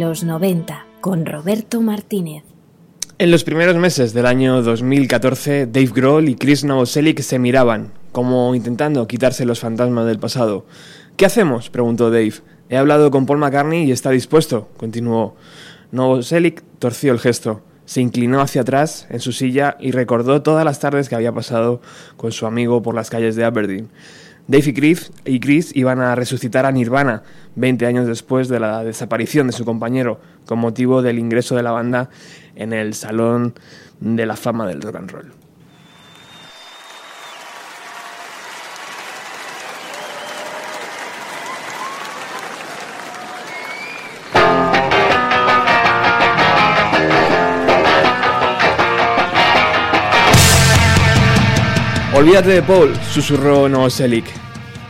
los 0.00 0.24
90 0.24 0.86
con 1.02 1.26
Roberto 1.26 1.82
Martínez. 1.82 2.42
En 3.18 3.30
los 3.30 3.44
primeros 3.44 3.76
meses 3.76 4.14
del 4.14 4.24
año 4.24 4.62
2014, 4.62 5.66
Dave 5.66 5.90
Grohl 5.94 6.30
y 6.30 6.36
Chris 6.36 6.64
Novoselic 6.64 7.20
se 7.20 7.38
miraban, 7.38 7.92
como 8.10 8.54
intentando 8.54 9.06
quitarse 9.06 9.44
los 9.44 9.60
fantasmas 9.60 10.06
del 10.06 10.18
pasado. 10.18 10.64
¿Qué 11.18 11.26
hacemos? 11.26 11.68
preguntó 11.68 12.10
Dave. 12.10 12.32
He 12.70 12.78
hablado 12.78 13.10
con 13.10 13.26
Paul 13.26 13.40
McCartney 13.40 13.84
y 13.84 13.92
está 13.92 14.10
dispuesto, 14.10 14.70
continuó. 14.78 15.36
Novoselic 15.92 16.62
torció 16.78 17.12
el 17.12 17.18
gesto, 17.18 17.60
se 17.84 18.00
inclinó 18.00 18.40
hacia 18.40 18.62
atrás 18.62 19.06
en 19.10 19.20
su 19.20 19.32
silla 19.32 19.76
y 19.80 19.90
recordó 19.90 20.40
todas 20.40 20.64
las 20.64 20.80
tardes 20.80 21.10
que 21.10 21.14
había 21.14 21.32
pasado 21.32 21.82
con 22.16 22.32
su 22.32 22.46
amigo 22.46 22.80
por 22.80 22.94
las 22.94 23.10
calles 23.10 23.36
de 23.36 23.44
Aberdeen. 23.44 23.90
Dave 24.46 24.64
y 25.24 25.40
Chris, 25.40 25.72
y 25.74 25.80
iban 25.80 26.00
a 26.00 26.14
resucitar 26.14 26.66
a 26.66 26.72
Nirvana 26.72 27.22
20 27.56 27.86
años 27.86 28.06
después 28.06 28.48
de 28.48 28.60
la 28.60 28.82
desaparición 28.84 29.46
de 29.46 29.52
su 29.52 29.64
compañero, 29.64 30.20
con 30.46 30.58
motivo 30.58 31.02
del 31.02 31.18
ingreso 31.18 31.56
de 31.56 31.62
la 31.62 31.70
banda 31.70 32.10
en 32.56 32.72
el 32.72 32.94
Salón 32.94 33.54
de 34.00 34.26
la 34.26 34.36
Fama 34.36 34.66
del 34.66 34.82
Rock 34.82 34.96
and 34.96 35.10
Roll. 35.10 35.39
Olvídate 52.20 52.50
de 52.50 52.62
Paul, 52.62 52.94
susurró 53.14 53.66
Novoselic, 53.66 54.26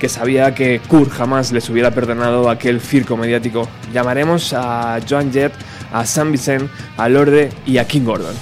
que 0.01 0.09
sabía 0.09 0.53
que 0.53 0.81
Kurt 0.89 1.13
jamás 1.13 1.53
les 1.53 1.71
hubiera 1.71 1.93
perdonado 1.93 2.51
aquel 2.51 2.81
circo 2.81 3.17
mediático. 3.17 3.69
Llamaremos 3.93 4.53
a 4.53 4.99
Joan 5.09 5.33
Jett, 5.33 5.53
a 5.93 6.05
Sam 6.05 6.33
Vicent, 6.33 6.69
a 6.97 7.09
Lorde 7.09 7.51
y 7.67 7.79
a 7.79 7.87
King 7.87 8.03
Gordon. 8.03 8.35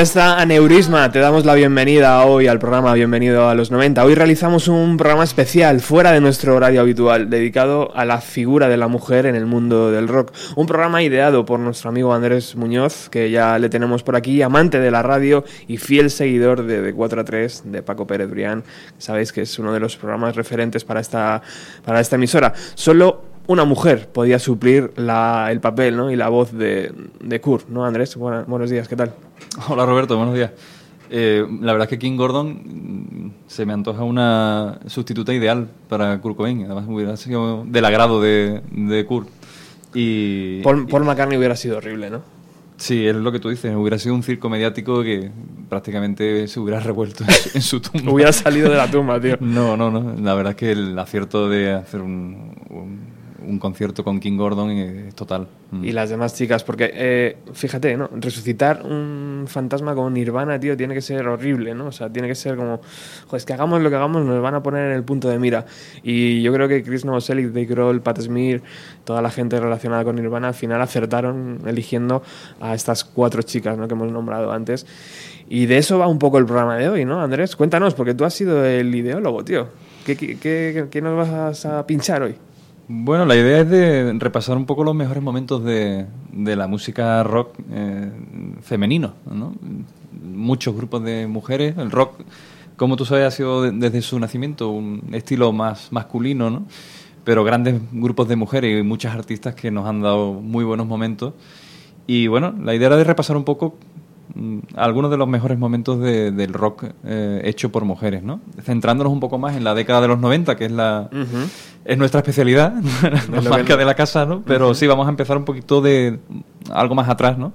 Esta 0.00 0.40
aneurisma 0.40 1.12
te 1.12 1.18
damos 1.18 1.44
la 1.44 1.54
bienvenida 1.54 2.24
hoy 2.24 2.46
al 2.46 2.58
programa 2.58 2.94
Bienvenido 2.94 3.50
a 3.50 3.54
los 3.54 3.70
90. 3.70 4.02
Hoy 4.02 4.14
realizamos 4.14 4.66
un 4.66 4.96
programa 4.96 5.24
especial 5.24 5.80
fuera 5.80 6.12
de 6.12 6.22
nuestro 6.22 6.56
horario 6.56 6.80
habitual, 6.80 7.28
dedicado 7.28 7.94
a 7.94 8.06
la 8.06 8.22
figura 8.22 8.70
de 8.70 8.78
la 8.78 8.88
mujer 8.88 9.26
en 9.26 9.36
el 9.36 9.44
mundo 9.44 9.90
del 9.90 10.08
rock. 10.08 10.32
Un 10.56 10.66
programa 10.66 11.02
ideado 11.02 11.44
por 11.44 11.60
nuestro 11.60 11.90
amigo 11.90 12.14
Andrés 12.14 12.56
Muñoz, 12.56 13.10
que 13.10 13.30
ya 13.30 13.58
le 13.58 13.68
tenemos 13.68 14.02
por 14.02 14.16
aquí, 14.16 14.40
amante 14.40 14.80
de 14.80 14.90
la 14.90 15.02
radio 15.02 15.44
y 15.68 15.76
fiel 15.76 16.08
seguidor 16.08 16.64
de, 16.64 16.80
de 16.80 16.94
4 16.94 17.20
a 17.20 17.24
3 17.24 17.62
de 17.66 17.82
Paco 17.82 18.06
Pérez 18.06 18.30
Brián. 18.30 18.64
Sabéis 18.96 19.32
que 19.32 19.42
es 19.42 19.58
uno 19.58 19.70
de 19.70 19.80
los 19.80 19.98
programas 19.98 20.34
referentes 20.34 20.82
para 20.82 21.00
esta, 21.00 21.42
para 21.84 22.00
esta 22.00 22.16
emisora. 22.16 22.54
Solo 22.74 23.29
una 23.50 23.64
mujer 23.64 24.08
podía 24.12 24.38
suplir 24.38 24.92
la- 24.96 25.48
el 25.50 25.60
papel 25.60 25.96
¿no? 25.96 26.08
y 26.10 26.14
la 26.14 26.28
voz 26.28 26.52
de, 26.52 26.92
de 27.20 27.40
Kurt, 27.40 27.68
¿no, 27.68 27.84
Andrés? 27.84 28.14
Buena- 28.14 28.44
buenos 28.46 28.70
días, 28.70 28.86
¿qué 28.86 28.94
tal? 28.94 29.12
Hola 29.68 29.84
Roberto, 29.86 30.16
buenos 30.16 30.36
días. 30.36 30.52
Eh, 31.10 31.44
la 31.60 31.72
verdad 31.72 31.86
es 31.86 31.90
que 31.90 31.98
King 31.98 32.16
Gordon 32.16 32.48
mm, 32.52 33.32
se 33.48 33.66
me 33.66 33.72
antoja 33.72 34.04
una 34.04 34.78
sustituta 34.86 35.34
ideal 35.34 35.66
para 35.88 36.20
Kurt 36.20 36.36
Cobain. 36.36 36.64
Además 36.66 36.84
hubiera 36.86 37.16
sido 37.16 37.64
del 37.66 37.84
agrado 37.84 38.20
de, 38.22 38.60
de 38.70 39.04
Kurt. 39.04 39.28
Y 39.94 40.62
Paul, 40.62 40.86
Paul 40.86 41.04
McCartney 41.04 41.36
hubiera 41.36 41.56
sido 41.56 41.78
horrible, 41.78 42.08
¿no? 42.10 42.22
sí, 42.76 43.04
es 43.06 43.16
lo 43.16 43.32
que 43.32 43.40
tú 43.40 43.48
dices. 43.50 43.74
Hubiera 43.74 43.98
sido 43.98 44.14
un 44.14 44.22
circo 44.22 44.48
mediático 44.48 45.02
que 45.02 45.30
prácticamente 45.68 46.46
se 46.46 46.60
hubiera 46.60 46.78
revuelto 46.80 47.24
en 47.24 47.30
su, 47.32 47.50
en 47.58 47.62
su 47.62 47.80
tumba. 47.80 48.12
Hubiera 48.12 48.32
salido 48.32 48.70
de 48.70 48.76
la 48.76 48.88
tumba, 48.88 49.20
tío. 49.20 49.36
No, 49.40 49.76
no, 49.76 49.90
no. 49.90 50.14
La 50.22 50.34
verdad 50.34 50.52
es 50.52 50.56
que 50.56 50.70
el 50.70 50.96
acierto 50.98 51.48
de 51.48 51.72
hacer 51.72 52.00
un, 52.00 52.54
un, 52.70 53.00
un 53.46 53.58
concierto 53.58 54.02
con 54.04 54.20
King 54.20 54.36
Gordon 54.36 54.70
es 54.70 55.14
total. 55.14 55.48
Mm. 55.70 55.84
Y 55.84 55.92
las 55.92 56.10
demás 56.10 56.34
chicas, 56.34 56.64
porque 56.64 56.90
eh, 56.92 57.36
fíjate, 57.52 57.96
¿no? 57.96 58.08
Resucitar 58.14 58.82
un 58.84 59.44
fantasma 59.46 59.94
con 59.94 60.12
Nirvana, 60.14 60.58
tío, 60.58 60.76
tiene 60.76 60.94
que 60.94 61.00
ser 61.00 61.26
horrible, 61.28 61.74
¿no? 61.74 61.86
O 61.86 61.92
sea, 61.92 62.10
tiene 62.10 62.28
que 62.28 62.34
ser 62.34 62.56
como, 62.56 62.80
joder, 63.26 63.36
es 63.38 63.44
que 63.46 63.52
hagamos 63.52 63.80
lo 63.80 63.88
que 63.90 63.96
hagamos, 63.96 64.24
nos 64.24 64.42
van 64.42 64.54
a 64.54 64.62
poner 64.62 64.86
en 64.90 64.96
el 64.96 65.04
punto 65.04 65.28
de 65.28 65.38
mira. 65.38 65.64
Y 66.02 66.42
yo 66.42 66.52
creo 66.52 66.68
que 66.68 66.82
Chris 66.82 67.04
Novoselic, 67.04 67.46
Dave 67.48 67.66
Grohl, 67.66 68.00
Pat 68.02 68.20
Smear, 68.20 68.62
toda 69.04 69.22
la 69.22 69.30
gente 69.30 69.58
relacionada 69.60 70.04
con 70.04 70.16
Nirvana, 70.16 70.48
al 70.48 70.54
final 70.54 70.80
acertaron 70.82 71.60
eligiendo 71.66 72.22
a 72.60 72.74
estas 72.74 73.04
cuatro 73.04 73.42
chicas, 73.42 73.78
¿no? 73.78 73.86
Que 73.88 73.94
hemos 73.94 74.10
nombrado 74.12 74.52
antes. 74.52 74.86
Y 75.48 75.66
de 75.66 75.78
eso 75.78 75.98
va 75.98 76.06
un 76.06 76.18
poco 76.18 76.38
el 76.38 76.46
programa 76.46 76.76
de 76.76 76.88
hoy, 76.88 77.04
¿no, 77.04 77.20
Andrés? 77.20 77.56
Cuéntanos, 77.56 77.94
porque 77.94 78.14
tú 78.14 78.24
has 78.24 78.34
sido 78.34 78.64
el 78.64 78.94
ideólogo, 78.94 79.44
tío. 79.44 79.68
¿Qué, 80.06 80.16
qué, 80.16 80.36
qué- 80.38 80.86
qué 80.90 81.02
nos 81.02 81.28
vas 81.28 81.66
a 81.66 81.86
pinchar 81.86 82.22
hoy? 82.22 82.34
Bueno, 82.92 83.24
la 83.24 83.36
idea 83.36 83.60
es 83.60 83.70
de 83.70 84.12
repasar 84.18 84.56
un 84.56 84.66
poco 84.66 84.82
los 84.82 84.96
mejores 84.96 85.22
momentos 85.22 85.62
de, 85.62 86.06
de 86.32 86.56
la 86.56 86.66
música 86.66 87.22
rock 87.22 87.54
eh, 87.70 88.10
femenino, 88.62 89.14
¿no? 89.32 89.54
Muchos 90.24 90.74
grupos 90.74 91.04
de 91.04 91.28
mujeres, 91.28 91.76
el 91.78 91.92
rock, 91.92 92.14
como 92.76 92.96
tú 92.96 93.04
sabes, 93.04 93.26
ha 93.28 93.30
sido 93.30 93.62
de- 93.62 93.70
desde 93.70 94.02
su 94.02 94.18
nacimiento 94.18 94.70
un 94.70 95.04
estilo 95.12 95.52
más 95.52 95.92
masculino, 95.92 96.50
¿no? 96.50 96.64
Pero 97.22 97.44
grandes 97.44 97.80
grupos 97.92 98.26
de 98.26 98.34
mujeres 98.34 98.80
y 98.80 98.82
muchas 98.82 99.14
artistas 99.14 99.54
que 99.54 99.70
nos 99.70 99.86
han 99.86 100.00
dado 100.02 100.32
muy 100.32 100.64
buenos 100.64 100.88
momentos. 100.88 101.34
Y 102.08 102.26
bueno, 102.26 102.54
la 102.64 102.74
idea 102.74 102.88
era 102.88 102.96
de 102.96 103.04
repasar 103.04 103.36
un 103.36 103.44
poco 103.44 103.76
algunos 104.76 105.10
de 105.10 105.16
los 105.16 105.28
mejores 105.28 105.58
momentos 105.58 106.00
de- 106.00 106.30
del 106.32 106.52
rock 106.52 106.84
eh, 107.04 107.40
hecho 107.44 107.70
por 107.72 107.84
mujeres, 107.84 108.22
¿no? 108.22 108.40
Centrándonos 108.62 109.12
un 109.12 109.20
poco 109.20 109.38
más 109.38 109.56
en 109.56 109.64
la 109.64 109.74
década 109.74 110.00
de 110.00 110.08
los 110.08 110.18
90, 110.18 110.56
que 110.56 110.66
es 110.66 110.72
la 110.72 111.08
es 111.84 111.98
nuestra 111.98 112.20
especialidad, 112.20 112.72
la 113.32 113.40
marca 113.42 113.76
de 113.76 113.84
la 113.84 113.94
casa, 113.94 114.26
¿no? 114.26 114.42
Pero 114.42 114.74
sí, 114.74 114.86
vamos 114.86 115.06
a 115.06 115.10
empezar 115.10 115.36
un 115.36 115.44
poquito 115.44 115.80
de 115.80 116.18
algo 116.70 116.94
más 116.94 117.08
atrás, 117.08 117.38
¿no? 117.38 117.52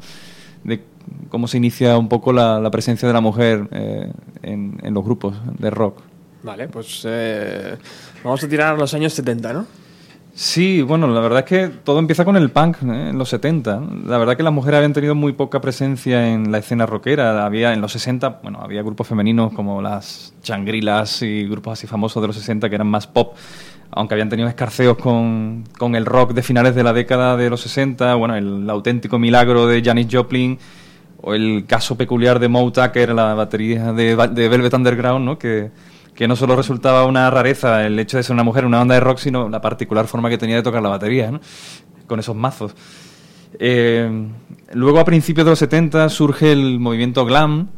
De 0.64 0.84
cómo 1.30 1.48
se 1.48 1.58
inicia 1.58 1.98
un 1.98 2.10
poco 2.10 2.34
la, 2.34 2.60
la 2.60 2.72
presencia 2.72 3.08
de 3.08 3.14
la 3.14 3.22
mujer 3.22 3.68
eh, 3.72 4.12
en, 4.42 4.80
en 4.84 4.94
los 4.94 5.04
grupos 5.04 5.36
de 5.60 5.70
rock. 5.70 6.02
Vale, 6.44 6.68
pues 6.68 7.04
eh, 7.08 7.76
vamos 8.24 8.44
a 8.44 8.48
tirar 8.48 8.76
a 8.76 8.78
los 8.78 8.94
años 8.94 9.14
70, 9.14 9.54
¿no? 9.54 9.66
Sí, 10.38 10.82
bueno, 10.82 11.08
la 11.08 11.22
verdad 11.22 11.40
es 11.40 11.46
que 11.46 11.70
todo 11.70 11.98
empieza 11.98 12.26
con 12.26 12.36
el 12.36 12.52
punk 12.52 12.84
¿eh? 12.84 13.10
en 13.12 13.18
los 13.18 13.30
70. 13.30 13.82
La 14.06 14.18
verdad 14.18 14.36
que 14.36 14.44
las 14.44 14.52
mujeres 14.52 14.80
habían 14.80 14.92
tenido 14.92 15.16
muy 15.16 15.32
poca 15.32 15.62
presencia 15.62 16.28
en 16.28 16.52
la 16.52 16.58
escena 16.58 16.86
rockera. 16.86 17.46
Había 17.46 17.72
en 17.72 17.80
los 17.80 17.94
60, 17.94 18.42
bueno, 18.44 18.60
había 18.62 18.82
grupos 18.82 19.08
femeninos 19.08 19.54
como 19.54 19.82
las 19.82 20.34
Changrilas 20.42 21.22
y 21.22 21.48
grupos 21.48 21.80
así 21.80 21.88
famosos 21.88 22.22
de 22.22 22.28
los 22.28 22.36
60 22.36 22.68
que 22.68 22.76
eran 22.76 22.88
más 22.88 23.08
pop, 23.08 23.38
aunque 23.92 24.16
habían 24.16 24.28
tenido 24.28 24.50
escarceos 24.50 24.98
con, 24.98 25.64
con 25.78 25.96
el 25.96 26.06
rock 26.06 26.34
de 26.34 26.44
finales 26.44 26.76
de 26.76 26.84
la 26.84 26.92
década 26.92 27.38
de 27.38 27.50
los 27.50 27.62
60, 27.62 28.16
bueno, 28.16 28.36
el 28.36 28.70
auténtico 28.70 29.18
milagro 29.18 29.68
de 29.68 29.82
Janis 29.82 30.08
Joplin 30.12 30.60
o 31.22 31.34
el 31.34 31.64
caso 31.66 31.96
peculiar 31.96 32.40
de 32.40 32.50
Moe 32.50 32.74
Tucker, 32.74 33.14
la 33.14 33.36
batería 33.36 33.94
de, 33.94 34.18
de 34.18 34.50
Velvet 34.50 34.74
Underground, 34.74 35.26
¿no? 35.26 35.40
Que, 35.40 35.72
que 36.16 36.28
no 36.28 36.36
solo 36.36 36.56
resultaba 36.56 37.06
una 37.06 37.30
rareza 37.30 37.86
el 37.86 38.00
hecho 38.00 38.18
de 38.18 38.24
ser 38.24 38.34
una 38.34 38.44
mujer 38.44 38.64
en 38.64 38.70
una 38.70 38.80
banda 38.80 38.96
de 38.96 39.02
rock, 39.02 39.18
sino 39.18 39.50
la 39.50 39.62
particular 39.62 40.08
forma 40.08 40.30
que 40.30 40.38
tenía 40.38 40.56
de 40.56 40.64
tocar 40.64 40.82
la 40.82 40.90
batería, 40.90 41.30
¿no? 41.30 41.42
con 42.08 42.20
esos 42.20 42.36
mazos. 42.36 42.74
Eh, 43.60 44.10
luego, 44.74 45.00
a 45.00 45.06
principios 45.06 45.46
de 45.46 45.52
los 45.52 45.60
70, 45.60 46.10
surge 46.10 46.52
el 46.52 46.80
movimiento 46.80 47.26
glam, 47.26 47.70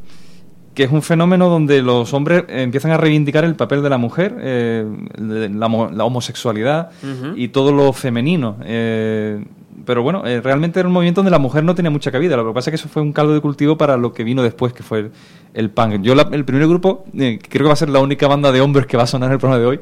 que 0.75 0.83
es 0.83 0.91
un 0.91 1.01
fenómeno 1.01 1.49
donde 1.49 1.81
los 1.81 2.13
hombres 2.13 2.43
empiezan 2.49 2.91
a 2.91 2.97
reivindicar 2.97 3.43
el 3.43 3.55
papel 3.55 3.81
de 3.81 3.89
la 3.89 3.97
mujer, 3.97 4.37
eh, 4.39 4.85
la 5.17 6.05
homosexualidad 6.05 6.91
y 7.35 7.47
todo 7.47 7.71
lo 7.71 7.91
femenino. 7.93 8.57
Eh, 8.63 9.43
pero 9.85 10.01
bueno, 10.03 10.25
eh, 10.25 10.41
realmente 10.41 10.79
era 10.79 10.87
un 10.87 10.93
movimiento 10.93 11.19
donde 11.21 11.31
la 11.31 11.39
mujer 11.39 11.63
no 11.63 11.75
tenía 11.75 11.91
mucha 11.91 12.11
cabida. 12.11 12.35
Lo 12.37 12.47
que 12.47 12.53
pasa 12.53 12.69
es 12.69 12.71
que 12.71 12.75
eso 12.75 12.89
fue 12.89 13.01
un 13.01 13.13
caldo 13.13 13.33
de 13.33 13.41
cultivo 13.41 13.77
para 13.77 13.95
lo 13.97 14.13
que 14.13 14.23
vino 14.23 14.41
después, 14.43 14.73
que 14.73 14.83
fue 14.83 14.99
el, 14.99 15.11
el 15.53 15.69
punk. 15.69 16.01
Yo, 16.01 16.15
la- 16.15 16.29
el 16.31 16.45
primer 16.45 16.67
grupo, 16.67 17.05
eh, 17.17 17.39
creo 17.47 17.63
que 17.63 17.67
va 17.67 17.73
a 17.73 17.77
ser 17.77 17.89
la 17.89 17.99
única 17.99 18.27
banda 18.27 18.51
de 18.51 18.61
hombres 18.61 18.85
que 18.87 18.97
va 18.97 19.03
a 19.03 19.07
sonar 19.07 19.29
en 19.29 19.33
el 19.33 19.39
programa 19.39 19.59
de 19.61 19.67
hoy, 19.67 19.79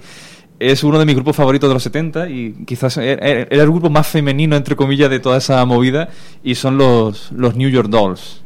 es 0.59 0.83
uno 0.83 0.97
de 0.99 1.05
mis 1.05 1.15
grupos 1.15 1.35
favoritos 1.35 1.69
de 1.69 1.73
los 1.73 1.83
70 1.83 2.29
y 2.29 2.53
quizás 2.65 2.95
era, 2.97 3.25
era 3.25 3.63
el 3.63 3.69
grupo 3.71 3.89
más 3.89 4.07
femenino, 4.07 4.55
entre 4.55 4.75
comillas, 4.75 5.09
de 5.09 5.19
toda 5.19 5.37
esa 5.37 5.63
movida 5.65 6.07
y 6.43 6.55
son 6.55 6.77
los, 6.77 7.31
los 7.33 7.55
New 7.55 7.69
York 7.69 7.89
Dolls. 7.89 8.41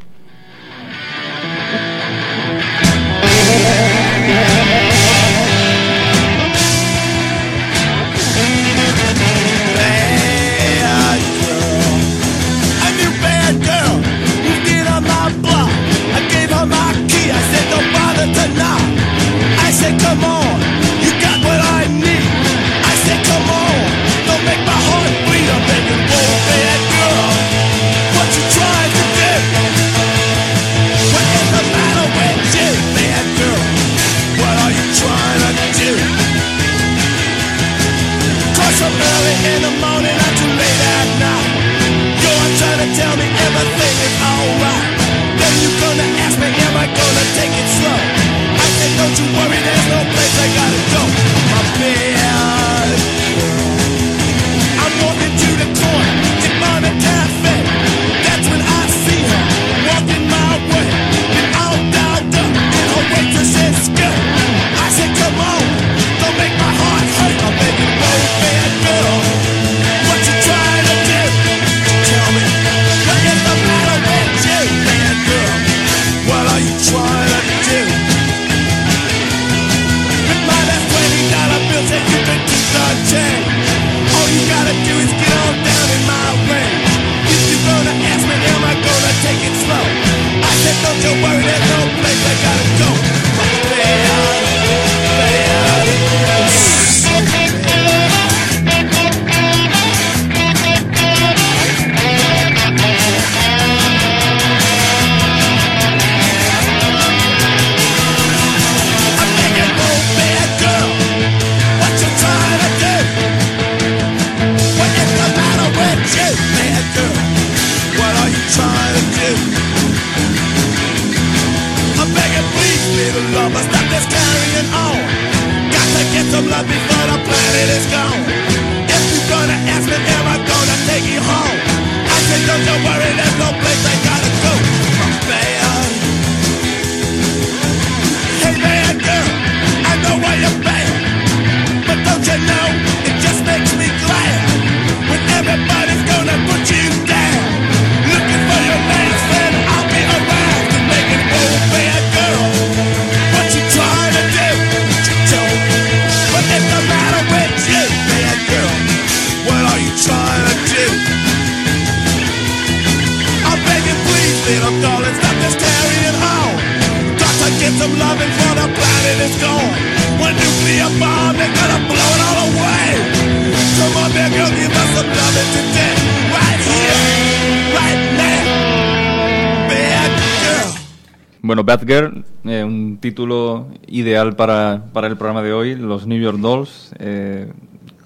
Bad 181.70 181.86
Girl, 181.86 182.26
eh, 182.46 182.64
un 182.64 182.98
título 183.00 183.68
ideal 183.86 184.36
para, 184.36 184.86
para 184.92 185.06
el 185.06 185.18
programa 185.18 185.44
de 185.44 185.54
hoy, 185.54 185.76
los 185.76 186.08
New 186.08 186.20
York 186.20 186.40
Dolls. 186.40 186.96
eh, 186.98 187.54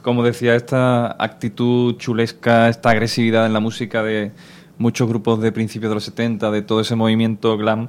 como 0.02 0.22
decía, 0.22 0.54
esta 0.56 1.16
actitud 1.18 1.96
chulesca, 1.96 2.68
esta 2.68 2.90
agresividad 2.90 3.46
en 3.46 3.54
la 3.54 3.62
música 3.62 4.04
de 4.04 4.34
muchos 4.78 5.08
grupos 5.08 5.40
de 5.40 5.54
principios 5.54 5.92
de 5.92 5.96
los 5.96 6.04
70, 6.04 6.52
de 6.52 6.62
todo 6.62 6.82
ese 6.82 6.98
movimiento 6.98 7.58
glam, 7.58 7.88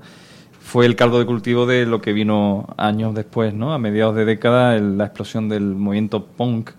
fue 0.61 0.87
el 0.87 0.95
caldo 0.95 1.19
de 1.19 1.27
cultivo 1.27 1.67
de 1.67 1.87
lo 1.87 2.01
que 2.01 2.13
vino 2.13 2.73
años 2.77 3.13
después, 3.13 3.53
¿no? 3.53 3.75
A 3.75 3.79
mediados 3.79 4.15
de 4.15 4.25
década, 4.25 4.79
la 4.79 5.07
explosión 5.07 5.49
del 5.49 5.75
movimiento 5.75 6.25
punk. 6.25 6.71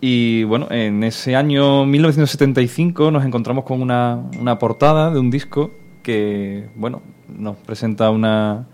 Y 0.00 0.42
bueno, 0.42 0.66
en 0.72 1.04
ese 1.04 1.36
año 1.36 1.86
1975 1.86 3.12
nos 3.12 3.24
encontramos 3.24 3.62
con 3.62 3.80
una, 3.80 4.20
una 4.40 4.58
portada 4.58 5.12
de 5.12 5.20
un 5.20 5.30
disco 5.30 5.70
que, 6.08 6.70
bueno, 6.74 7.02
nos 7.28 7.56
presenta 7.58 8.06
a 8.06 8.10
una, 8.10 8.64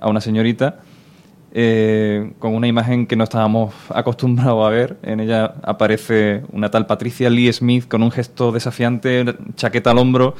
a 0.00 0.08
una 0.08 0.20
señorita 0.20 0.80
eh, 1.52 2.32
con 2.40 2.56
una 2.56 2.66
imagen 2.66 3.06
que 3.06 3.14
no 3.14 3.22
estábamos 3.22 3.72
acostumbrados 3.94 4.66
a 4.66 4.70
ver. 4.70 4.96
En 5.04 5.20
ella 5.20 5.54
aparece 5.62 6.42
una 6.50 6.68
tal 6.68 6.86
Patricia 6.86 7.30
Lee 7.30 7.52
Smith 7.52 7.86
con 7.86 8.02
un 8.02 8.10
gesto 8.10 8.50
desafiante, 8.50 9.24
chaqueta 9.54 9.92
al 9.92 9.98
hombro 9.98 10.34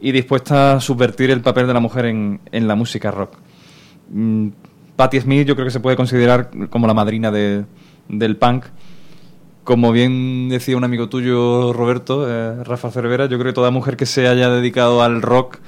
y 0.00 0.12
dispuesta 0.12 0.76
a 0.76 0.80
subvertir 0.80 1.30
el 1.30 1.42
papel 1.42 1.66
de 1.66 1.74
la 1.74 1.80
mujer 1.80 2.06
en, 2.06 2.40
en 2.50 2.66
la 2.66 2.74
música 2.74 3.10
rock. 3.10 3.36
Mm, 4.08 4.48
Smith 5.20 5.46
yo 5.46 5.54
creo 5.54 5.66
que 5.66 5.70
se 5.70 5.80
puede 5.80 5.96
considerar 5.96 6.48
como 6.70 6.86
la 6.86 6.94
madrina 6.94 7.30
de- 7.30 7.66
del 8.08 8.38
punk. 8.38 8.64
Como 9.66 9.90
bien 9.92 10.48
decía 10.48 10.76
un 10.76 10.84
amigo 10.84 11.08
tuyo, 11.08 11.72
Roberto, 11.72 12.26
eh, 12.30 12.62
Rafa 12.64 12.90
Cervera, 12.90 13.26
yo 13.26 13.36
creo 13.38 13.50
que 13.52 13.54
toda 13.54 13.70
mujer 13.70 13.96
que 13.96 14.06
se 14.06 14.26
haya 14.28 14.48
dedicado 14.48 15.02
al 15.02 15.20
rock 15.22 15.58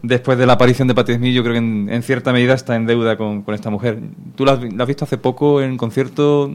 después 0.00 0.38
de 0.38 0.46
la 0.46 0.52
aparición 0.52 0.86
de 0.86 0.94
Patti 0.94 1.14
Smith, 1.14 1.34
yo 1.34 1.42
creo 1.42 1.54
que 1.54 1.58
en, 1.58 1.88
en 1.90 2.02
cierta 2.04 2.32
medida 2.32 2.54
está 2.54 2.76
en 2.76 2.86
deuda 2.86 3.16
con, 3.16 3.42
con 3.42 3.54
esta 3.56 3.68
mujer. 3.68 3.98
¿Tú 4.36 4.44
la 4.44 4.52
has, 4.52 4.60
vi- 4.60 4.70
la 4.70 4.84
has 4.84 4.86
visto 4.86 5.04
hace 5.04 5.18
poco 5.18 5.60
en 5.60 5.76
concierto 5.76 6.48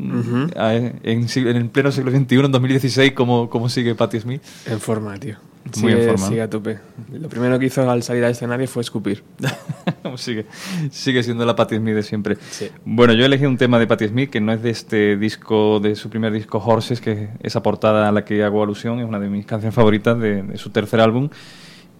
en, 1.03 1.27
sig- 1.27 1.49
en 1.49 1.57
el 1.57 1.69
pleno 1.69 1.91
siglo 1.91 2.09
XXI, 2.09 2.35
en 2.37 2.51
2016, 2.53 3.11
cómo, 3.11 3.49
cómo 3.49 3.67
sigue 3.67 3.95
Patti 3.95 4.21
Smith? 4.21 4.41
En 4.65 4.79
forma, 4.79 5.17
tío. 5.19 5.35
Muy 5.65 5.91
Sigue- 5.91 6.03
en 6.03 6.09
forma. 6.09 6.27
Sigue 6.27 6.41
a 6.41 6.49
tope. 6.49 6.79
Lo 7.11 7.29
primero 7.29 7.57
que 7.57 7.65
hizo 7.67 7.89
al 7.89 8.03
salir 8.03 8.23
al 8.25 8.31
escenario 8.31 8.67
fue 8.67 8.81
escupir. 8.81 9.23
sigue, 10.17 10.45
sigue 10.91 11.23
siendo 11.23 11.45
la 11.45 11.55
Patti 11.55 11.77
Smith 11.77 11.95
de 11.95 12.03
siempre. 12.03 12.37
Bueno, 12.85 13.13
yo 13.13 13.25
elegido 13.25 13.49
un 13.49 13.57
tema 13.57 13.79
de 13.79 13.87
Patti 13.87 14.07
Smith 14.09 14.29
que 14.29 14.41
no 14.41 14.51
es 14.51 14.61
de 14.61 14.69
este 14.69 15.15
disco, 15.17 15.79
de 15.79 15.95
su 15.95 16.09
primer 16.09 16.33
disco 16.33 16.57
Horses, 16.63 16.99
que 17.01 17.11
es 17.11 17.29
esa 17.41 17.63
portada 17.63 18.07
a 18.09 18.11
la 18.11 18.25
que 18.25 18.43
hago 18.43 18.61
alusión, 18.61 18.99
es 18.99 19.05
una 19.05 19.19
de 19.19 19.29
mis 19.29 19.45
canciones 19.45 19.73
favoritas 19.73 20.19
de, 20.19 20.43
de 20.43 20.57
su 20.57 20.69
tercer 20.69 20.99
álbum, 20.99 21.29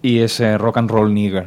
y 0.02 0.20
es 0.20 0.38
eh, 0.40 0.58
Rock 0.58 0.76
and 0.78 0.90
Roll 0.90 1.12
Nigger. 1.12 1.46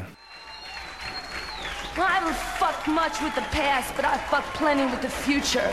Well, 1.96 2.06
I 2.08 2.18
haven't 2.20 2.36
fucked 2.60 2.88
much 2.88 3.22
with 3.22 3.36
the 3.36 3.46
past, 3.56 3.96
but 3.96 4.06
I 4.06 4.18
fucked 4.30 4.58
plenty 4.58 4.84
with 4.86 5.02
the 5.02 5.10
future. 5.10 5.70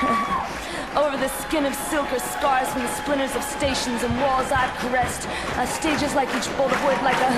Over 0.96 1.16
the 1.20 1.28
skin 1.44 1.66
of 1.66 1.74
silk 1.92 2.08
are 2.12 2.24
scars 2.32 2.68
from 2.72 2.82
the 2.82 2.92
splinters 2.96 3.36
of 3.36 3.44
stations 3.44 4.02
and 4.02 4.12
walls 4.24 4.48
I've 4.48 4.72
caressed. 4.80 5.28
Uh, 5.54 5.66
stages 5.68 6.14
like 6.16 6.32
each 6.32 6.48
bolt 6.56 6.72
of 6.72 6.80
wood, 6.84 6.96
like 7.04 7.18
a 7.20 7.30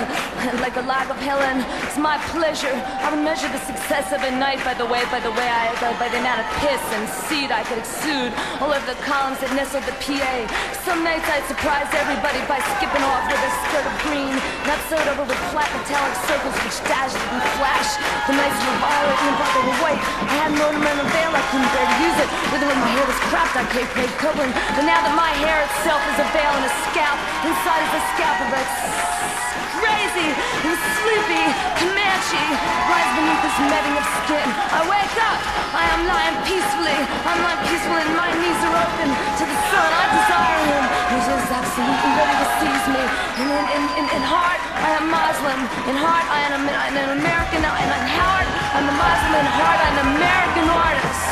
like 0.63 0.79
a 0.79 0.85
lag 0.87 1.11
of 1.11 1.19
Helen. 1.19 1.59
It's 1.83 1.99
my 1.99 2.15
pleasure. 2.31 2.71
I 2.71 3.11
would 3.11 3.23
measure 3.23 3.51
the 3.51 3.59
success 3.67 4.15
of 4.15 4.23
a 4.23 4.31
night 4.31 4.63
by 4.63 4.73
the 4.73 4.87
way, 4.87 5.03
by 5.11 5.19
the 5.19 5.31
way 5.35 5.47
I, 5.51 5.75
by, 5.83 5.91
by 5.99 6.07
the 6.07 6.23
amount 6.23 6.39
of 6.41 6.47
piss 6.63 6.79
and 6.95 7.03
seed 7.27 7.51
I 7.51 7.67
could 7.67 7.83
exude 7.83 8.31
all 8.63 8.71
over 8.71 8.85
the 8.87 8.99
columns 9.03 9.43
that 9.43 9.51
nestled 9.51 9.83
the 9.83 9.95
PA. 9.99 10.35
Some 10.87 11.03
nights 11.03 11.27
I'd 11.27 11.43
surprise 11.51 11.91
everybody 11.91 12.39
by 12.47 12.63
skipping 12.79 13.03
off 13.03 13.27
with 13.27 13.41
a 13.41 13.51
skirt 13.67 13.85
of 13.85 13.95
green, 14.07 14.33
not 14.63 14.79
sewed 14.87 15.07
over 15.11 15.27
with 15.27 15.39
flat 15.51 15.67
metallic 15.75 16.15
circles 16.25 16.55
which 16.63 16.79
dashed 16.87 17.19
and 17.19 17.41
flashed. 17.59 17.99
The 18.31 18.33
nights 18.33 18.59
were 18.63 18.79
violet 18.79 19.19
and 19.27 19.35
the 19.35 19.47
they 19.51 19.63
were 19.67 19.79
white. 19.83 20.01
I 20.01 20.35
had 20.39 20.51
an 20.55 20.61
ornamental 20.63 21.07
veil, 21.11 21.31
I 21.35 21.43
couldn't 21.51 21.71
bear 21.75 21.85
to 21.85 21.97
use 21.99 22.17
it. 22.23 22.29
When 22.51 22.61
my 22.79 22.91
hair 22.95 23.05
was 23.05 23.19
cropped, 23.27 23.50
I 23.51 23.67
paid 23.67 23.89
paid 23.91 24.13
covering. 24.15 24.47
But 24.79 24.87
now 24.87 25.03
that 25.03 25.11
my 25.11 25.27
hair 25.43 25.59
itself 25.67 25.99
is 26.15 26.23
a 26.23 26.27
veil 26.31 26.55
and 26.55 26.63
a 26.63 26.73
scalp, 26.87 27.19
inside 27.43 27.83
is 27.83 27.93
a 27.99 28.03
scalp 28.15 28.37
of 28.47 28.49
a 28.55 28.63
crazy 29.75 30.29
and 30.31 30.77
sleepy 31.03 31.45
Comanche 31.83 32.45
lies 32.87 33.11
beneath 33.11 33.41
this 33.43 33.57
netting 33.67 33.95
of 33.99 34.07
skin. 34.23 34.47
I 34.71 34.87
wake 34.87 35.17
up, 35.19 35.39
I 35.75 35.83
am 35.83 36.01
lying 36.07 36.37
peacefully. 36.47 36.95
I'm 37.27 37.39
lying 37.43 37.59
peacefully 37.67 38.03
and 38.07 38.15
my 38.15 38.31
knees 38.39 38.61
are 38.71 38.77
open 38.87 39.09
to 39.11 39.43
the 39.43 39.57
sun. 39.67 39.89
I 39.99 40.05
desire 40.15 40.61
him. 40.71 40.83
He's 41.11 41.27
just 41.27 41.49
absolutely 41.51 42.11
ready 42.15 42.35
to 42.39 42.47
seize 42.55 42.87
me. 42.87 43.03
And 43.35 43.47
in, 43.51 43.65
in, 43.67 43.83
in, 43.99 44.05
in 44.15 44.23
heart, 44.23 44.61
I 44.79 44.89
am 44.95 45.05
Muslim. 45.11 45.59
In 45.91 45.95
heart, 45.99 46.23
I 46.23 46.39
am 46.55 46.63
an, 46.63 46.71
an 46.71 47.19
American. 47.19 47.67
And 47.67 47.89
in 47.99 48.07
heart, 48.15 48.60
I'm 48.71 48.87
a 48.87 48.95
Muslim. 48.95 49.45
Heart, 49.51 49.79
an 49.83 49.97
American 50.15 50.67
artist. 50.71 51.23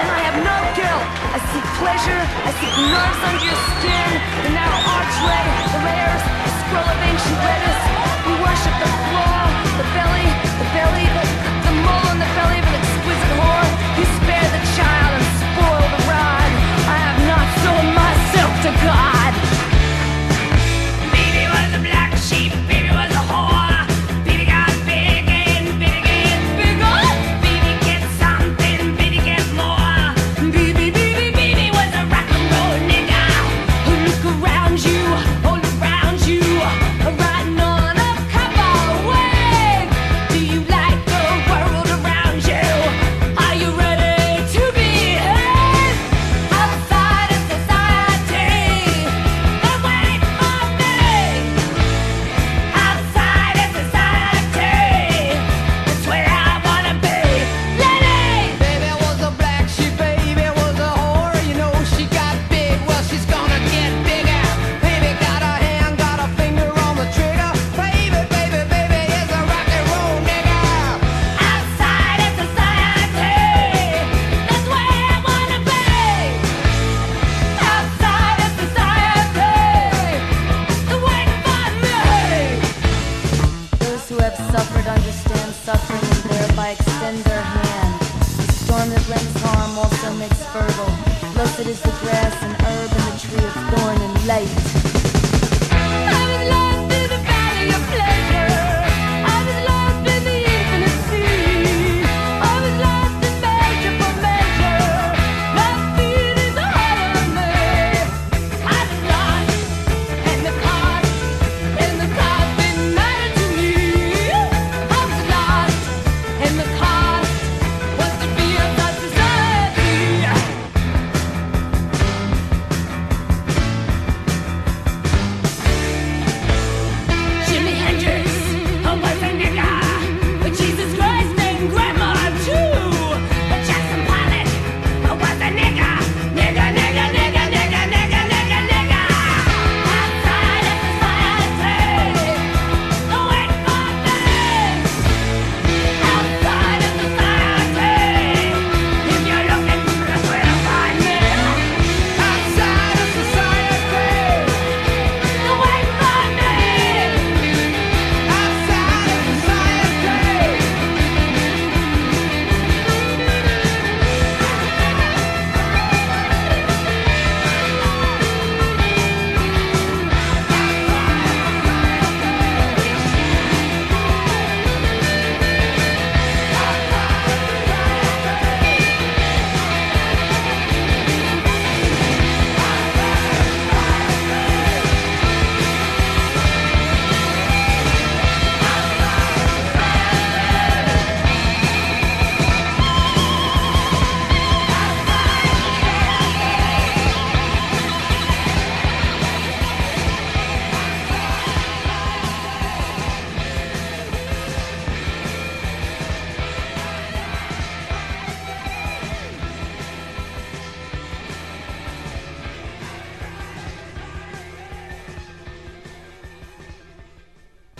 And 0.00 0.08
I 0.08 0.20
have 0.24 0.38
no 0.40 0.56
guilt. 0.72 1.04
I 1.36 1.38
seek 1.52 1.66
pleasure. 1.76 2.22
I 2.48 2.50
seek 2.64 2.74
nerves 2.80 3.20
under 3.28 3.44
your 3.44 3.60
skin. 3.76 4.08
The 4.48 4.52
narrow 4.56 4.80
archway, 4.96 5.44
the 5.68 5.80
layers, 5.84 6.24
the 6.24 6.52
scroll 6.64 6.88
of 6.88 6.98
ancient 7.04 7.38
lettuce. 7.44 7.82
We 8.24 8.32
worship 8.40 8.74
the 8.80 8.88
flaw, 9.12 9.40
the 9.76 9.86
belly, 9.92 10.28
the 10.32 10.68
belly, 10.72 11.06
the, 11.12 11.24
the 11.68 11.74
mole 11.84 12.08
in 12.08 12.18
the 12.24 12.30
belly 12.40 12.56
of 12.56 12.66
an 12.72 12.80
exquisite 12.80 13.34
whore. 13.36 13.68
You 14.00 14.04
spare 14.24 14.48
the 14.48 14.62
child 14.72 15.12
and 15.12 15.28
spoil 15.44 15.84
the 15.92 16.02
rod. 16.08 16.50
I 16.88 16.96
have 17.04 17.20
not 17.28 17.46
sold 17.68 17.88
myself 17.92 18.52
to 18.64 18.70
God. 18.80 19.47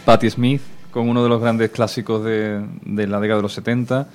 Patti 0.08 0.30
Smith, 0.30 0.62
con 0.90 1.06
uno 1.06 1.22
de 1.22 1.28
los 1.28 1.38
grandes 1.38 1.68
clásicos 1.68 2.24
de, 2.24 2.62
la 2.86 3.20
década 3.20 3.36
de 3.36 3.42
los 3.42 3.52
70. 3.52 4.08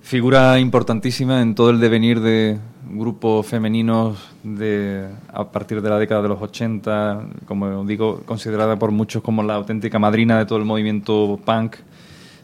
Figura 0.00 0.58
importantísima 0.58 1.42
en 1.42 1.54
todo 1.54 1.68
el 1.68 1.78
devenir 1.78 2.22
de 2.22 2.56
grupos 2.88 3.46
femeninos 3.46 4.16
de, 4.42 5.06
a 5.30 5.44
partir 5.44 5.82
de 5.82 5.90
la 5.90 5.98
década 5.98 6.22
de 6.22 6.28
los 6.28 6.40
80, 6.40 7.20
como 7.44 7.84
digo, 7.84 8.22
considerada 8.24 8.78
por 8.78 8.92
muchos 8.92 9.22
como 9.22 9.42
la 9.42 9.56
auténtica 9.56 9.98
madrina 9.98 10.38
de 10.38 10.46
todo 10.46 10.58
el 10.58 10.64
movimiento 10.64 11.38
punk 11.44 11.76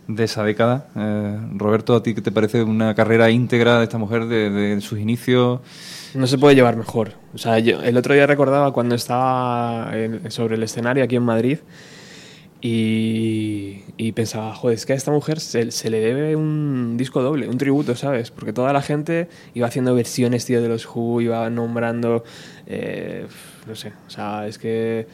de 0.07 0.25
esa 0.25 0.45
década. 0.45 0.87
Eh, 0.97 1.39
Roberto, 1.57 1.95
¿a 1.95 2.03
ti 2.03 2.15
qué 2.15 2.21
te 2.21 2.31
parece 2.31 2.63
una 2.63 2.95
carrera 2.95 3.31
íntegra 3.31 3.79
de 3.79 3.85
esta 3.85 3.97
mujer 3.97 4.27
de, 4.27 4.51
de 4.51 4.81
sus 4.83 4.99
inicios? 4.99 5.61
No 6.13 6.27
se 6.27 6.37
puede 6.37 6.57
llevar 6.57 6.77
mejor. 6.77 7.13
O 7.33 7.39
sea, 7.39 7.57
el 7.57 7.97
otro 7.97 8.13
día 8.13 8.27
recordaba 8.27 8.71
cuando 8.71 8.97
estaba 8.97 9.91
sobre 10.29 10.57
el 10.57 10.63
escenario 10.63 11.03
aquí 11.03 11.17
en 11.17 11.23
Madrid 11.23 11.59
y, 12.63 14.13
pensaba, 14.13 14.55
joder, 14.55 14.77
es 14.77 14.85
que 14.87 14.93
a 14.93 14.97
esta 14.97 15.11
mujer 15.11 15.41
se, 15.41 15.71
se 15.71 15.89
le 15.91 16.01
debe 16.01 16.37
un 16.37 16.97
disco 16.97 17.23
doble, 17.23 17.49
un 17.49 17.57
tributo, 17.59 17.95
¿sabes? 17.97 18.31
Porque 18.31 18.53
toda 18.53 18.73
la 18.73 18.83
gente 18.83 19.29
iba 19.55 19.67
haciendo 19.67 19.95
versiones, 19.95 20.45
tío, 20.45 20.61
de 20.61 20.69
los 20.69 20.87
Who, 20.87 21.21
iba 21.23 21.49
nombrando, 21.49 22.23
eh, 22.67 23.27
no 23.67 23.75
sé, 23.75 23.93
o 24.07 24.11
sea, 24.11 24.47
es 24.47 24.59
que 24.59 25.07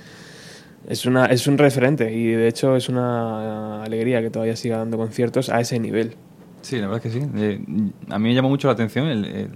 es, 0.88 1.06
una, 1.06 1.26
es 1.26 1.46
un 1.46 1.58
referente 1.58 2.12
y 2.12 2.28
de 2.32 2.48
hecho 2.48 2.74
es 2.76 2.88
una 2.88 3.84
alegría 3.84 4.20
que 4.22 4.30
todavía 4.30 4.56
siga 4.56 4.78
dando 4.78 4.96
conciertos 4.96 5.48
a 5.48 5.60
ese 5.60 5.78
nivel. 5.78 6.14
Sí, 6.62 6.78
la 6.78 6.88
verdad 6.88 7.02
que 7.02 7.10
sí. 7.10 7.20
Eh, 7.36 7.60
a 8.08 8.18
mí 8.18 8.28
me 8.28 8.34
llamó 8.34 8.48
mucho 8.48 8.66
la 8.66 8.74
atención 8.74 9.06
el- 9.06 9.50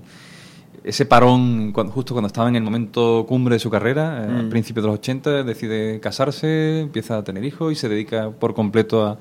ese 0.85 1.05
parón 1.07 1.73
cuando, 1.73 1.93
justo 1.93 2.15
cuando 2.15 2.27
estaba 2.29 2.49
en 2.49 2.57
el 2.57 2.63
momento 2.63 3.25
cumbre 3.29 3.55
de 3.57 3.59
su 3.59 3.71
carrera, 3.71 4.25
eh, 4.25 4.29
Mm. 4.31 4.47
a 4.47 4.51
principios 4.51 4.85
de 4.85 4.89
los 4.91 4.99
80, 4.99 5.43
decide 5.45 6.01
casarse, 6.01 6.81
empieza 6.81 7.19
a 7.19 7.25
tener 7.25 7.45
hijos 7.45 7.73
y 7.73 7.77
se 7.77 7.89
dedica 7.89 8.31
por 8.31 8.55
completo 8.55 9.05
a, 9.07 9.19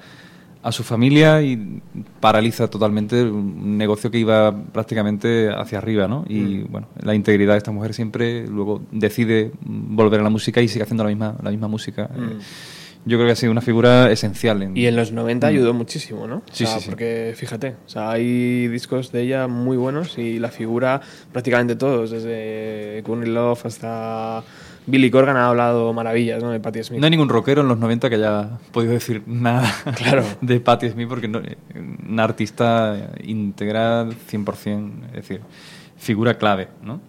a 0.62 0.72
su 0.74 0.84
familia 0.84 1.42
y 1.42 1.82
paraliza 2.20 2.70
totalmente 2.70 3.24
un 3.24 3.78
negocio 3.78 4.12
que 4.12 4.20
iba 4.20 4.54
prácticamente 4.74 5.50
hacia 5.50 5.78
arriba, 5.78 6.08
¿no? 6.08 6.26
Y 6.28 6.40
Mm. 6.40 6.68
bueno, 6.72 6.88
la 7.02 7.16
integridad 7.16 7.54
de 7.54 7.60
esta 7.60 7.72
mujer 7.72 7.94
siempre 7.94 8.46
luego 8.48 8.82
decide 8.92 9.52
volver 9.62 10.20
a 10.20 10.24
la 10.24 10.30
música 10.30 10.62
y 10.62 10.68
sigue 10.68 10.84
haciendo 10.84 11.04
la 11.04 11.10
misma, 11.10 11.36
la 11.42 11.52
misma 11.52 11.68
música. 11.70 12.10
Eh, 12.14 12.20
Mm. 12.20 12.40
Yo 13.06 13.18
creo 13.18 13.28
que 13.28 13.32
ha 13.32 13.36
sido 13.36 13.52
una 13.52 13.62
figura 13.62 14.12
esencial. 14.12 14.62
En, 14.62 14.76
Y 14.78 14.86
en 14.86 14.96
los 14.96 15.12
90 15.12 15.48
Mm. 15.48 15.50
ayudó 15.50 15.74
muchísimo, 15.74 16.28
¿no? 16.28 16.38
O 16.38 16.44
Sí, 16.52 16.66
sea, 16.66 16.76
sí, 16.76 16.82
sí. 16.82 16.90
Porque 16.90 17.34
fíjate, 17.36 17.76
o 17.86 17.90
sea, 17.90 18.12
hay 18.12 18.68
discos 18.68 19.12
de 19.12 19.22
ella 19.22 19.48
muy 19.48 19.78
buenos 19.78 20.18
y 20.18 20.40
la 20.40 20.50
figura 20.50 21.02
prácticamente 21.32 21.76
todos, 21.76 22.12
desde 22.12 23.02
Courtney 23.04 23.30
Love 23.32 23.66
hasta 23.66 24.44
Billy 24.86 25.12
Corgan 25.12 25.38
ha 25.38 25.48
hablado 25.50 25.94
maravillas, 25.94 26.42
¿no? 26.44 26.50
De 26.52 26.60
Patti 26.60 26.84
Smith. 26.84 27.00
No 27.00 27.06
hay 27.06 27.12
ningún 27.12 27.30
rockero 27.30 27.62
en 27.62 27.68
los 27.68 27.78
90 27.78 28.10
que 28.10 28.16
haya 28.16 28.58
podido 28.72 28.94
decir 28.94 29.24
nada 29.28 29.72
Claro. 29.96 30.24
de 30.42 30.60
Patti 30.60 30.90
Smith 30.90 31.08
porque 31.08 31.28
no, 31.28 31.42
una 32.08 32.24
artista 32.24 33.12
integral 33.24 34.16
100%, 34.32 34.92
es 35.08 35.14
decir, 35.14 35.42
figura 35.98 36.38
clave, 36.38 36.70
¿no? 36.82 37.02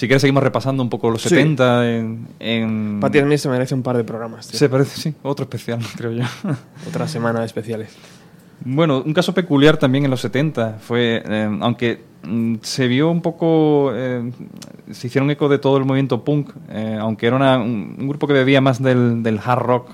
Si 0.00 0.06
quieres 0.06 0.22
seguimos 0.22 0.42
repasando 0.42 0.82
un 0.82 0.88
poco 0.88 1.10
los 1.10 1.20
Sí. 1.20 1.28
70 1.28 1.90
en... 1.90 2.26
en 2.40 3.00
se 3.36 3.48
merece 3.50 3.74
un 3.74 3.82
par 3.82 3.98
de 3.98 4.02
programas, 4.04 4.48
tío. 4.48 4.58
Se 4.58 4.70
parece, 4.70 4.98
sí, 4.98 5.14
otro 5.22 5.42
especial, 5.42 5.80
creo 5.98 6.12
yo. 6.12 6.24
Otra 6.88 7.06
semana 7.06 7.40
de 7.40 7.44
especiales. 7.44 7.94
Bueno, 8.64 9.02
un 9.04 9.12
caso 9.12 9.34
peculiar 9.34 9.76
también 9.76 10.06
en 10.06 10.10
los 10.10 10.22
70 10.22 10.78
fue, 10.80 11.22
eh, 11.22 11.58
aunque 11.60 12.02
mm, 12.22 12.54
se 12.62 12.88
vio 12.88 13.10
un 13.10 13.20
poco, 13.20 13.90
eh, 13.94 14.32
se 14.90 15.08
hicieron 15.08 15.30
eco 15.30 15.50
de 15.50 15.58
todo 15.58 15.76
el 15.76 15.84
movimiento 15.84 16.24
punk, 16.24 16.48
eh, 16.70 16.96
aunque 16.98 17.26
era 17.26 17.36
una- 17.36 17.58
un, 17.58 17.96
un 17.98 18.08
grupo 18.08 18.26
que 18.26 18.32
bebía 18.32 18.62
más 18.62 18.82
del, 18.82 19.22
del 19.22 19.38
hard 19.44 19.60
rock, 19.62 19.90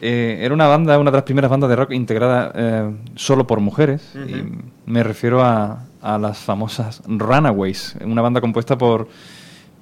eh, 0.00 0.38
era 0.40 0.54
una 0.54 0.66
banda, 0.66 0.98
una 0.98 1.10
de 1.10 1.18
las 1.18 1.24
primeras 1.24 1.50
bandas 1.50 1.68
de 1.68 1.76
rock 1.76 1.90
integrada 1.92 2.52
eh, 2.54 2.90
solo 3.16 3.46
por 3.46 3.60
mujeres, 3.60 4.00
y 4.14 4.44
me 4.90 5.02
refiero 5.02 5.42
a, 5.44 5.84
a 6.02 6.18
las 6.18 6.38
famosas 6.38 7.02
Runaways, 7.06 7.96
una 8.04 8.22
banda 8.22 8.40
compuesta 8.40 8.76
por 8.76 9.08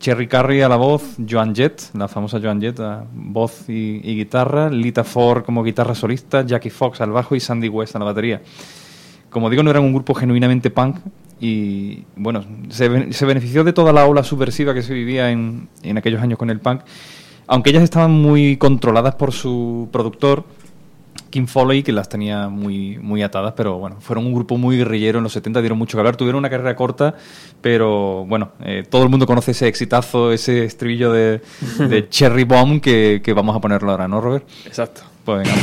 Cherry 0.01 0.29
Carey 0.29 0.61
a 0.63 0.69
la 0.69 0.77
voz, 0.77 1.17
Joan 1.29 1.55
Jett, 1.55 1.91
la 1.95 2.07
famosa 2.07 2.39
Joan 2.41 2.61
Jett 2.61 2.79
a 2.81 3.05
voz 3.13 3.69
y, 3.69 4.01
guitarra, 4.01 4.71
Lita 4.71 5.05
Ford 5.05 5.45
como 5.45 5.65
guitarra 5.65 5.95
solista, 5.95 6.43
Jackie 6.43 6.71
Fox 6.71 7.01
al 7.01 7.11
bajo 7.11 7.35
y 7.35 7.41
Sandy 7.41 7.69
West 7.69 7.97
a 7.97 7.99
la 7.99 8.05
batería. 8.05 8.43
Como 9.31 9.51
digo, 9.51 9.63
no 9.63 9.71
eran 9.71 9.83
un 9.83 9.93
grupo 9.93 10.15
genuinamente 10.15 10.71
punk 10.71 10.99
y, 11.41 12.05
bueno, 12.17 12.45
se, 12.69 13.13
se 13.13 13.27
benefició 13.27 13.65
de 13.65 13.73
toda 13.73 13.93
la 13.93 14.07
ola 14.07 14.23
subversiva 14.23 14.73
que 14.73 14.83
se 14.83 14.95
vivía 14.95 15.31
en, 15.31 15.69
en 15.83 15.99
aquellos 15.99 16.23
años 16.23 16.39
con 16.39 16.51
el 16.51 16.61
punk, 16.61 16.83
aunque 17.47 17.71
ellas 17.71 17.83
estaban 17.83 18.13
muy 18.13 18.57
controladas 18.57 19.17
por 19.17 19.33
su 19.33 19.89
productor, 19.91 20.45
Kim 21.31 21.47
Foley, 21.47 21.83
que 21.83 21.93
las 21.93 22.09
tenía 22.09 22.49
muy, 22.49 22.99
muy 22.99 23.23
atadas, 23.23 23.55
pero 23.57 23.79
bueno, 23.79 23.97
fueron 24.01 24.27
un 24.27 24.35
grupo 24.35 24.57
muy 24.57 24.79
guerrillero 24.79 25.19
en 25.19 25.25
los 25.25 25.33
70, 25.33 25.61
dieron 25.61 25.79
mucho 25.79 25.97
que 25.97 26.01
hablar, 26.01 26.17
tuvieron 26.17 26.39
una 26.39 26.51
carrera 26.51 26.75
corta, 26.77 27.15
pero 27.61 28.25
bueno, 28.27 28.53
eh, 28.65 28.85
todo 28.89 29.03
el 29.03 29.09
mundo 29.09 29.27
conoce 29.27 29.53
ese 29.53 29.69
exitazo, 29.69 30.33
ese 30.33 30.65
estribillo 30.65 31.13
de, 31.13 31.41
de 31.79 32.09
Cherry 32.11 32.45
Bomb 32.45 32.81
que, 32.81 33.21
que 33.23 33.33
vamos 33.33 33.57
a 33.57 33.61
ponerlo 33.61 33.91
ahora, 33.91 34.09
¿no, 34.09 34.21
Robert? 34.21 34.47
Exacto. 34.67 35.03
Pues 35.25 35.47
venga. 35.47 35.55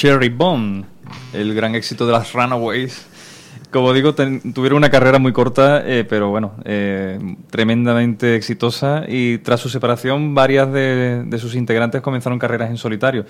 Cherry 0.00 0.30
Bomb, 0.30 0.82
el 1.34 1.54
gran 1.54 1.74
éxito 1.74 2.06
de 2.06 2.12
las 2.12 2.32
Runaways. 2.32 3.06
Como 3.70 3.92
digo, 3.92 4.14
ten- 4.14 4.54
tuvieron 4.54 4.78
una 4.78 4.88
carrera 4.88 5.18
muy 5.18 5.30
corta, 5.34 5.82
eh, 5.86 6.06
pero 6.08 6.30
bueno, 6.30 6.52
eh, 6.64 7.18
tremendamente 7.50 8.34
exitosa. 8.34 9.04
Y 9.06 9.36
tras 9.38 9.60
su 9.60 9.68
separación, 9.68 10.34
varias 10.34 10.72
de, 10.72 11.24
de 11.26 11.38
sus 11.38 11.54
integrantes 11.54 12.00
comenzaron 12.00 12.38
carreras 12.38 12.70
en 12.70 12.78
solitario. 12.78 13.26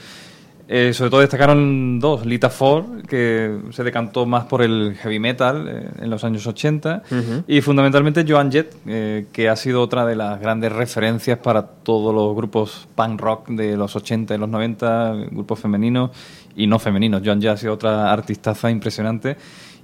Eh, 0.73 0.93
sobre 0.95 1.11
todo 1.11 1.21
destacaron 1.21 1.99
dos, 1.99 2.25
Lita 2.25 2.49
Ford, 2.49 3.03
que 3.09 3.59
se 3.73 3.83
decantó 3.83 4.25
más 4.25 4.45
por 4.45 4.63
el 4.63 4.95
heavy 5.03 5.19
metal 5.19 5.67
eh, 5.69 5.89
en 6.03 6.09
los 6.11 6.23
años 6.23 6.47
80, 6.47 7.03
Ujú. 7.11 7.43
y 7.49 7.61
fundamentalmente 7.61 8.25
Joan 8.27 8.53
Jett, 8.53 8.77
eh, 8.87 9.27
que 9.33 9.49
ha 9.49 9.57
sido 9.57 9.83
otra 9.83 10.07
de 10.07 10.15
las 10.15 10.39
grandes 10.41 10.71
referencias 10.71 11.39
para 11.39 11.67
todos 11.67 12.15
los 12.15 12.37
grupos 12.37 12.87
punk 12.95 13.21
rock 13.21 13.49
de 13.49 13.77
los 13.77 13.97
80 13.97 14.37
y 14.37 14.39
los 14.39 14.49
90, 14.49 15.15
grupos 15.33 15.59
femeninos 15.59 16.13
y 16.57 16.67
no 16.67 16.79
femeninos. 16.79 17.23
Joan 17.25 17.41
Jett 17.41 17.53
ha 17.53 17.57
sido 17.57 17.73
otra 17.75 18.13
artistaza 18.13 18.71
impresionante 18.71 19.37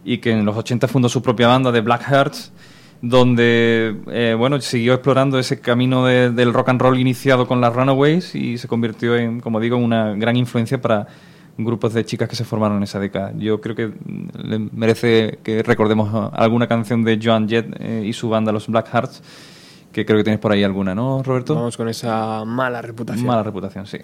y 0.05 0.19
que 0.19 0.33
en 0.33 0.45
los 0.45 0.57
80 0.57 0.89
fundó 0.89 1.09
su 1.09 1.23
propia 1.23 1.49
banda 1.49 1.73
de 1.73 1.81
Black 1.81 2.03
Hearts, 2.09 2.53
donde 3.03 3.97
eh, 4.11 4.35
bueno 4.39 4.61
siguió 4.61 4.95
explorando 4.95 5.39
ese 5.39 5.61
camino 5.61 6.07
de- 6.07 6.31
del 6.31 6.53
rock 6.55 6.71
and 6.71 6.81
roll 6.81 6.99
iniciado 6.99 7.47
con 7.47 7.61
las 7.61 7.75
Runaways 7.75 8.35
y 8.35 8.57
se 8.59 8.69
convirtió 8.69 9.17
en, 9.17 9.41
como 9.41 9.61
digo, 9.61 9.77
una 9.77 10.15
gran 10.15 10.37
influencia 10.37 10.81
para 10.81 11.07
grupos 11.59 11.95
de 11.95 12.05
chicas 12.05 12.29
que 12.29 12.37
se 12.37 12.45
formaron 12.45 12.77
en 12.79 12.83
esa 12.85 12.99
década. 13.01 13.33
Yo 13.37 13.61
creo 13.61 13.75
que 13.75 13.91
merece 14.73 15.39
que 15.43 15.63
recordemos 15.63 16.31
alguna 16.35 16.67
canción 16.67 17.03
de 17.05 17.19
Joan 17.23 17.49
Jett 17.49 17.75
eh, 17.81 18.03
y 18.07 18.13
su 18.13 18.29
banda 18.29 18.53
Los 18.53 18.67
Black 18.69 18.89
Hearts, 18.93 19.23
que 19.93 20.05
creo 20.05 20.19
que 20.19 20.25
tienes 20.25 20.41
por 20.41 20.53
ahí 20.53 20.63
alguna, 20.65 20.95
¿no, 20.95 21.23
Roberto? 21.23 21.55
Vamos 21.55 21.77
con 21.77 21.89
esa 21.89 22.45
mala 22.45 22.83
reputación. 22.83 23.27
Mala 23.27 23.43
reputación, 23.43 23.87
sí. 23.87 23.99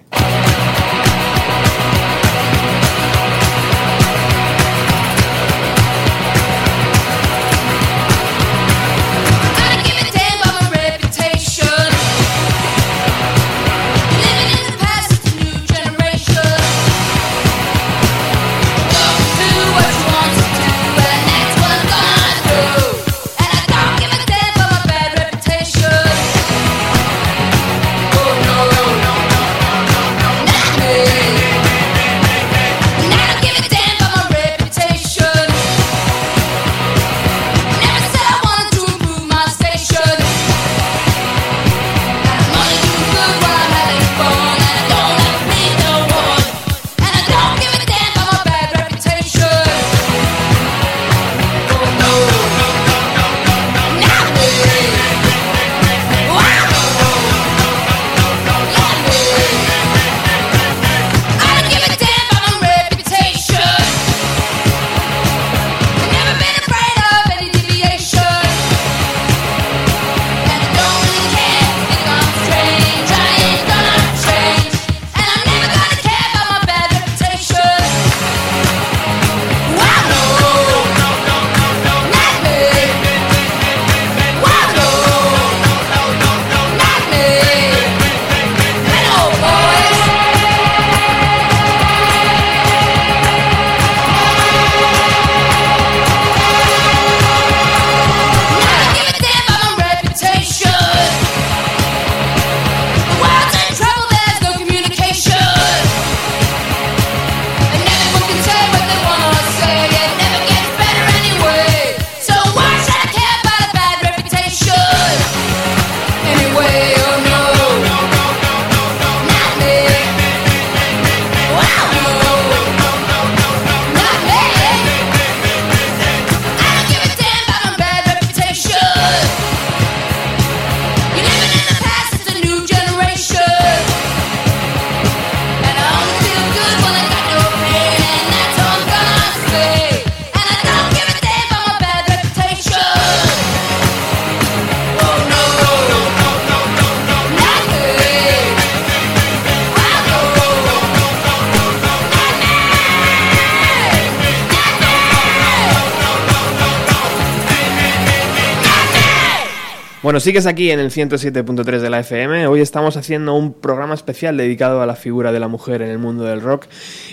Sigues 160.23 160.47
aquí 160.47 160.71
en 160.71 160.79
el 160.79 160.93
107.3 160.93 161.81
de 161.81 161.91
la 161.91 161.99
FM. 161.99 162.47
Hoy 162.47 162.61
estamos 162.61 162.97
haciendo 162.97 163.35
un 163.35 163.53
programa 163.53 163.95
especial 163.95 164.37
dedicado 164.37 164.81
a 164.81 164.87
la 164.87 164.95
figura 164.95 165.33
de 165.33 165.41
la 165.41 165.49
mujer 165.49 165.83
en 165.83 165.91
el 165.91 165.99
mundo 165.99 166.23
del 166.23 166.41
rock. 166.41 166.67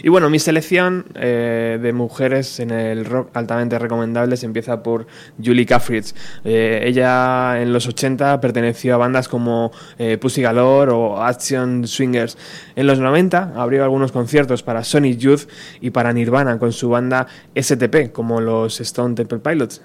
Y 0.04 0.10
bueno, 0.10 0.30
mi 0.30 0.38
selección 0.38 1.08
eh, 1.16 1.80
de 1.82 1.92
mujeres 1.92 2.60
en 2.60 2.70
el 2.70 3.06
rock 3.06 3.36
altamente 3.36 3.80
recomendables 3.80 4.44
empieza 4.44 4.84
por 4.84 5.08
Julie 5.44 5.66
Caffritz. 5.66 6.14
Eh, 6.44 6.84
ella 6.86 7.60
en 7.60 7.74
los 7.74 7.88
80 7.88 8.40
perteneció 8.42 8.94
a 8.94 8.98
bandas 8.98 9.28
como 9.28 9.72
eh, 9.98 10.20
Pussy 10.20 10.44
Galore 10.44 10.92
o 10.92 11.20
Action 11.20 11.88
Swingers. 11.88 12.38
En 12.76 12.86
los 12.86 13.00
90 13.00 13.54
abrió 13.56 13.84
algunos 13.84 14.12
conciertos 14.12 14.62
para 14.62 14.84
Sonic 14.84 15.18
Youth 15.18 15.50
y 15.82 15.90
para 15.90 16.14
Nirvana 16.14 16.60
con 16.60 16.72
su 16.72 16.90
banda 16.90 17.26
STP, 17.60 18.12
como 18.12 18.40
los 18.40 18.80
Stone 18.80 19.16
Temple 19.16 19.40
Pilots. 19.40 19.82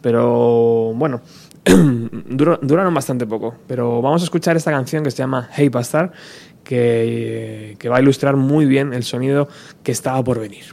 Pero 0.00 0.94
bueno, 0.94 1.20
duraron 1.64 2.94
bastante 2.94 3.26
poco, 3.26 3.54
pero 3.66 4.00
vamos 4.00 4.22
a 4.22 4.24
escuchar 4.24 4.56
esta 4.56 4.70
canción 4.70 5.04
que 5.04 5.10
se 5.10 5.18
llama 5.18 5.48
Hey 5.54 5.68
Bastard, 5.68 6.10
que, 6.64 7.76
va 7.90 7.98
a 7.98 8.00
ilustrar 8.00 8.36
muy 8.36 8.66
bien 8.66 8.92
el 8.92 9.04
sonido 9.04 9.48
que 9.82 9.92
estaba 9.92 10.22
por 10.22 10.40
venir. 10.40 10.64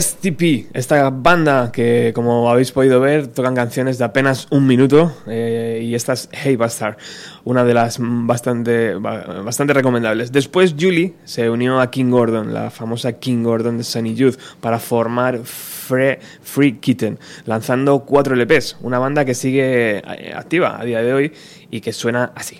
STP, 0.00 0.68
esta 0.72 1.10
banda 1.10 1.70
que 1.70 2.12
como 2.14 2.48
habéis 2.50 2.72
podido 2.72 2.98
ver 3.00 3.26
tocan 3.26 3.54
canciones 3.54 3.98
de 3.98 4.04
apenas 4.04 4.46
un 4.50 4.66
minuto 4.66 5.14
eh, 5.26 5.82
y 5.84 5.94
esta 5.94 6.14
es 6.14 6.30
Hey 6.32 6.56
Bastard, 6.56 6.96
una 7.44 7.62
de 7.64 7.74
las 7.74 7.98
bastante, 8.00 8.94
ba- 8.94 9.42
bastante 9.44 9.74
recomendables. 9.74 10.32
Después 10.32 10.74
Julie 10.80 11.12
se 11.24 11.50
unió 11.50 11.78
a 11.78 11.90
King 11.90 12.10
Gordon, 12.10 12.54
la 12.54 12.70
famosa 12.70 13.12
King 13.12 13.42
Gordon 13.42 13.76
de 13.76 13.84
Sunny 13.84 14.14
Youth, 14.14 14.36
para 14.62 14.78
formar 14.78 15.40
Fre- 15.40 16.18
Free 16.42 16.78
Kitten, 16.78 17.18
lanzando 17.44 18.00
cuatro 18.06 18.34
LPs, 18.34 18.78
una 18.80 18.98
banda 18.98 19.26
que 19.26 19.34
sigue 19.34 19.98
eh, 19.98 20.32
activa 20.34 20.80
a 20.80 20.84
día 20.86 21.02
de 21.02 21.12
hoy 21.12 21.32
y 21.70 21.82
que 21.82 21.92
suena 21.92 22.32
así. 22.34 22.58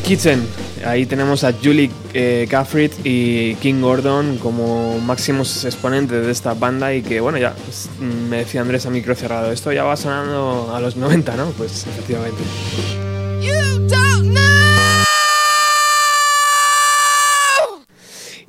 Kitchen. 0.00 0.46
Ahí 0.84 1.06
tenemos 1.06 1.44
a 1.44 1.52
Julie 1.52 1.90
eh, 2.14 2.46
Caffrey 2.48 2.90
y 3.04 3.54
King 3.56 3.80
Gordon 3.80 4.38
como 4.38 4.98
máximos 4.98 5.64
exponentes 5.64 6.24
de 6.24 6.32
esta 6.32 6.54
banda 6.54 6.92
y 6.94 7.02
que, 7.02 7.20
bueno, 7.20 7.38
ya 7.38 7.54
pues, 7.54 7.88
me 8.00 8.38
decía 8.38 8.62
Andrés 8.62 8.86
a 8.86 8.90
micro 8.90 9.14
cerrado, 9.14 9.52
esto 9.52 9.72
ya 9.72 9.84
va 9.84 9.96
sonando 9.96 10.72
a 10.74 10.80
los 10.80 10.96
90, 10.96 11.36
¿no? 11.36 11.50
Pues 11.50 11.86
efectivamente. 11.86 12.42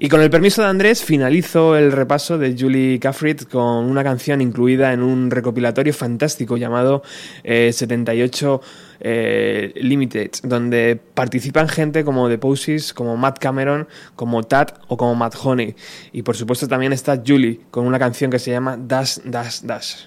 Y 0.03 0.09
con 0.09 0.21
el 0.21 0.29
permiso 0.29 0.61
de 0.61 0.67
Andrés, 0.67 1.01
finalizo 1.01 1.77
el 1.77 1.93
repaso 1.93 2.37
de 2.37 2.57
Julie 2.59 2.99
Caffrey 2.99 3.35
con 3.49 3.85
una 3.85 4.03
canción 4.03 4.41
incluida 4.41 4.91
en 4.91 5.01
un 5.01 5.31
recopilatorio 5.31 5.93
fantástico 5.93 6.57
llamado 6.57 7.03
eh, 7.41 7.71
78 7.71 8.59
eh, 8.99 9.73
Limited, 9.75 10.31
donde 10.43 10.99
participan 11.13 11.67
gente 11.67 12.03
como 12.03 12.29
The 12.29 12.37
Posies, 12.37 12.93
como 12.93 13.17
Matt 13.17 13.39
Cameron, 13.39 13.87
como 14.15 14.43
Tad 14.43 14.69
o 14.87 14.97
como 14.97 15.15
Matt 15.15 15.35
Honey. 15.43 15.75
Y 16.11 16.21
por 16.23 16.35
supuesto 16.35 16.67
también 16.67 16.93
está 16.93 17.21
Julie 17.25 17.61
con 17.71 17.85
una 17.85 17.99
canción 17.99 18.31
que 18.31 18.39
se 18.39 18.51
llama 18.51 18.77
Dash, 18.77 19.19
Dash, 19.23 19.61
Dash. 19.61 20.05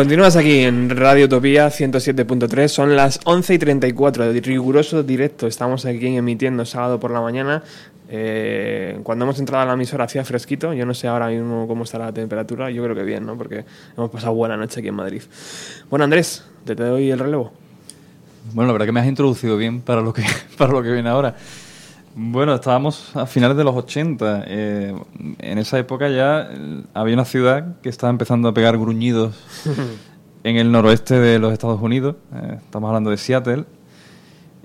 Continúas 0.00 0.34
aquí 0.34 0.60
en 0.60 0.88
Radio 0.88 1.26
Utopía 1.26 1.68
107.3. 1.68 2.68
Son 2.68 2.96
las 2.96 3.20
11 3.24 3.52
y 3.52 3.58
34 3.58 4.32
de 4.32 4.40
riguroso 4.40 5.02
directo. 5.02 5.46
Estamos 5.46 5.84
aquí 5.84 6.16
emitiendo 6.16 6.64
sábado 6.64 6.98
por 6.98 7.10
la 7.10 7.20
mañana. 7.20 7.62
Eh, 8.08 8.98
cuando 9.02 9.26
hemos 9.26 9.38
entrado 9.38 9.62
a 9.62 9.66
la 9.66 9.74
emisora 9.74 10.04
hacía 10.04 10.24
fresquito. 10.24 10.72
Yo 10.72 10.86
no 10.86 10.94
sé 10.94 11.06
ahora 11.06 11.28
mismo 11.28 11.68
cómo 11.68 11.84
estará 11.84 12.06
la 12.06 12.14
temperatura. 12.14 12.70
Yo 12.70 12.82
creo 12.82 12.96
que 12.96 13.02
bien, 13.02 13.26
¿no? 13.26 13.36
Porque 13.36 13.66
hemos 13.94 14.08
pasado 14.08 14.32
buena 14.32 14.56
noche 14.56 14.80
aquí 14.80 14.88
en 14.88 14.94
Madrid. 14.94 15.20
Bueno, 15.90 16.06
Andrés, 16.06 16.46
te, 16.64 16.74
te 16.74 16.82
doy 16.82 17.10
el 17.10 17.18
relevo. 17.18 17.52
Bueno, 18.54 18.68
la 18.68 18.72
verdad 18.72 18.86
que 18.86 18.92
me 18.92 19.00
has 19.00 19.06
introducido 19.06 19.58
bien 19.58 19.82
para 19.82 20.00
lo 20.00 20.14
que, 20.14 20.24
para 20.56 20.72
lo 20.72 20.82
que 20.82 20.92
viene 20.92 21.10
ahora. 21.10 21.36
Bueno, 22.14 22.54
estábamos 22.54 23.14
a 23.16 23.26
finales 23.26 23.56
de 23.56 23.64
los 23.64 23.74
80. 23.74 24.44
eh, 24.46 24.94
en 25.38 25.58
esa 25.58 25.78
época 25.78 26.08
ya 26.08 26.48
eh, 26.50 26.82
había 26.92 27.14
una 27.14 27.24
ciudad 27.24 27.80
que 27.82 27.88
estaba 27.88 28.10
empezando 28.10 28.48
a 28.48 28.54
pegar 28.54 28.76
gruñidos 28.78 29.34
en 30.44 30.56
el 30.56 30.72
noroeste 30.72 31.18
de 31.18 31.38
los 31.38 31.52
Estados 31.52 31.80
Unidos. 31.80 32.16
eh, 32.34 32.58
estamos 32.58 32.88
hablando 32.88 33.10
de 33.10 33.16
Seattle. 33.16 33.64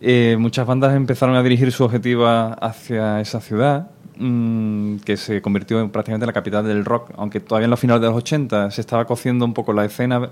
Eh, 0.01 0.35
muchas 0.39 0.65
bandas 0.67 0.95
empezaron 0.95 1.35
a 1.35 1.43
dirigir 1.43 1.71
su 1.71 1.83
objetivo 1.83 2.25
a- 2.25 2.53
hacia 2.53 3.21
esa 3.21 3.39
ciudad, 3.39 3.89
mm, 4.17 4.97
que 4.97 5.15
se 5.15 5.41
convirtió 5.41 5.79
en 5.79 5.89
prácticamente 5.91 6.25
la 6.25 6.33
capital 6.33 6.65
del 6.65 6.83
rock, 6.83 7.11
aunque 7.15 7.39
todavía 7.39 7.65
en 7.65 7.71
los 7.71 7.79
finales 7.79 8.01
de 8.01 8.07
los 8.07 8.17
80 8.17 8.71
se 8.71 8.81
estaba 8.81 9.05
cociendo 9.05 9.45
un 9.45 9.53
poco 9.53 9.71
la 9.71 9.85
escena. 9.85 10.29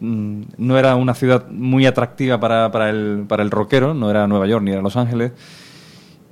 Mm, 0.00 0.42
No 0.58 0.76
era 0.78 0.96
una 0.96 1.14
ciudad 1.14 1.46
muy 1.48 1.86
atractiva 1.86 2.40
para, 2.40 2.70
para 2.72 2.90
el, 2.90 3.24
para 3.28 3.44
el 3.44 3.50
rockero, 3.52 3.94
no 3.94 4.10
era 4.10 4.26
Nueva 4.26 4.46
York 4.48 4.64
ni 4.64 4.72
era 4.72 4.82
Los 4.82 4.96
Ángeles. 4.96 5.30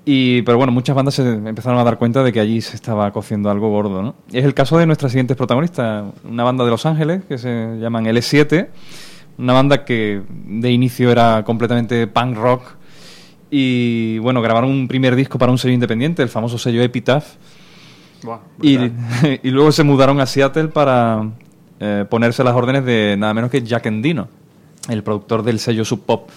Y, 0.05 0.43
pero 0.43 0.57
bueno, 0.57 0.73
muchas 0.73 0.97
bandas 0.97 1.15
se 1.15 1.23
empezaron 1.23 1.79
a 1.79 1.85
dar 1.85 1.99
cuenta 1.99 2.23
de 2.23 2.33
que 2.33 2.41
allí 2.41 2.61
se 2.63 2.75
estaba 2.75 3.13
cociendo 3.13 3.51
algo 3.51 3.69
gordo, 3.71 4.03
¿no? 4.03 4.15
Es 4.33 4.45
el 4.45 4.55
caso 4.55 4.79
de 4.79 4.87
nuestras 4.87 5.13
siguientes 5.13 5.37
protagonistas, 5.37 6.07
una 6.25 6.43
banda 6.43 6.65
de 6.65 6.71
Los 6.71 6.87
Ángeles 6.87 7.23
que 7.29 7.37
se 7.37 7.77
llaman 7.79 8.07
L7, 8.07 8.69
una 9.39 9.53
banda 9.53 9.85
que 9.85 10.23
de 10.29 10.71
inicio 10.71 11.11
era 11.11 11.45
completamente 11.45 12.07
punk 12.07 12.37
rock 12.37 12.63
y 13.51 14.19
bueno, 14.19 14.41
grabaron 14.41 14.71
un 14.71 14.89
primer 14.89 15.17
disco 15.17 15.39
para 15.39 15.53
un 15.53 15.59
sello 15.59 15.75
independiente, 15.75 16.23
el 16.23 16.29
famoso 16.29 16.57
sello 16.57 16.83
Epitaph, 16.83 17.35
y, 18.63 18.79
y 19.43 19.51
luego 19.51 19.73
se 19.73 19.83
mudaron 19.83 20.21
a 20.21 20.27
Seattle 20.27 20.69
para 20.69 21.31
eh, 21.79 22.05
ponerse 22.09 22.45
las 22.45 22.55
órdenes 22.55 22.85
de 22.85 23.17
nada 23.19 23.35
menos 23.35 23.51
que 23.51 23.63
Jack 23.63 23.87
Endino, 23.87 24.29
el 24.89 25.03
productor 25.03 25.43
del 25.43 25.59
sello 25.59 25.85
Sub 25.85 26.05
Pop. 26.05 26.29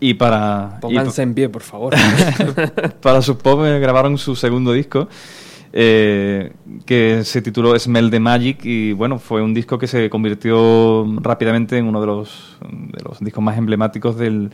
Y 0.00 0.14
para. 0.14 0.76
y 0.78 0.80
Pónganse 0.80 1.22
en 1.22 1.34
pie, 1.34 1.48
por 1.48 1.62
favor. 1.62 1.94
para 3.00 3.22
Sub 3.22 3.38
Pop 3.38 3.64
eh, 3.64 3.78
grabaron 3.78 4.18
su 4.18 4.36
segundo 4.36 4.72
disco. 4.72 5.08
eh, 5.72 6.52
que 6.86 7.22
se 7.24 7.42
tituló 7.42 7.78
Smell 7.78 8.10
the 8.10 8.20
Magic 8.20 8.64
y 8.64 8.92
bueno, 8.92 9.18
fue 9.18 9.42
un 9.42 9.52
disco 9.52 9.78
que 9.78 9.86
se 9.86 10.08
convirtió 10.08 11.04
rápidamente 11.20 11.76
en 11.76 11.86
uno 11.86 12.00
de 12.00 12.06
los, 12.06 12.56
de 12.70 13.02
los 13.04 13.20
discos 13.20 13.44
más 13.44 13.58
emblemáticos 13.58 14.16
del 14.16 14.50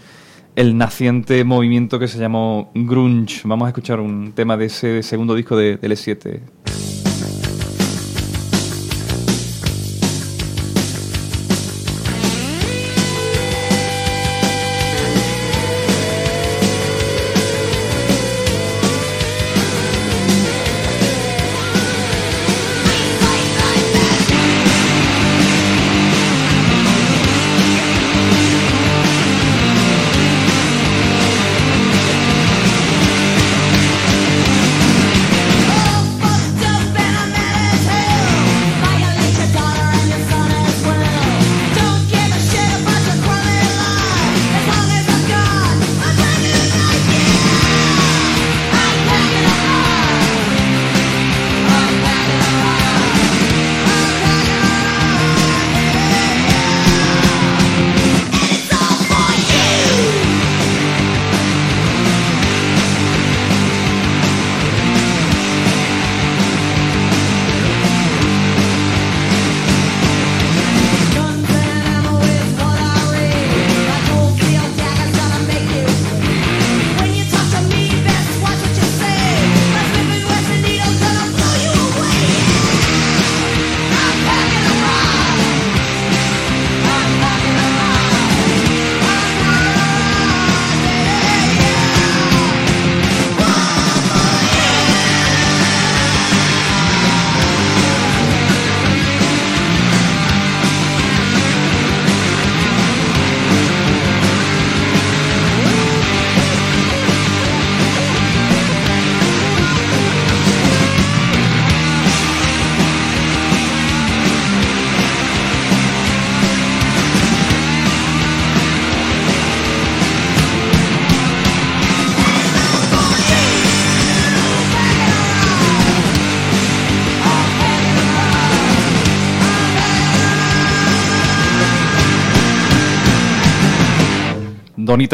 el 0.55 0.77
naciente 0.77 1.45
movimiento 1.45 1.99
que 1.99 2.09
se 2.09 2.19
llamó 2.19 2.71
Grunge. 2.75 3.43
Vamos 3.45 3.67
a 3.67 3.69
escuchar 3.69 4.01
un 4.01 4.33
tema 4.33 4.57
de 4.57 4.67
ese 4.67 5.03
segundo 5.03 5.35
disco 5.35 5.57
de, 5.57 5.77
de 5.77 5.89
L7. 5.89 6.92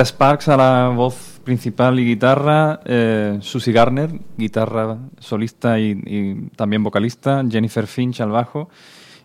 Sparks 0.05 0.49
a 0.49 0.57
la 0.57 0.89
voz 0.95 1.41
principal 1.45 1.99
y 1.99 2.05
guitarra, 2.05 2.81
eh, 2.85 3.39
Susie 3.41 3.73
Garner, 3.73 4.11
guitarra 4.37 4.99
solista 5.19 5.79
y, 5.81 6.51
también 6.57 6.83
vocalista, 6.83 7.43
Jennifer 7.49 7.87
Finch 7.87 8.21
al 8.21 8.31
bajo 8.31 8.69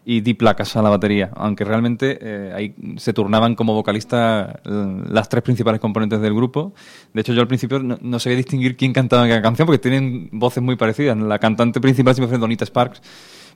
y 0.06 0.22
Deep 0.22 0.38
Placas 0.38 0.76
a 0.76 0.82
la 0.82 0.90
batería, 0.90 1.32
aunque 1.36 1.64
realmente 1.64 2.18
eh, 2.22 2.52
ahí 2.56 2.76
se 2.98 3.14
turnaban 3.14 3.56
como 3.56 3.74
vocalista 3.74 4.60
eh, 4.64 5.04
las 5.10 5.30
tres 5.30 5.44
principales 5.44 5.80
componentes 5.80 6.22
del 6.22 6.34
grupo. 6.34 6.74
De 7.14 7.22
hecho, 7.22 7.34
yo 7.34 7.42
al 7.42 7.48
principio 7.48 7.80
no, 7.80 8.20
sabía 8.20 8.38
distinguir 8.38 8.76
quién 8.76 8.94
cantaba 8.94 9.30
en 9.30 9.42
canción 9.42 9.66
porque 9.66 9.80
tienen 9.80 10.30
voces 10.32 10.64
muy 10.64 10.76
parecidas. 10.76 11.18
La 11.18 11.40
cantante 11.40 11.80
principal 11.82 12.16
siempre 12.16 12.30
fue 12.30 12.38
Donita 12.38 12.66
Sparks, 12.66 13.02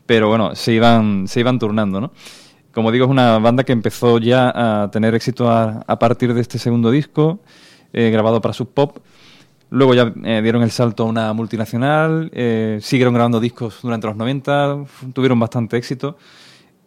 pero 0.05 0.29
bueno, 0.29 0.55
se 0.55 0.73
iban, 0.73 1.27
se 1.27 1.39
iban 1.39 1.59
turnando, 1.59 1.99
¿no? 1.99 2.11
Como 2.77 2.91
digo, 2.91 3.05
es 3.05 3.09
una 3.09 3.39
banda 3.39 3.63
que 3.63 3.71
empezó 3.71 4.19
ya 4.19 4.51
a 4.83 4.91
tener 4.91 5.15
éxito 5.15 5.49
a, 5.49 5.97
partir 5.97 6.35
de 6.35 6.41
este 6.41 6.59
segundo 6.59 6.91
disco, 6.91 7.39
eh, 7.91 8.11
grabado 8.11 8.39
para 8.39 8.53
Sub 8.53 8.71
Pop. 8.71 8.99
Luego 9.71 9.95
ya 9.95 10.13
eh, 10.23 10.41
dieron 10.43 10.61
el 10.61 10.69
salto 10.69 11.01
a 11.01 11.05
una 11.07 11.33
multinacional, 11.33 12.29
eh, 12.35 12.77
siguieron 12.79 13.15
grabando 13.15 13.39
discos 13.39 13.79
durante 13.81 14.05
los 14.05 14.15
90, 14.15 14.83
f- 14.83 15.07
tuvieron 15.11 15.39
bastante 15.39 15.75
éxito. 15.75 16.19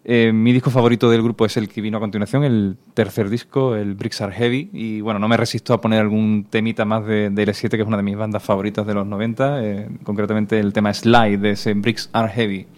Mi 0.05 0.53
disco 0.53 0.70
favorito 0.70 1.11
del 1.11 1.22
grupo 1.24 1.45
es 1.45 1.57
el 1.57 1.68
que 1.68 1.80
vino 1.80 1.97
a 1.97 2.01
continuación, 2.01 2.45
el 2.45 2.76
tercer 2.95 3.28
disco, 3.28 3.74
el 3.74 3.97
Bricks 3.97 4.20
Are 4.20 4.32
Heavy. 4.32 4.70
Y 4.72 5.01
bueno, 5.01 5.18
no 5.18 5.26
me 5.26 5.36
resisto 5.36 5.74
a 5.74 5.80
poner 5.80 6.01
algún 6.03 6.47
temita 6.49 6.84
más 6.84 7.05
de, 7.05 7.30
de 7.30 7.47
L7, 7.49 7.68
que 7.68 7.82
es 7.82 7.88
una 7.88 7.97
de 7.97 8.05
mis 8.05 8.16
bandas 8.16 8.45
favoritas 8.45 8.86
de 8.86 8.95
los 8.95 9.09
90, 9.09 9.64
eh, 9.64 9.88
concretamente 10.05 10.61
el 10.61 10.72
tema 10.72 10.95
Slide 10.95 11.38
de 11.38 11.51
ese 11.51 11.74
Bricks 11.74 12.11
Are 12.12 12.28
Heavy. 12.28 12.68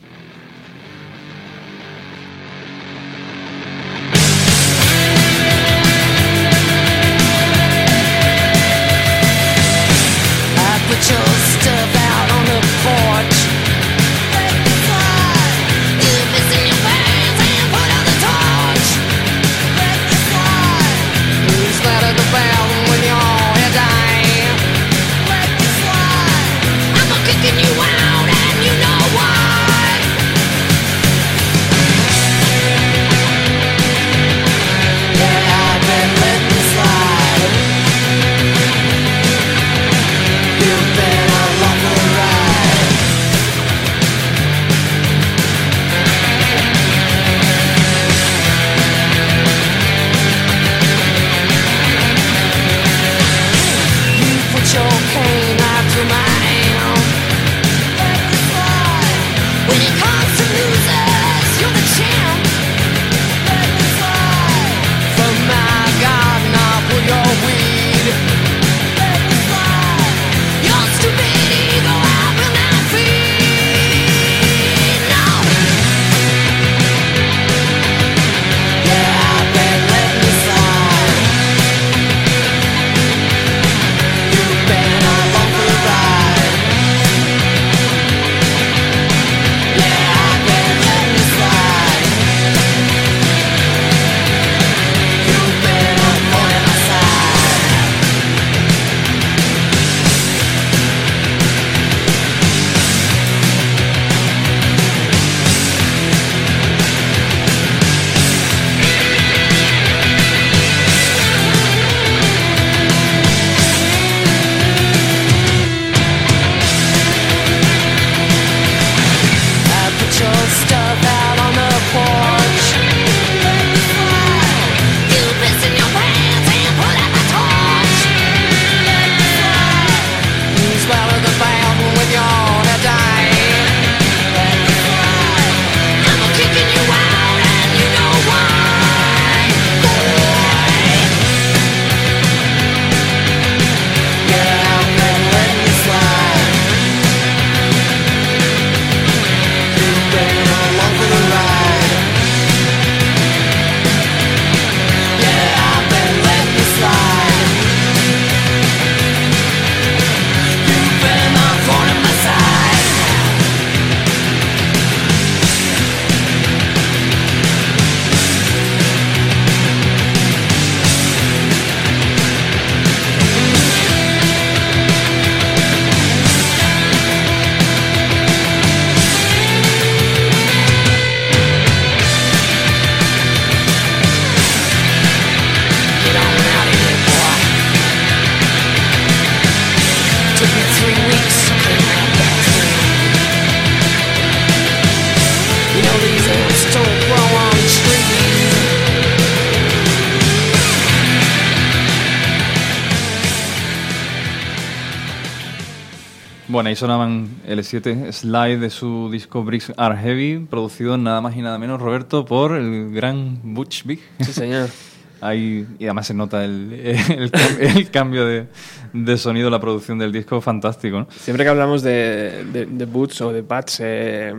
Bueno, 206.53 206.69
ahí 206.69 206.77
sonaban 206.77 207.29
L7 207.49 208.13
Slide 208.13 208.59
de 208.59 208.69
su 208.69 209.11
disco 209.11 209.43
Bricks 209.43 209.73
Are 209.79 209.97
Heavy, 209.97 210.47
producido 210.51 210.99
nada 210.99 211.21
más 211.23 211.35
y 211.35 211.41
nada 211.41 211.59
menos, 211.59 211.81
Roberto, 211.81 212.27
por 212.27 212.55
el 212.55 212.93
gran 212.93 213.39
Butch 213.43 213.85
Vig. 213.85 214.01
Sí, 214.21 214.33
señor. 214.33 214.69
Ahí, 215.23 215.65
y 215.79 215.85
además 215.85 216.09
se 216.09 216.15
nota 216.15 216.45
el, 216.45 216.73
el 216.75 217.31
cam- 217.31 217.77
el 217.77 217.91
cambio 217.91 218.27
de, 218.27 218.49
de 218.93 219.17
sonido, 219.17 219.49
la 219.51 219.61
producción 219.61 219.97
del 219.99 220.11
disco, 220.13 220.41
fantástico, 220.41 220.99
¿no? 220.99 221.07
Siempre 221.11 221.45
que 221.45 221.49
hablamos 221.51 221.81
de, 221.83 222.45
de, 222.53 222.67
de 222.67 222.85
Boots 222.87 223.21
o 223.21 223.33
de 223.33 223.43
Bats, 223.43 223.79
eh, 223.85 224.35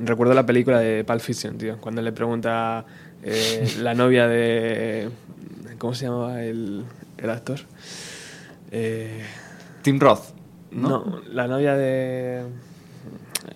recuerdo 0.00 0.34
la 0.34 0.44
película 0.44 0.80
de 0.80 1.04
Pulp 1.04 1.20
Fiction, 1.20 1.56
tío, 1.56 1.78
cuando 1.80 2.02
le 2.02 2.10
pregunta 2.12 2.84
eh, 3.22 3.74
la 3.80 3.94
novia 3.94 4.26
de... 4.26 5.08
¿Cómo 5.78 5.94
se 5.94 6.06
llamaba 6.06 6.42
el, 6.42 6.84
el 7.16 7.30
actor? 7.30 7.60
Eh, 8.72 9.22
Tim 9.82 10.00
Roth, 10.00 10.33
¿no? 10.74 10.88
¿no? 10.88 11.20
la 11.32 11.46
novia 11.46 11.74
de... 11.76 12.42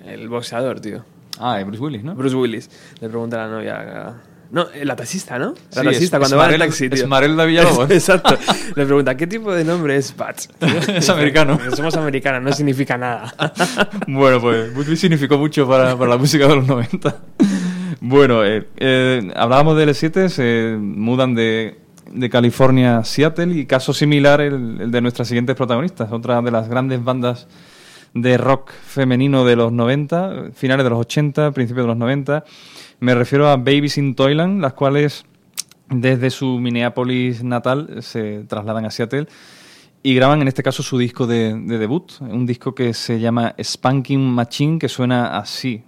El 0.06 0.28
boxeador, 0.28 0.80
tío. 0.80 1.04
Ah, 1.38 1.56
de 1.58 1.64
Bruce 1.64 1.82
Willis, 1.82 2.02
¿no? 2.04 2.14
Bruce 2.14 2.34
Willis. 2.36 2.70
Le 3.00 3.08
pregunta 3.08 3.42
a 3.42 3.46
la 3.46 3.52
novia 3.54 4.14
No, 4.50 4.66
la 4.82 4.96
taxista, 4.96 5.38
¿no? 5.38 5.54
La 5.74 5.82
Sí, 5.82 5.88
taxista 5.88 6.16
es- 6.16 6.20
cuando 6.20 6.36
va 6.36 6.46
en 6.48 6.54
el 6.54 6.60
Esmarel- 6.60 6.64
taxi, 6.66 6.88
tío. 6.90 7.02
Esmarelda 7.04 7.44
Villalobos. 7.44 7.90
Exacto. 7.90 8.36
Le 8.74 8.84
pregunta, 8.86 9.16
¿qué 9.16 9.26
tipo 9.26 9.52
de 9.52 9.64
nombre 9.64 9.96
es 9.96 10.16
Bats? 10.16 10.48
Es 10.88 11.08
americano. 11.10 11.58
Somos 11.76 11.96
americanos, 11.96 12.42
no 12.42 12.52
significa 12.52 12.96
nada. 12.98 13.32
Bueno, 14.08 14.40
pues 14.40 14.74
Buckley 14.74 14.96
significó 14.96 15.38
mucho 15.38 15.68
para, 15.68 15.96
para 15.96 16.10
la 16.10 16.16
música 16.16 16.46
de 16.48 16.56
los 16.56 16.66
90. 16.66 17.16
Bueno, 18.00 18.44
eh, 18.44 18.66
eh, 18.78 19.30
hablábamos 19.36 19.76
de 19.76 19.86
L7, 19.86 20.28
se 20.28 20.76
mudan 20.78 21.34
de, 21.34 21.76
de 22.12 22.30
California 22.30 23.04
Seattle 23.04 23.54
y 23.54 23.66
caso 23.66 23.92
similar 23.92 24.40
el, 24.40 24.90
de 24.90 25.00
nuestras 25.00 25.28
siguientes 25.28 25.56
protagonistas, 25.56 26.12
otra 26.12 26.40
de 26.42 26.50
las 26.50 26.68
grandes 26.68 27.02
bandas 27.02 27.48
de 28.14 28.38
rock 28.38 28.72
femenino 28.72 29.44
de 29.44 29.56
los 29.56 29.72
90, 29.72 30.50
finales 30.54 30.84
de 30.84 30.90
los 30.90 31.00
80, 31.00 31.52
principios 31.52 31.84
de 31.84 31.88
los 31.88 31.96
90. 31.96 32.44
Me 33.00 33.14
refiero 33.14 33.48
a 33.48 33.56
Babies 33.56 33.98
in 33.98 34.14
Toyland, 34.14 34.60
las 34.60 34.72
cuales 34.72 35.24
desde 35.90 36.30
su 36.30 36.58
Minneapolis 36.58 37.42
natal 37.42 38.02
se 38.02 38.44
trasladan 38.48 38.84
a 38.84 38.90
Seattle 38.90 39.26
y 40.02 40.14
graban 40.14 40.42
en 40.42 40.48
este 40.48 40.62
caso 40.62 40.82
su 40.82 40.98
disco 40.98 41.26
de 41.26 41.54
debut, 41.54 42.12
un 42.20 42.46
disco 42.46 42.74
que 42.74 42.94
se 42.94 43.20
llama 43.20 43.54
Spanking 43.62 44.20
Machine, 44.20 44.78
que 44.78 44.88
suena 44.88 45.38
así. 45.38 45.82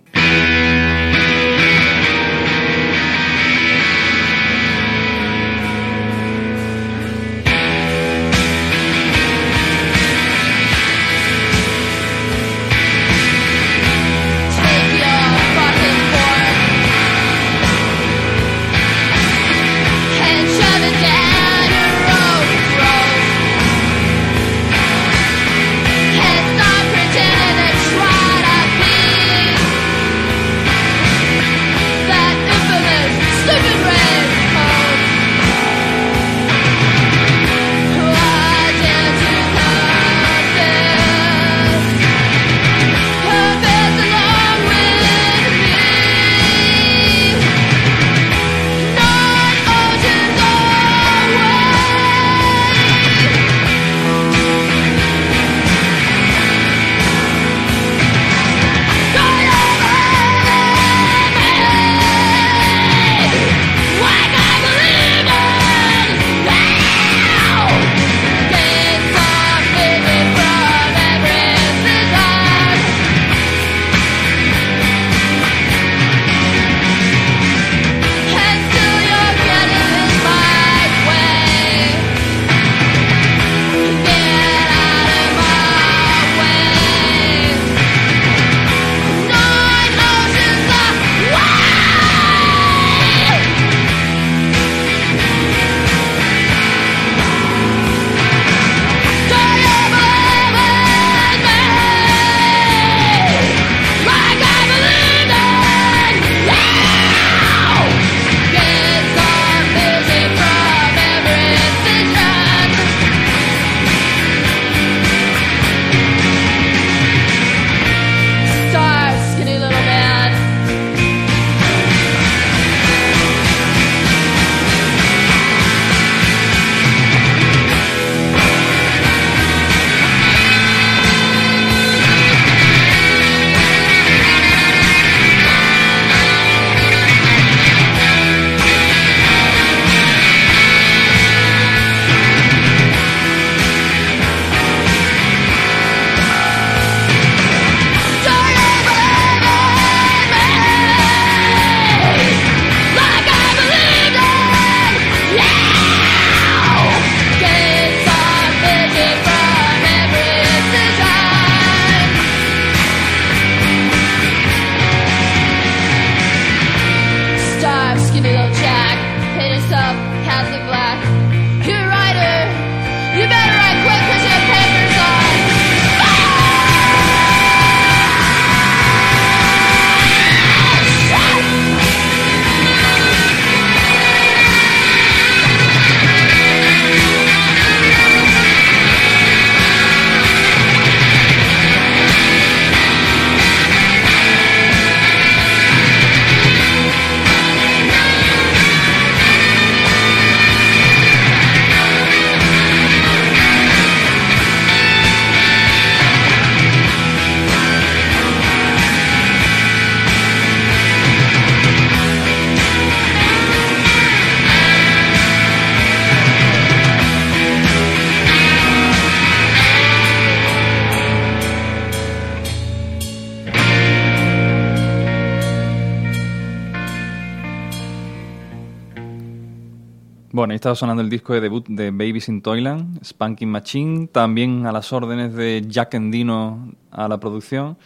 Sonando 230.75 231.03
el 231.03 231.11
disco 231.11 231.33
de 231.33 231.41
debut 231.41 231.67
de 231.69 231.91
Babies 231.91 232.29
in 232.29 232.43
Toyland, 232.43 233.05
Spanking 233.05 233.49
Machine, 233.49 234.07
también 234.09 234.67
a 234.67 234.73
las 234.73 234.93
órdenes 234.93 235.35
de 235.35 235.65
Jack 235.67 235.95
Endino 235.95 236.73
a 236.91 237.09
la 237.09 237.19
producción. 237.19 237.77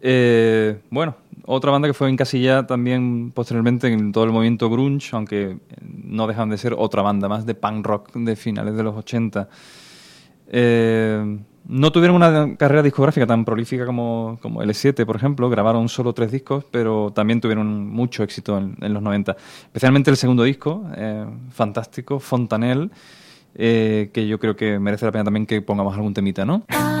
Eh, 0.00 0.80
bueno, 0.90 1.16
otra 1.44 1.70
banda 1.70 1.88
que 1.88 1.94
fue 1.94 2.08
encasillada 2.08 2.66
también 2.66 3.32
posteriormente 3.34 3.88
en 3.88 4.12
todo 4.12 4.24
el 4.24 4.32
movimiento 4.32 4.68
grunge, 4.68 5.10
aunque 5.12 5.58
no 5.80 6.26
dejan 6.26 6.50
de 6.50 6.58
ser 6.58 6.74
otra 6.76 7.02
banda 7.02 7.28
más 7.28 7.46
de 7.46 7.54
punk 7.54 7.86
rock 7.86 8.12
de 8.14 8.36
finales 8.36 8.76
de 8.76 8.82
los 8.82 8.96
80. 8.96 9.48
Eh, 10.48 11.38
no 11.68 11.90
tuvieron 11.90 12.16
una 12.16 12.56
carrera 12.56 12.82
discográfica 12.82 13.26
tan 13.26 13.44
prolífica 13.44 13.86
como, 13.86 14.38
como 14.40 14.62
L7, 14.62 15.04
por 15.04 15.16
ejemplo. 15.16 15.50
Grabaron 15.50 15.88
solo 15.88 16.12
tres 16.12 16.30
discos, 16.30 16.64
pero 16.70 17.12
también 17.14 17.40
tuvieron 17.40 17.88
mucho 17.88 18.22
éxito 18.22 18.58
en, 18.58 18.76
en 18.80 18.92
los 18.92 19.02
90. 19.02 19.36
Especialmente 19.64 20.10
el 20.10 20.16
segundo 20.16 20.44
disco, 20.44 20.84
eh, 20.96 21.26
fantástico, 21.50 22.20
Fontanel, 22.20 22.90
eh, 23.54 24.10
que 24.12 24.26
yo 24.28 24.38
creo 24.38 24.54
que 24.54 24.78
merece 24.78 25.06
la 25.06 25.12
pena 25.12 25.24
también 25.24 25.46
que 25.46 25.62
pongamos 25.62 25.94
algún 25.94 26.14
temita, 26.14 26.44
¿no? 26.44 26.64
Ah, 26.68 27.00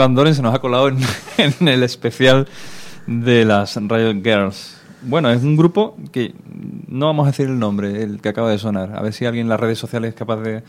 Van 0.00 0.14
Doren 0.14 0.34
se 0.34 0.40
nos 0.40 0.54
ha 0.54 0.60
colado 0.60 0.88
en, 1.36 1.68
el 1.68 1.82
especial 1.82 2.48
de 3.06 3.44
las 3.44 3.76
Riot 3.76 4.24
Girls. 4.24 4.78
Bueno, 5.02 5.30
es 5.30 5.42
un 5.42 5.58
grupo 5.58 5.94
que 6.10 6.34
no 6.88 7.04
vamos 7.04 7.26
a 7.26 7.32
decir 7.32 7.48
el 7.48 7.58
nombre, 7.58 8.02
el 8.02 8.18
que 8.22 8.30
acaba 8.30 8.50
de 8.50 8.56
sonar. 8.56 8.96
A 8.96 9.02
ver 9.02 9.12
si 9.12 9.26
alguien 9.26 9.44
en 9.44 9.50
las 9.50 9.60
redes 9.60 9.78
sociales 9.78 10.08
es 10.08 10.14
capaz 10.14 10.38
de 10.38 10.62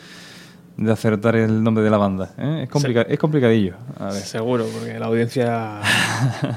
de 0.81 0.91
acertar 0.91 1.35
el 1.35 1.63
nombre 1.63 1.83
de 1.83 1.89
la 1.89 1.97
banda. 1.97 2.31
¿eh? 2.37 2.61
Es, 2.63 2.69
complica- 2.69 3.03
es 3.03 3.19
complicadillo. 3.19 3.75
A 3.99 4.05
ver. 4.05 4.13
Seguro, 4.13 4.65
porque 4.73 4.97
la 4.99 5.05
audiencia 5.05 5.79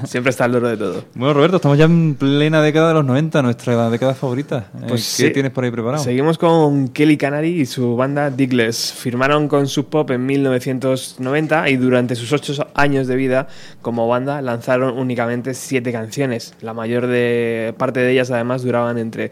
siempre 0.05 0.31
está 0.31 0.45
al 0.45 0.51
loro 0.53 0.67
de 0.67 0.77
todo. 0.77 1.05
Bueno, 1.15 1.33
Roberto, 1.33 1.57
estamos 1.57 1.77
ya 1.77 1.85
en 1.85 2.15
plena 2.15 2.61
década 2.61 2.87
de 2.89 2.93
los 2.95 3.05
90, 3.05 3.41
nuestra 3.41 3.89
década 3.89 4.13
favorita. 4.15 4.67
Eh, 4.81 4.85
Pues 4.87 5.15
¿Qué 5.17 5.27
sí. 5.27 5.33
tienes 5.33 5.51
por 5.51 5.63
ahí 5.63 5.71
preparado? 5.71 6.03
Seguimos 6.03 6.37
con 6.37 6.87
Kelly 6.89 7.17
Canary 7.17 7.61
y 7.61 7.65
su 7.65 7.95
banda 7.95 8.29
Digless. 8.29 8.93
Firmaron 8.93 9.47
con 9.47 9.67
Sub 9.67 9.89
Pop 9.89 10.09
en 10.11 10.25
1990 10.25 11.69
y 11.69 11.77
durante 11.77 12.15
sus 12.15 12.31
ocho 12.33 12.67
años 12.73 13.07
de 13.07 13.15
vida 13.15 13.47
como 13.81 14.07
banda 14.07 14.41
lanzaron 14.41 14.97
únicamente 14.97 15.53
siete 15.53 15.91
canciones. 15.91 16.53
La 16.61 16.73
mayor 16.73 17.07
de 17.07 17.73
parte 17.77 17.99
de 17.99 18.11
ellas 18.11 18.31
además 18.31 18.63
duraban 18.63 18.97
entre 18.97 19.31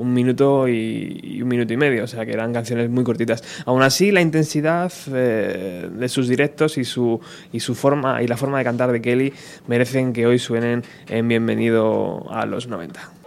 un 0.00 0.14
minuto 0.14 0.66
y, 0.66 1.40
un 1.42 1.48
minuto 1.48 1.72
y 1.74 1.76
medio, 1.76 2.04
o 2.04 2.06
sea 2.06 2.24
que 2.24 2.32
eran 2.32 2.54
canciones 2.54 2.88
muy 2.88 3.04
cortitas. 3.04 3.44
Aún 3.66 3.82
así, 3.82 4.10
la 4.10 4.22
intensidad 4.22 4.90
eh, 5.12 5.88
de 5.92 6.08
sus 6.08 6.26
directos 6.26 6.78
y 6.78 6.84
su, 6.84 7.20
y 7.52 7.60
su 7.60 7.74
forma 7.74 8.22
y 8.22 8.26
la 8.26 8.38
forma 8.38 8.58
de 8.58 8.64
cantar 8.64 8.92
de 8.92 9.02
Kelly 9.02 9.32
merecen 9.66 10.12
que 10.14 10.26
hoy 10.26 10.38
suenen 10.38 10.82
en 11.08 11.28
Bienvenido 11.28 12.26
a 12.30 12.46
los 12.46 12.66
90. 12.66 13.19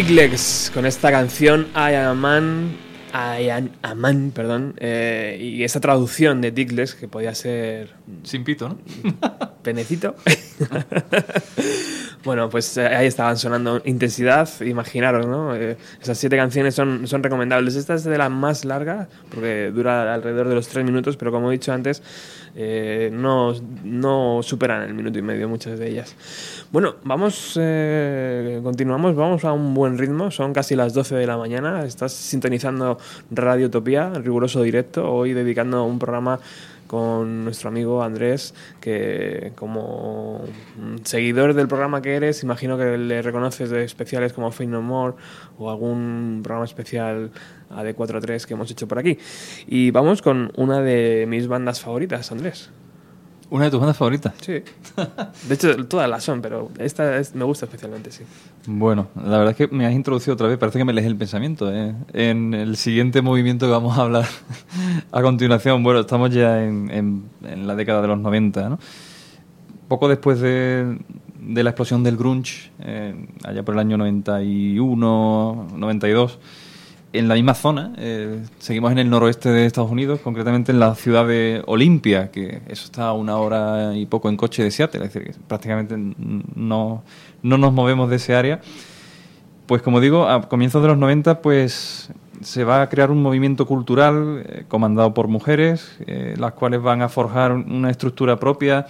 Diglex 0.00 0.70
con 0.72 0.86
esta 0.86 1.10
canción 1.10 1.68
I 1.74 1.92
am 1.94 2.06
a 2.06 2.14
man, 2.14 2.76
I 3.12 3.50
am 3.50 3.68
a 3.82 3.94
man, 3.94 4.32
perdón, 4.34 4.74
eh, 4.78 5.36
y 5.38 5.62
esa 5.62 5.78
traducción 5.78 6.40
de 6.40 6.52
Diglex 6.52 6.94
que 6.94 7.06
podía 7.06 7.34
ser 7.34 7.90
Sin 8.22 8.42
pito, 8.42 8.70
¿no? 8.70 8.78
penecito. 9.62 10.16
pues 12.50 12.76
eh, 12.76 12.86
ahí 12.86 13.06
estaban 13.06 13.36
sonando 13.36 13.80
intensidad, 13.84 14.48
imaginaros, 14.60 15.26
¿no? 15.26 15.54
Eh, 15.54 15.76
esas 16.00 16.18
siete 16.18 16.36
canciones 16.36 16.74
son, 16.74 17.06
son 17.06 17.22
recomendables. 17.22 17.76
Esta 17.76 17.94
es 17.94 18.04
de 18.04 18.18
las 18.18 18.30
más 18.30 18.64
largas, 18.64 19.08
porque 19.30 19.70
dura 19.74 20.12
alrededor 20.14 20.48
de 20.48 20.54
los 20.54 20.68
tres 20.68 20.84
minutos, 20.84 21.16
pero 21.16 21.30
como 21.30 21.50
he 21.50 21.52
dicho 21.52 21.72
antes, 21.72 22.02
eh, 22.54 23.10
no, 23.12 23.54
no 23.84 24.40
superan 24.42 24.82
el 24.82 24.94
minuto 24.94 25.18
y 25.18 25.22
medio 25.22 25.48
muchas 25.48 25.78
de 25.78 25.88
ellas. 25.88 26.14
Bueno, 26.72 26.96
vamos, 27.04 27.58
continuamos, 28.62 29.14
vamos 29.16 29.44
a 29.44 29.52
un 29.52 29.74
buen 29.74 29.98
ritmo, 29.98 30.30
son 30.30 30.52
casi 30.52 30.76
las 30.76 30.92
12 30.92 31.14
de 31.16 31.26
la 31.26 31.36
mañana, 31.36 31.84
estás 31.84 32.12
sintonizando 32.12 32.98
Radio 33.30 33.66
Utopía, 33.66 34.10
riguroso 34.10 34.62
directo, 34.62 35.10
hoy 35.10 35.32
dedicando 35.32 35.84
un 35.84 35.98
programa 35.98 36.40
con 36.90 37.44
nuestro 37.44 37.68
amigo 37.68 38.02
Andrés, 38.02 38.52
que 38.80 39.52
como 39.54 40.40
seguidor 41.04 41.54
del 41.54 41.68
programa 41.68 42.02
que 42.02 42.16
eres, 42.16 42.42
imagino 42.42 42.76
que 42.76 42.98
le 42.98 43.22
reconoces 43.22 43.70
de 43.70 43.84
especiales 43.84 44.32
como 44.32 44.50
Fade 44.50 44.70
No 44.70 44.82
More 44.82 45.14
o 45.56 45.70
algún 45.70 46.40
programa 46.42 46.64
especial 46.64 47.30
AD43 47.70 48.44
que 48.44 48.54
hemos 48.54 48.72
hecho 48.72 48.88
por 48.88 48.98
aquí. 48.98 49.18
Y 49.68 49.92
vamos 49.92 50.20
con 50.20 50.50
una 50.56 50.80
de 50.80 51.26
mis 51.28 51.46
bandas 51.46 51.80
favoritas, 51.80 52.32
Andrés. 52.32 52.72
¿Una 53.50 53.64
de 53.64 53.70
tus 53.72 53.80
bandas 53.80 53.96
favoritas? 53.96 54.32
Sí. 54.40 54.62
De 55.48 55.54
hecho, 55.54 55.86
todas 55.88 56.08
las 56.08 56.22
son, 56.22 56.40
pero 56.40 56.70
esta 56.78 57.18
es- 57.18 57.34
me 57.34 57.44
gusta 57.44 57.66
especialmente, 57.66 58.12
sí. 58.12 58.22
Bueno, 58.66 59.08
la 59.16 59.38
verdad 59.38 59.50
es 59.50 59.56
que 59.56 59.74
me 59.74 59.86
has 59.86 59.92
introducido 59.92 60.34
otra 60.34 60.46
vez, 60.46 60.56
parece 60.56 60.78
que 60.78 60.84
me 60.84 60.92
lees 60.92 61.06
el 61.08 61.16
pensamiento. 61.16 61.72
¿eh? 61.72 61.94
En 62.12 62.54
el 62.54 62.76
siguiente 62.76 63.22
movimiento 63.22 63.66
que 63.66 63.72
vamos 63.72 63.98
a 63.98 64.02
hablar 64.02 64.24
a 65.12 65.22
continuación, 65.22 65.82
bueno, 65.82 66.00
estamos 66.00 66.30
ya 66.30 66.62
en, 66.64 66.90
en- 66.92 67.24
en 67.44 67.66
la 67.66 67.74
década 67.74 68.00
de 68.02 68.08
los 68.08 68.18
90, 68.20 68.68
¿no? 68.68 68.78
Poco 69.88 70.06
después 70.08 70.38
de, 70.40 70.98
de 71.40 71.64
la 71.64 71.70
explosión 71.70 72.04
del 72.04 72.16
grunge, 72.16 72.70
eh, 72.78 73.26
allá 73.42 73.64
por 73.64 73.74
el 73.74 73.80
año 73.80 73.96
91, 73.98 75.68
92, 75.76 76.38
en 77.12 77.28
la 77.28 77.34
misma 77.34 77.54
zona, 77.54 77.92
eh, 77.98 78.44
seguimos 78.58 78.92
en 78.92 78.98
el 78.98 79.10
noroeste 79.10 79.48
de 79.48 79.66
Estados 79.66 79.90
Unidos, 79.90 80.20
concretamente 80.20 80.70
en 80.70 80.78
la 80.78 80.94
ciudad 80.94 81.26
de 81.26 81.62
Olimpia, 81.66 82.30
que 82.30 82.62
eso 82.68 82.84
está 82.84 83.08
a 83.08 83.12
una 83.14 83.36
hora 83.36 83.96
y 83.96 84.06
poco 84.06 84.28
en 84.28 84.36
coche 84.36 84.62
de 84.62 84.70
Seattle, 84.70 85.04
es 85.04 85.12
decir, 85.12 85.32
que 85.32 85.38
prácticamente 85.48 85.96
no, 85.96 87.02
no 87.42 87.58
nos 87.58 87.72
movemos 87.72 88.10
de 88.10 88.16
ese 88.16 88.34
área. 88.36 88.60
Pues 89.66 89.82
como 89.82 90.00
digo, 90.00 90.28
a 90.28 90.48
comienzos 90.48 90.82
de 90.82 90.88
los 90.88 90.98
90 90.98 91.42
pues 91.42 92.12
se 92.42 92.64
va 92.64 92.82
a 92.82 92.88
crear 92.88 93.10
un 93.10 93.22
movimiento 93.22 93.66
cultural 93.66 94.44
eh, 94.46 94.64
comandado 94.68 95.12
por 95.12 95.26
mujeres, 95.28 95.96
eh, 96.06 96.34
las 96.38 96.52
cuales 96.52 96.80
van 96.80 97.02
a 97.02 97.08
forjar 97.08 97.52
una 97.52 97.90
estructura 97.90 98.38
propia 98.38 98.86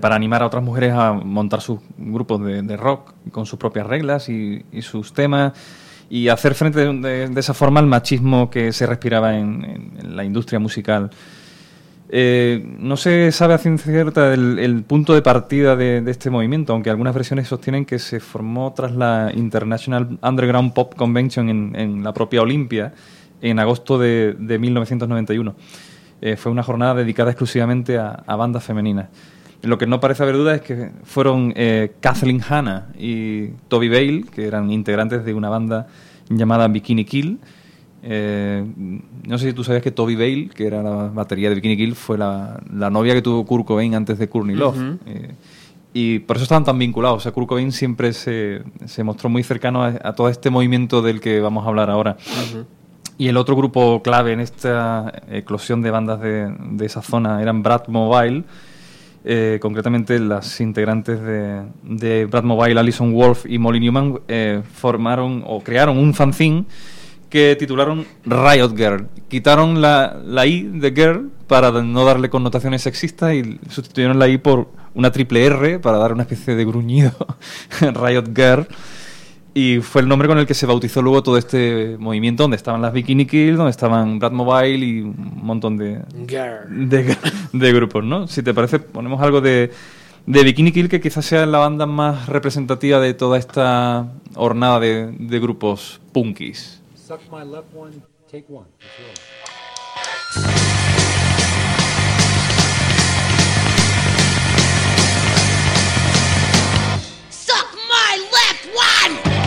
para 0.00 0.16
animar 0.16 0.42
a 0.42 0.46
otras 0.46 0.64
mujeres 0.64 0.92
a 0.92 1.12
montar 1.12 1.60
sus 1.60 1.78
grupos 1.96 2.44
de, 2.44 2.62
de 2.62 2.76
rock 2.76 3.12
con 3.30 3.46
sus 3.46 3.56
propias 3.56 3.86
reglas 3.86 4.28
y, 4.28 4.64
y 4.72 4.82
sus 4.82 5.12
temas 5.12 5.52
y 6.10 6.28
hacer 6.28 6.54
frente 6.54 6.80
de, 6.80 6.92
de- 6.92 7.28
de 7.28 7.40
esa 7.40 7.54
forma 7.54 7.80
al 7.80 7.86
machismo 7.86 8.50
que 8.50 8.72
se 8.72 8.84
respiraba 8.86 9.38
en, 9.38 9.64
en- 9.64 10.16
la 10.16 10.24
industria 10.24 10.58
musical. 10.58 11.10
Eh, 12.12 12.66
no 12.80 12.96
se 12.96 13.30
sabe 13.30 13.54
a 13.54 13.58
ciencia 13.58 13.92
cierta 13.92 14.34
el, 14.34 14.82
punto 14.82 15.14
de 15.14 15.22
partida 15.22 15.76
de, 15.76 16.02
este 16.10 16.28
movimiento, 16.28 16.72
aunque 16.72 16.90
algunas 16.90 17.14
versiones 17.14 17.46
sostienen 17.46 17.84
que 17.84 18.00
se 18.00 18.18
formó 18.18 18.72
tras 18.74 18.90
la 18.96 19.30
International 19.32 20.18
Underground 20.20 20.72
Pop 20.72 20.96
Convention 20.96 21.48
en, 21.48 21.76
en 21.76 22.02
la 22.02 22.12
propia 22.12 22.42
Olimpia 22.42 22.92
en 23.40 23.60
agosto 23.60 23.96
de, 23.96 24.34
de 24.36 24.58
1991. 24.58 25.54
Eh, 26.20 26.36
fue 26.36 26.50
una 26.50 26.64
jornada 26.64 26.94
dedicada 26.96 27.30
exclusivamente 27.30 27.96
a 27.96 28.36
bandas 28.36 28.64
femeninas. 28.64 29.06
Lo 29.62 29.76
que 29.76 29.86
no 29.86 30.00
parece 30.00 30.22
haber 30.22 30.36
duda 30.36 30.54
es 30.54 30.62
que 30.62 30.90
fueron 31.04 31.52
eh, 31.56 31.92
Kathleen 32.00 32.40
Hanna 32.48 32.88
y 32.98 33.48
Toby 33.68 33.88
Bale, 33.88 34.24
que 34.34 34.46
eran 34.46 34.70
integrantes 34.70 35.24
de 35.24 35.34
una 35.34 35.48
banda 35.48 35.86
llamada 36.30 36.66
Bikini 36.68 37.04
Kill, 37.04 37.38
eh, 38.02 38.64
no 39.26 39.38
sé 39.38 39.48
si 39.48 39.52
tú 39.52 39.62
sabías 39.62 39.82
que 39.82 39.90
Toby 39.90 40.14
Bale, 40.14 40.48
que 40.54 40.66
era 40.66 40.82
la 40.82 41.08
batería 41.08 41.50
de 41.50 41.56
Bikini 41.56 41.76
Kill, 41.76 41.94
fue 41.94 42.16
la, 42.16 42.60
la 42.72 42.88
novia 42.88 43.14
que 43.14 43.22
tuvo 43.22 43.44
Kurt 43.44 43.66
Cobain 43.66 43.94
antes 43.94 44.18
de 44.18 44.28
Courtney 44.28 44.56
Love. 44.56 44.98
Eh, 45.06 45.34
y 45.92 46.20
por 46.20 46.36
eso 46.36 46.44
estaban 46.44 46.64
tan 46.64 46.78
vinculados. 46.78 47.18
O 47.18 47.20
sea, 47.20 47.32
Kurt 47.32 47.48
Cobain 47.48 47.72
siempre 47.72 48.12
se, 48.12 48.62
se 48.86 49.04
mostró 49.04 49.28
muy 49.28 49.42
cercano 49.42 49.82
a, 49.82 49.88
a 50.02 50.14
todo 50.14 50.28
este 50.28 50.48
movimiento 50.48 51.02
del 51.02 51.20
que 51.20 51.40
vamos 51.40 51.64
a 51.64 51.68
hablar 51.68 51.90
ahora. 51.90 52.16
Y 53.18 53.28
el 53.28 53.36
otro 53.36 53.54
grupo 53.54 54.00
clave 54.02 54.32
en 54.32 54.40
esta 54.40 55.12
eclosión 55.30 55.82
de 55.82 55.90
bandas 55.90 56.20
de, 56.22 56.54
de 56.70 56.86
esa 56.86 57.02
zona 57.02 57.42
eran 57.42 57.62
Brad 57.62 57.88
Mobile, 57.88 58.44
eh, 59.24 59.58
concretamente 59.60 60.18
las 60.18 60.60
integrantes 60.60 61.20
de, 61.20 61.62
de 61.82 62.26
Brad 62.26 62.44
Mobile, 62.44 62.80
Alison 62.80 63.12
Wolf 63.12 63.44
y 63.46 63.58
Molly 63.58 63.80
Newman, 63.80 64.20
eh, 64.28 64.62
formaron 64.74 65.42
o 65.46 65.60
crearon 65.60 65.98
un 65.98 66.14
fanzine 66.14 66.64
que 67.28 67.56
titularon 67.56 68.06
Riot 68.24 68.76
Girl. 68.76 69.08
Quitaron 69.28 69.80
la, 69.80 70.20
la 70.24 70.46
I 70.46 70.62
de 70.62 70.90
girl 70.90 71.30
para 71.46 71.70
no 71.70 72.04
darle 72.04 72.28
connotaciones 72.28 72.82
sexistas 72.82 73.34
y 73.34 73.58
sustituyeron 73.68 74.18
la 74.18 74.28
I 74.28 74.38
por 74.38 74.68
una 74.94 75.12
triple 75.12 75.44
R 75.44 75.78
para 75.78 75.98
dar 75.98 76.12
una 76.12 76.22
especie 76.24 76.56
de 76.56 76.64
gruñido. 76.64 77.12
Riot 77.80 78.34
Girl. 78.34 78.66
Y 79.52 79.80
fue 79.80 80.02
el 80.02 80.08
nombre 80.08 80.28
con 80.28 80.38
el 80.38 80.46
que 80.46 80.54
se 80.54 80.64
bautizó 80.64 81.02
luego 81.02 81.24
todo 81.24 81.36
este 81.36 81.96
movimiento, 81.98 82.44
donde 82.44 82.56
estaban 82.56 82.80
las 82.82 82.92
Bikini 82.92 83.26
Kill, 83.26 83.56
donde 83.56 83.72
estaban 83.72 84.20
Brad 84.20 84.30
Mobile 84.30 84.86
y 84.86 85.00
un 85.00 85.40
montón 85.42 85.76
de, 85.76 86.02
Girl. 86.28 86.88
de, 86.88 87.16
de 87.52 87.72
grupos, 87.72 88.04
¿no? 88.04 88.28
Si 88.28 88.44
te 88.44 88.54
parece, 88.54 88.78
ponemos 88.78 89.20
algo 89.20 89.40
de, 89.40 89.72
de 90.26 90.44
Bikini 90.44 90.70
Kill, 90.70 90.88
que 90.88 91.00
quizás 91.00 91.24
sea 91.26 91.46
la 91.46 91.58
banda 91.58 91.86
más 91.86 92.28
representativa 92.28 93.00
de 93.00 93.12
toda 93.12 93.38
esta 93.38 94.06
hornada 94.36 94.78
de, 94.78 95.10
de 95.18 95.40
grupos 95.40 96.00
punkis. 96.12 96.80
Suck 96.94 97.20
my 97.32 97.44
left 97.44 97.74
one, 97.74 97.96
take 98.30 98.44
one. 98.48 98.68
Suck 107.30 107.74
my 107.88 108.16
left 108.30 108.68
one! 108.76 109.39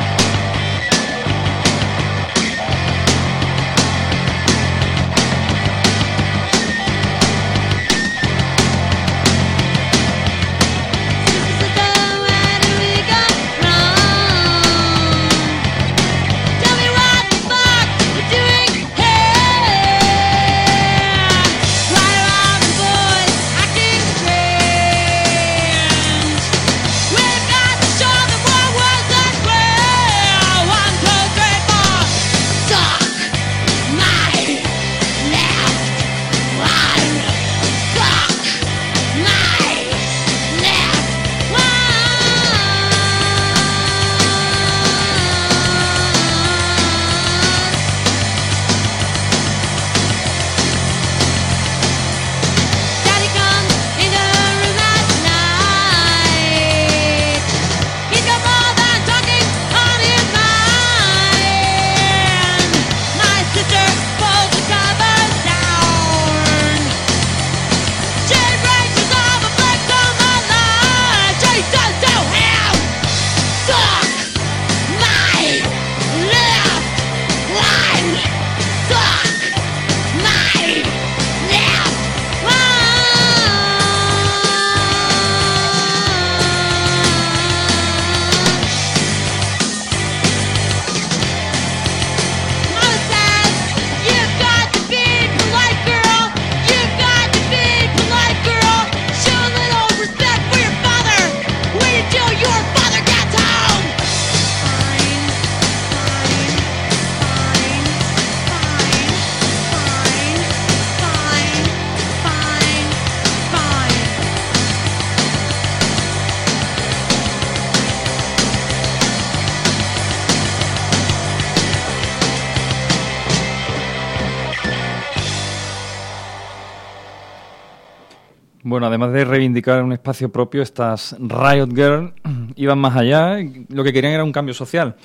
Bueno, 128.73 128.87
además 128.87 129.13
de 129.13 129.23
reivindicar 129.23 129.83
un 129.83 129.93
espacio 129.93 130.31
propio, 130.31 130.63
estas 130.63 131.15
Riot 131.19 131.69
Girl 131.75 132.11
iban 132.55 132.79
más 132.79 132.95
allá. 132.95 133.37
Lo 133.69 133.83
que 133.83 133.93
querían 133.93 134.13
era 134.13 134.23
un 134.23 134.31
cambio 134.31 134.55
social. 134.55 134.95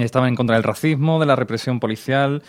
Estaban 0.00 0.30
en 0.30 0.36
contra 0.36 0.56
del 0.56 0.62
racismo, 0.62 1.20
de 1.20 1.26
la 1.26 1.36
represión 1.36 1.80
policial 1.80 2.42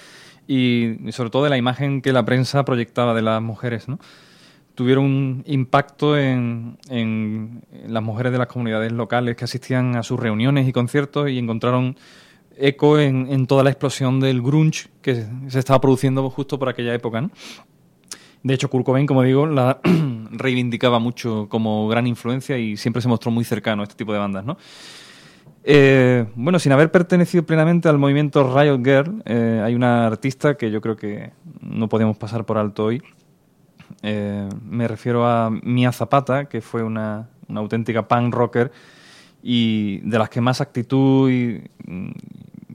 y, 0.47 0.95
sobre 1.11 1.29
todo 1.29 1.43
de 1.43 1.49
la 1.49 1.57
imagen 1.57 2.01
que 2.01 2.13
la 2.13 2.23
prensa 2.23 2.63
proyectaba 2.63 3.13
de 3.13 3.21
las 3.21 3.41
mujeres, 3.41 3.89
¿no? 3.89 3.99
tuvieron 4.75 5.03
un 5.03 5.43
impacto 5.45 6.17
en, 6.17 6.77
en 6.87 7.61
las 7.87 8.01
mujeres 8.01 8.31
de 8.31 8.37
las 8.37 8.47
comunidades 8.47 8.93
locales 8.93 9.35
que 9.35 9.43
asistían 9.43 9.97
a 9.97 10.03
sus 10.03 10.17
reuniones 10.17 10.69
y 10.69 10.71
conciertos 10.71 11.29
y 11.29 11.37
encontraron 11.37 11.97
eco 12.55 12.97
en, 12.97 13.27
en 13.29 13.45
toda 13.45 13.65
la 13.65 13.71
explosión 13.71 14.21
del 14.21 14.41
grunge 14.41 14.87
que 15.01 15.25
se 15.49 15.59
estaba 15.59 15.81
produciendo 15.81 16.29
justo 16.29 16.57
por 16.57 16.69
aquella 16.69 16.93
época. 16.93 17.29
De 18.45 18.53
hecho, 18.53 18.69
Kurt 18.69 18.85
Cobain, 18.85 19.07
como 19.07 19.23
digo, 19.23 19.47
la 19.47 19.81
reivindicaba 20.31 20.99
mucho 20.99 21.47
como 21.49 21.87
gran 21.87 22.07
influencia 22.07 22.57
y 22.57 22.77
siempre 22.77 23.01
se 23.01 23.07
mostró 23.07 23.31
muy 23.31 23.43
cercano 23.43 23.81
a 23.81 23.85
este 23.85 23.95
tipo 23.95 24.13
de 24.13 24.19
bandas, 24.19 24.45
¿no? 24.45 24.57
Eh, 25.67 26.27
bueno, 26.35 26.59
sin 26.59 26.71
haber 26.73 26.91
pertenecido 26.91 27.43
plenamente 27.43 27.89
al 27.89 27.97
movimiento 27.97 28.55
Riot 28.55 28.83
Girl, 28.83 29.23
eh, 29.25 29.61
hay 29.63 29.73
una 29.73 30.05
artista 30.05 30.55
que 30.55 30.69
yo 30.69 30.79
creo 30.79 30.95
que 30.95 31.31
no 31.59 31.89
podemos 31.89 32.17
pasar 32.17 32.45
por 32.45 32.59
alto 32.59 32.85
hoy. 32.85 33.01
Eh, 34.03 34.47
me 34.61 34.87
refiero 34.87 35.25
a 35.25 35.49
Mia 35.49 35.91
Zapata, 35.91 36.45
que 36.45 36.61
fue 36.61 36.83
una, 36.83 37.29
auténtica 37.49 38.07
punk 38.07 38.33
rocker 38.33 38.71
y 39.41 39.97
de 39.99 40.19
las 40.19 40.29
que 40.29 40.41
más 40.41 40.61
actitud 40.61 41.31
y, 41.31 41.63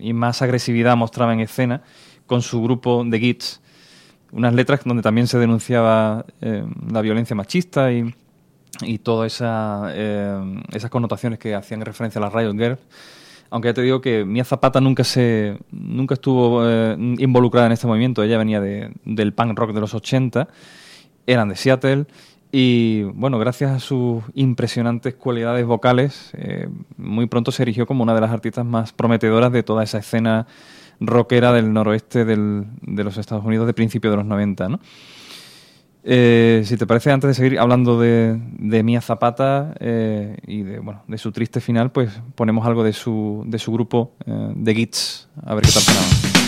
y 0.01 0.12
más 0.12 0.42
agresividad 0.42 0.96
mostraba 0.96 1.32
en 1.32 1.40
escena 1.40 1.82
con 2.26 2.42
su 2.42 2.62
grupo 2.62 3.05
The 3.09 3.18
Gits. 3.20 3.61
Unas 4.33 4.55
letras 4.55 4.81
donde 4.85 5.03
también 5.03 5.26
se 5.26 5.39
denunciaba 5.39 6.24
eh, 6.41 6.64
la 6.91 7.01
violencia 7.03 7.35
machista 7.35 7.93
y, 7.93 8.14
y 8.83 8.99
todas 8.99 9.43
eh, 9.43 10.62
esas 10.72 10.91
connotaciones 10.91 11.39
que 11.39 11.55
hacían 11.55 11.81
referencia 11.81 12.20
a 12.20 12.24
las 12.24 12.33
Riot 12.33 12.53
Girls. 12.53 12.78
Aunque 13.51 13.68
ya 13.68 13.74
te 13.74 13.83
digo 13.83 14.01
que 14.01 14.24
Mia 14.24 14.45
Zapata 14.45 14.81
nunca 14.81 15.03
se 15.03 15.59
nunca 15.72 16.14
estuvo 16.14 16.62
eh, 16.64 16.97
involucrada 17.18 17.66
en 17.66 17.72
este 17.72 17.89
movimiento. 17.89 18.22
Ella 18.22 18.39
venía 18.39 18.61
de, 18.61 18.93
del 19.05 19.33
punk 19.33 19.59
rock 19.59 19.72
de 19.72 19.81
los 19.81 19.95
80, 19.95 20.47
eran 21.26 21.49
de 21.49 21.57
Seattle 21.57 22.07
y 22.53 23.03
bueno, 23.03 23.39
gracias 23.41 23.72
a 23.72 23.81
sus 23.81 24.22
impresionantes 24.35 25.14
cualidades 25.14 25.64
vocales, 25.66 26.33
muy 26.97 27.26
pronto 27.26 27.53
se 27.53 27.62
erigió 27.62 27.87
como 27.87 28.03
una 28.03 28.12
de 28.12 28.20
las 28.20 28.33
artistas 28.33 28.66
más 28.66 28.93
prometedoras 28.93 29.53
de 29.53 29.62
toda 29.62 29.85
esa 29.85 29.99
escena 29.99 30.49
rockera 31.01 31.53
del 31.53 31.72
noroeste 31.72 32.24
del- 32.24 32.66
de 32.82 33.05
los 33.05 33.16
Estados 33.16 33.44
Unidos 33.44 33.66
de 33.66 33.72
principio 33.74 34.11
de 34.11 34.18
los 34.18 34.26
90, 34.26 34.68
¿no? 34.68 34.80
Eh, 36.03 36.62
si 36.64 36.76
te 36.78 36.86
parece, 36.86 37.11
antes 37.12 37.28
de 37.28 37.34
seguir 37.34 37.59
hablando 37.59 38.01
de, 38.01 38.38
de 38.59 38.82
Mia 38.82 39.03
Zapata 39.03 39.74
eh, 39.80 40.36
y 40.46 40.62
de, 40.62 40.78
bueno, 40.78 41.03
de 41.07 41.18
su 41.18 41.30
triste 41.30 41.61
final, 41.61 41.90
pues 41.92 42.22
ponemos 42.34 42.66
algo 42.66 42.82
de 42.82 42.94
su, 42.94 43.44
de 43.46 43.59
su 43.59 43.70
grupo, 43.72 44.14
eh, 44.26 44.55
The 44.64 44.74
Gits, 44.74 45.28
a 45.44 45.55
ver 45.55 45.64
qué 45.64 45.72
tal. 45.72 46.39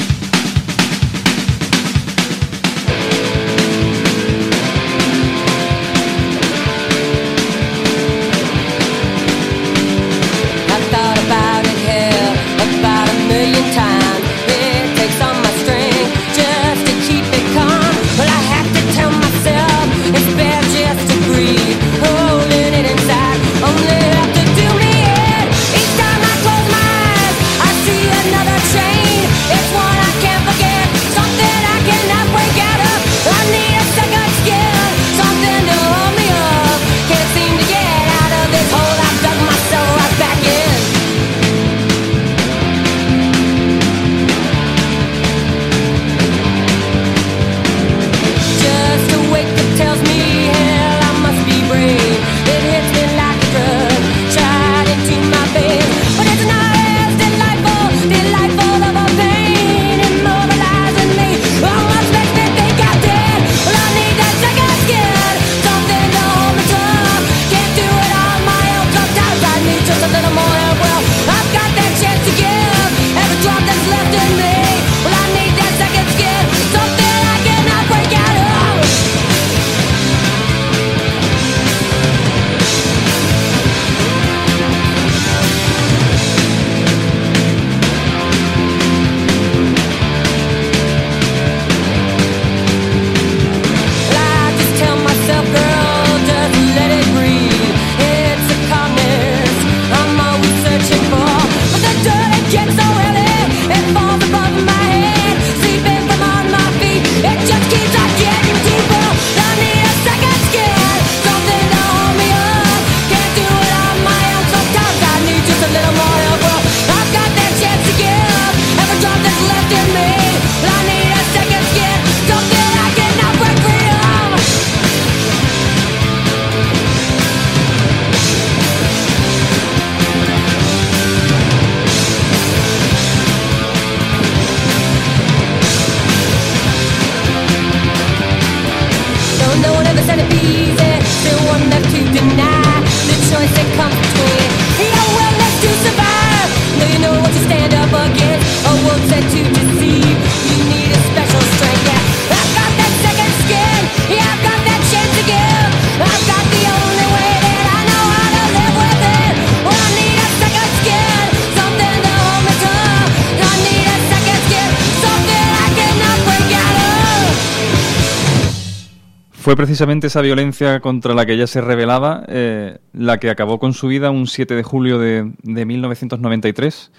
Fue 169.52 169.56
precisamente 169.58 170.06
esa 170.06 170.22
violencia 170.22 170.80
contra 170.80 171.12
la 171.12 171.26
que 171.26 171.34
ella 171.34 171.46
se 171.46 171.60
rebelaba 171.60 172.24
eh, 172.26 172.78
la 172.94 173.18
que 173.18 173.28
acabó 173.28 173.58
con 173.58 173.74
su 173.74 173.86
vida 173.86 174.10
un 174.10 174.26
7 174.26 174.54
de 174.54 174.62
julio 174.62 174.98
de, 174.98 175.30
de 175.42 175.66
1993. 175.66 176.90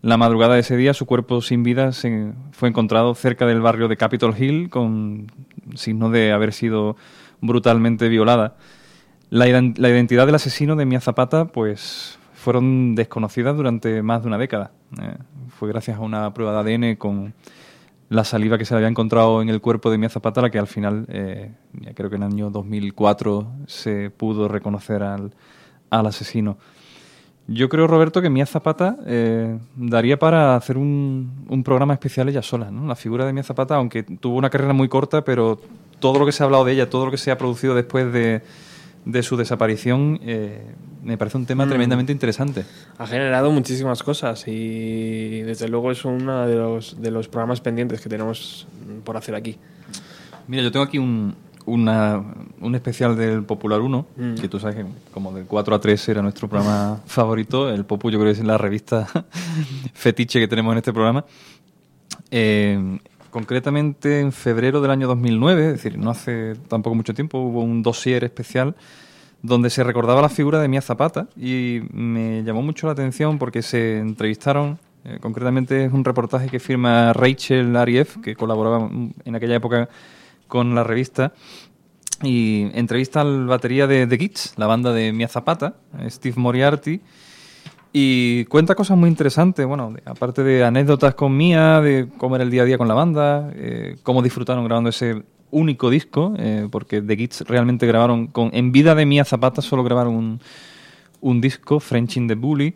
La 0.00 0.16
madrugada 0.16 0.54
de 0.54 0.60
ese 0.60 0.76
día, 0.76 0.94
su 0.94 1.06
cuerpo 1.06 1.42
sin 1.42 1.64
vida 1.64 1.90
se 1.90 2.34
fue 2.52 2.68
encontrado 2.68 3.16
cerca 3.16 3.46
del 3.46 3.60
barrio 3.60 3.88
de 3.88 3.96
Capitol 3.96 4.32
Hill 4.38 4.70
con 4.70 5.26
signo 5.74 6.08
de 6.08 6.30
haber 6.30 6.52
sido 6.52 6.94
brutalmente 7.40 8.08
violada. 8.08 8.54
La 9.28 9.48
identidad 9.48 10.26
del 10.26 10.36
asesino 10.36 10.76
de 10.76 10.86
Mia 10.86 11.00
Zapata, 11.00 11.46
pues, 11.46 12.16
fueron 12.32 12.94
desconocidas 12.94 13.56
durante 13.56 14.04
más 14.04 14.22
de 14.22 14.28
una 14.28 14.38
década. 14.38 14.70
Eh, 15.00 15.16
fue 15.58 15.68
gracias 15.68 15.96
a 15.96 16.00
una 16.00 16.32
prueba 16.32 16.62
de 16.62 16.74
ADN 16.76 16.94
con 16.94 17.34
la 18.12 18.24
saliva 18.24 18.58
que 18.58 18.66
se 18.66 18.74
había 18.74 18.88
encontrado 18.88 19.40
en 19.40 19.48
el 19.48 19.62
cuerpo 19.62 19.90
de 19.90 19.96
Mia 19.96 20.10
Zapata, 20.10 20.42
la 20.42 20.50
que 20.50 20.58
al 20.58 20.66
final, 20.66 21.06
eh, 21.08 21.52
creo 21.94 22.10
que 22.10 22.16
en 22.16 22.24
el 22.24 22.32
año 22.32 22.50
2004 22.50 23.50
se 23.66 24.10
pudo 24.10 24.48
reconocer 24.48 25.02
al, 25.02 25.32
al 25.88 26.06
asesino. 26.06 26.58
Yo 27.48 27.70
creo, 27.70 27.86
Roberto, 27.86 28.20
que 28.20 28.28
Mía 28.28 28.44
Zapata 28.44 28.98
eh, 29.06 29.58
daría 29.74 30.18
para 30.18 30.56
hacer 30.56 30.76
un, 30.76 31.46
un 31.48 31.64
programa 31.64 31.94
especial 31.94 32.28
ella 32.28 32.42
sola, 32.42 32.70
¿no? 32.70 32.86
La 32.86 32.96
figura 32.96 33.24
de 33.24 33.32
Mía 33.32 33.42
Zapata, 33.42 33.76
aunque 33.76 34.02
tuvo 34.02 34.36
una 34.36 34.50
carrera 34.50 34.74
muy 34.74 34.88
corta, 34.88 35.24
pero 35.24 35.58
todo 35.98 36.18
lo 36.18 36.26
que 36.26 36.32
se 36.32 36.42
ha 36.42 36.46
hablado 36.46 36.66
de 36.66 36.72
ella, 36.72 36.90
todo 36.90 37.06
lo 37.06 37.10
que 37.10 37.16
se 37.16 37.30
ha 37.30 37.38
producido 37.38 37.74
después 37.74 38.12
de, 38.12 38.42
de 39.04 39.22
su 39.22 39.36
desaparición, 39.36 40.20
eh, 40.22 40.62
me 41.02 41.18
parece 41.18 41.36
un 41.36 41.46
tema 41.46 41.66
Mm. 41.66 41.68
tremendamente 41.70 42.12
interesante. 42.12 42.64
Ha 42.98 43.06
generado 43.06 43.50
muchísimas 43.50 44.02
cosas 44.02 44.44
y 44.46 45.40
desde 45.42 45.68
luego 45.68 45.90
es 45.90 46.04
uno 46.04 46.46
de 46.46 46.54
los, 46.56 47.00
de 47.02 47.10
los 47.10 47.26
programas 47.28 47.60
pendientes 47.60 48.00
que 48.00 48.08
tenemos 48.08 48.66
por 49.04 49.16
hacer 49.16 49.34
aquí. 49.34 49.56
Mira, 50.46 50.62
yo 50.62 50.70
tengo 50.70 50.84
aquí 50.84 50.98
un, 50.98 51.34
una- 51.66 52.22
un 52.60 52.74
especial 52.76 53.16
del 53.16 53.42
Popular 53.44 53.80
1, 53.80 54.06
Mm. 54.16 54.34
que 54.36 54.48
tú 54.48 54.60
sabes 54.60 54.76
que 54.76 54.84
como 55.12 55.32
del 55.32 55.46
4 55.46 55.74
a 55.74 55.80
3 55.80 56.08
era 56.08 56.22
nuestro 56.22 56.48
programa 56.48 57.00
favorito. 57.06 57.70
El 57.70 57.84
Popu 57.84 58.10
yo 58.10 58.18
creo 58.20 58.32
que 58.32 58.38
es 58.38 58.44
la 58.44 58.58
revista 58.58 59.08
fetiche 59.94 60.38
que 60.38 60.46
tenemos 60.48 60.72
en 60.72 60.78
este 60.78 60.92
programa. 60.92 61.24
Eh, 62.30 62.98
concretamente 63.32 64.20
en 64.20 64.30
febrero 64.30 64.80
del 64.80 64.92
año 64.92 65.08
2009, 65.08 65.66
es 65.66 65.72
decir, 65.72 65.98
no 65.98 66.10
hace 66.10 66.54
tampoco 66.68 66.94
mucho 66.94 67.14
tiempo, 67.14 67.38
hubo 67.38 67.62
un 67.62 67.82
dossier 67.82 68.22
especial 68.24 68.76
donde 69.40 69.70
se 69.70 69.82
recordaba 69.82 70.20
la 70.20 70.28
figura 70.28 70.60
de 70.60 70.68
Mía 70.68 70.82
Zapata 70.82 71.26
y 71.36 71.80
me 71.92 72.44
llamó 72.44 72.62
mucho 72.62 72.86
la 72.86 72.92
atención 72.92 73.38
porque 73.38 73.62
se 73.62 73.98
entrevistaron, 73.98 74.78
eh, 75.04 75.18
concretamente 75.20 75.86
es 75.86 75.92
un 75.92 76.04
reportaje 76.04 76.48
que 76.48 76.60
firma 76.60 77.12
Rachel 77.14 77.74
Arieff, 77.74 78.18
que 78.18 78.36
colaboraba 78.36 78.88
en 79.24 79.34
aquella 79.34 79.56
época 79.56 79.88
con 80.46 80.74
la 80.74 80.84
revista, 80.84 81.32
y 82.22 82.68
entrevista 82.74 83.22
al 83.22 83.46
batería 83.46 83.86
de 83.86 84.06
The 84.06 84.18
Kids, 84.18 84.54
la 84.58 84.66
banda 84.66 84.92
de 84.92 85.12
Mia 85.12 85.26
Zapata, 85.26 85.74
eh, 85.98 86.10
Steve 86.10 86.34
Moriarty, 86.36 87.00
y 87.92 88.46
cuenta 88.46 88.74
cosas 88.74 88.96
muy 88.96 89.10
interesantes, 89.10 89.66
bueno, 89.66 89.94
aparte 90.06 90.42
de 90.42 90.64
anécdotas 90.64 91.14
con 91.14 91.36
Mia, 91.36 91.80
de 91.80 92.08
cómo 92.16 92.36
era 92.36 92.44
el 92.44 92.50
día 92.50 92.62
a 92.62 92.64
día 92.64 92.78
con 92.78 92.88
la 92.88 92.94
banda, 92.94 93.50
eh, 93.54 93.96
cómo 94.02 94.22
disfrutaron 94.22 94.64
grabando 94.64 94.88
ese 94.88 95.22
único 95.50 95.90
disco, 95.90 96.34
eh, 96.38 96.68
porque 96.70 97.02
The 97.02 97.16
Kids 97.16 97.42
realmente 97.42 97.86
grabaron, 97.86 98.28
con 98.28 98.50
en 98.54 98.72
vida 98.72 98.94
de 98.94 99.04
Mia 99.04 99.24
Zapata 99.26 99.60
solo 99.60 99.84
grabaron 99.84 100.14
un, 100.14 100.40
un 101.20 101.40
disco, 101.42 101.80
French 101.80 102.16
in 102.16 102.28
the 102.28 102.34
Bully. 102.34 102.74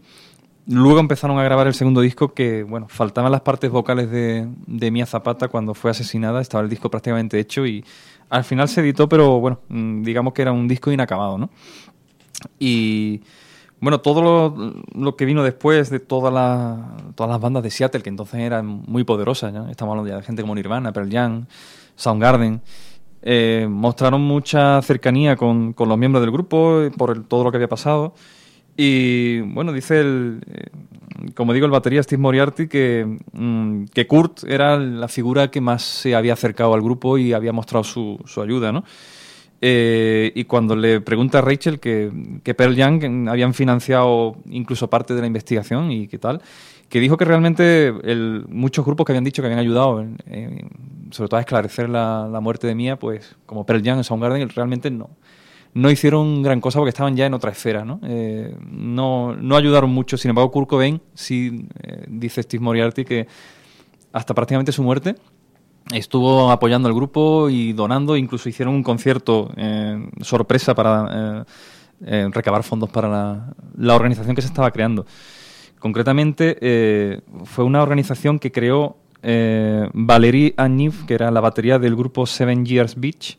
Luego 0.68 0.98
empezaron 0.98 1.38
a 1.38 1.44
grabar 1.44 1.66
el 1.66 1.74
segundo 1.74 2.00
disco 2.00 2.34
que, 2.34 2.64
bueno, 2.64 2.86
faltaban 2.88 3.32
las 3.32 3.40
partes 3.40 3.70
vocales 3.70 4.10
de, 4.10 4.46
de 4.66 4.90
Mia 4.90 5.06
Zapata 5.06 5.48
cuando 5.48 5.72
fue 5.72 5.92
asesinada, 5.92 6.42
estaba 6.42 6.62
el 6.62 6.68
disco 6.68 6.90
prácticamente 6.90 7.38
hecho 7.38 7.64
y 7.64 7.84
al 8.28 8.44
final 8.44 8.68
se 8.68 8.80
editó, 8.82 9.08
pero 9.08 9.40
bueno, 9.40 9.60
mm, 9.68 10.02
digamos 10.02 10.34
que 10.34 10.42
era 10.42 10.52
un 10.52 10.68
disco 10.68 10.92
inacabado, 10.92 11.38
¿no? 11.38 11.48
Y 12.58 13.22
bueno, 13.86 14.00
todo 14.00 14.82
lo, 14.96 15.14
que 15.16 15.24
vino 15.24 15.44
después 15.44 15.90
de 15.90 16.00
toda 16.00 16.32
la- 16.32 16.96
todas 17.14 17.30
las 17.30 17.40
bandas 17.40 17.62
de 17.62 17.70
Seattle, 17.70 18.02
que 18.02 18.08
entonces 18.08 18.40
eran 18.40 18.66
muy 18.66 19.04
poderosas, 19.04 19.54
estamos 19.70 19.92
hablando 19.92 20.10
ya 20.10 20.16
de 20.16 20.24
gente 20.24 20.42
como 20.42 20.56
Nirvana, 20.56 20.90
Pearl 20.92 21.08
Jam, 21.08 21.46
Soundgarden, 21.94 22.62
eh, 23.22 23.68
mostraron 23.70 24.22
mucha 24.22 24.82
cercanía 24.82 25.36
con, 25.36 25.72
con 25.72 25.88
los 25.88 25.96
miembros 25.96 26.20
del 26.20 26.32
grupo 26.32 26.80
eh, 26.82 26.90
por 26.90 27.16
el- 27.16 27.26
todo 27.26 27.44
lo 27.44 27.52
que 27.52 27.58
había 27.58 27.68
pasado. 27.68 28.12
Y 28.76 29.38
bueno, 29.54 29.72
dice 29.72 30.00
el, 30.00 30.40
eh, 30.50 30.64
como 31.36 31.52
digo, 31.52 31.66
el 31.66 31.70
batería 31.72 32.02
Steve 32.02 32.20
Moriarty 32.20 32.66
que, 32.66 33.18
mm, 33.34 33.84
que 33.94 34.08
Kurt 34.08 34.42
era 34.48 34.78
la 34.78 35.06
figura 35.06 35.48
que 35.52 35.60
más 35.60 35.82
se 35.84 36.16
había 36.16 36.32
acercado 36.32 36.74
al 36.74 36.82
grupo 36.82 37.18
y 37.18 37.32
había 37.34 37.52
mostrado 37.52 37.84
su, 37.84 38.18
su 38.26 38.42
ayuda, 38.42 38.72
¿no? 38.72 38.82
Eh, 39.60 40.32
y 40.34 40.44
cuando 40.44 40.76
le 40.76 41.00
pregunta 41.00 41.38
a 41.38 41.40
Rachel 41.40 41.80
que, 41.80 42.12
que 42.42 42.54
Pearl 42.54 42.74
que 42.74 43.24
habían 43.28 43.54
financiado 43.54 44.36
incluso 44.50 44.90
parte 44.90 45.14
de 45.14 45.20
la 45.22 45.26
investigación 45.26 45.90
y 45.90 46.08
qué 46.08 46.18
tal, 46.18 46.42
que 46.88 47.00
dijo 47.00 47.16
que 47.16 47.24
realmente 47.24 47.88
el- 47.88 48.44
muchos 48.48 48.84
grupos 48.84 49.06
que 49.06 49.12
habían 49.12 49.24
dicho 49.24 49.42
que 49.42 49.46
habían 49.46 49.58
ayudado, 49.60 50.00
en- 50.00 50.18
en- 50.26 50.68
sobre 51.10 51.28
todo 51.28 51.38
a 51.38 51.40
esclarecer 51.40 51.88
la, 51.88 52.28
muerte 52.40 52.66
de 52.66 52.74
Mia, 52.74 52.98
pues 52.98 53.36
como 53.46 53.64
Pearl 53.64 53.82
Jam, 53.82 54.04
Soundgarden, 54.04 54.48
realmente 54.50 54.90
no, 54.90 55.08
no 55.74 55.90
hicieron 55.90 56.42
gran 56.42 56.60
cosa 56.60 56.78
porque 56.78 56.90
estaban 56.90 57.16
ya 57.16 57.26
en 57.26 57.34
otra 57.34 57.50
esfera, 57.50 57.84
¿no? 57.84 58.00
Eh, 58.04 58.54
no, 58.70 59.34
no 59.36 59.56
ayudaron 59.56 59.90
mucho. 59.90 60.16
Sin 60.16 60.28
embargo, 60.30 60.50
Kurt 60.50 60.68
Cobain 60.68 61.00
sí 61.14 61.66
eh, 61.82 62.04
dice 62.08 62.42
Steve 62.42 62.62
Moriarty 62.62 63.04
que 63.04 63.26
hasta 64.12 64.32
prácticamente 64.34 64.72
su 64.72 64.82
muerte 64.82 65.16
estuvo 65.92 66.50
apoyando 66.50 66.88
al 66.88 66.94
grupo 66.94 67.48
y 67.48 67.72
donando, 67.72 68.16
incluso 68.16 68.48
hicieron 68.48 68.74
un 68.74 68.82
concierto 68.82 69.50
eh, 69.56 70.08
sorpresa 70.20 70.74
para 70.74 71.08
eh, 71.12 71.44
eh, 72.06 72.28
recabar 72.32 72.62
fondos 72.62 72.90
para 72.90 73.54
la, 73.76 73.94
organización 73.94 74.34
que 74.34 74.42
se 74.42 74.48
estaba 74.48 74.70
creando. 74.70 75.06
Concretamente, 75.78 76.56
eh, 76.60 77.20
fue 77.44 77.64
una 77.64 77.82
organización 77.82 78.38
que 78.38 78.50
creó 78.50 78.96
Valerie 79.92 80.54
Agniv, 80.56 81.04
que 81.06 81.14
era 81.14 81.32
la 81.32 81.40
batería 81.40 81.80
del 81.80 81.96
grupo 81.96 82.26
Seven 82.26 82.64
Years 82.64 82.94
Beach, 82.94 83.38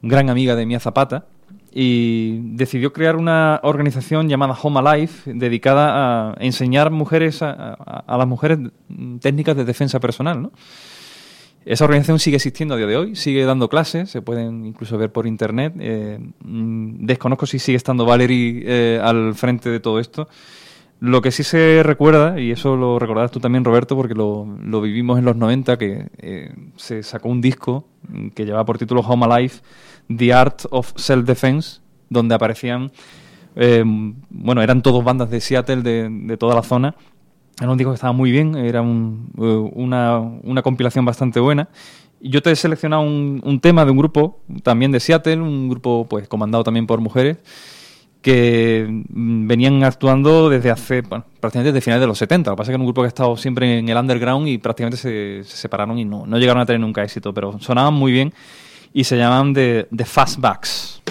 gran 0.00 0.30
amiga 0.30 0.54
de 0.54 0.64
Mia 0.64 0.78
Zapata, 0.78 1.26
y 1.72 2.38
decidió 2.54 2.92
crear 2.92 3.16
una 3.16 3.60
organización 3.64 4.28
llamada 4.28 4.56
Home 4.62 4.78
Alive, 4.80 5.12
dedicada 5.26 6.30
a 6.30 6.34
enseñar 6.38 6.90
mujeres 6.90 7.42
a, 7.42 7.74
a- 7.74 8.16
las 8.16 8.26
mujeres 8.26 8.58
técnicas 9.20 9.56
de 9.56 9.64
defensa 9.64 9.98
personal, 9.98 10.40
¿no? 10.40 10.52
Esa 11.66 11.84
organización 11.84 12.20
sigue 12.20 12.36
existiendo 12.36 12.76
a 12.76 12.78
día 12.78 12.86
de 12.86 12.96
hoy, 12.96 13.16
sigue 13.16 13.44
dando 13.44 13.68
clases, 13.68 14.08
se 14.08 14.22
pueden 14.22 14.64
incluso 14.64 14.96
ver 14.98 15.10
por 15.10 15.26
internet. 15.26 15.74
eh, 15.80 16.20
mm, 16.44 17.04
desconozco 17.04 17.44
si 17.44 17.58
sigue 17.58 17.76
estando 17.76 18.04
Valerie 18.06 18.62
eh, 18.64 19.00
al 19.02 19.34
frente 19.34 19.68
de 19.68 19.80
todo 19.80 19.98
esto. 19.98 20.28
Lo 21.00 21.20
que 21.20 21.32
sí 21.32 21.42
se 21.42 21.82
recuerda, 21.82 22.40
y 22.40 22.52
eso 22.52 22.76
lo 22.76 23.00
recordarás 23.00 23.32
tú 23.32 23.40
también, 23.40 23.64
Roberto, 23.64 23.96
porque 23.96 24.14
lo, 24.14 24.46
lo 24.62 24.80
vivimos 24.80 25.18
en 25.18 25.24
los 25.24 25.34
90, 25.34 25.76
que 25.76 26.06
eh, 26.18 26.54
se 26.76 27.02
sacó 27.02 27.30
un 27.30 27.40
disco 27.40 27.88
que 28.36 28.44
llevaba 28.44 28.64
por 28.64 28.78
título 28.78 29.00
Home 29.00 29.26
Alive, 29.26 29.54
The 30.16 30.32
Art 30.32 30.60
of 30.70 30.92
Self-Defense, 30.94 31.80
donde 32.08 32.36
aparecían, 32.36 32.92
bueno, 34.30 34.62
eran 34.62 34.82
todos 34.82 35.02
bandas 35.02 35.30
de 35.30 35.40
Seattle, 35.40 35.82
de, 35.82 36.08
de 36.08 36.36
toda 36.36 36.54
la 36.54 36.62
zona. 36.62 36.94
Era 37.60 37.70
un 37.70 37.78
disco 37.78 37.90
que 37.90 37.94
estaba 37.94 38.12
muy 38.12 38.30
bien, 38.30 38.54
era 38.56 38.82
un- 38.82 39.30
eh, 39.38 39.70
una, 39.74 40.18
una 40.18 40.62
compilación 40.62 41.04
bastante 41.04 41.40
buena. 41.40 41.68
Yo 42.20 42.42
te 42.42 42.50
he 42.50 42.56
seleccionado 42.56 43.02
un, 43.02 43.40
un 43.44 43.60
tema 43.60 43.84
de 43.84 43.90
un 43.92 43.96
grupo, 43.98 44.40
también 44.62 44.92
de 44.92 45.00
Seattle, 45.00 45.36
un 45.40 45.68
grupo 45.68 46.06
pues 46.08 46.28
comandado 46.28 46.64
también 46.64 46.86
por 46.86 47.00
mujeres, 47.00 47.38
que 48.22 48.86
venían 49.08 49.84
actuando 49.84 50.48
desde 50.50 50.70
hace, 50.70 51.02
bueno, 51.02 51.24
prácticamente 51.40 51.72
desde 51.72 51.84
finales 51.84 52.00
de 52.00 52.06
los 52.08 52.18
70. 52.18 52.50
Lo 52.50 52.56
que 52.56 52.58
pasa 52.58 52.70
es 52.70 52.72
que 52.72 52.74
era 52.74 52.80
un 52.82 52.86
grupo 52.86 53.02
que 53.02 53.06
ha 53.06 53.08
estado 53.08 53.36
siempre 53.36 53.78
en 53.78 53.88
el 53.88 53.96
underground 53.96 54.48
y 54.48 54.58
prácticamente 54.58 54.96
se, 54.96 55.44
se 55.44 55.56
separaron 55.56 55.98
y 55.98 56.04
no, 56.04 56.26
no 56.26 56.38
llegaron 56.38 56.60
a 56.62 56.66
tener 56.66 56.80
nunca 56.80 57.04
éxito, 57.04 57.32
pero 57.32 57.58
sonaban 57.60 57.94
muy 57.94 58.10
bien 58.12 58.32
y 58.92 59.04
se 59.04 59.16
llamaban 59.16 59.54
The, 59.54 59.86
The 59.94 60.04
Fastbacks. 60.04 61.02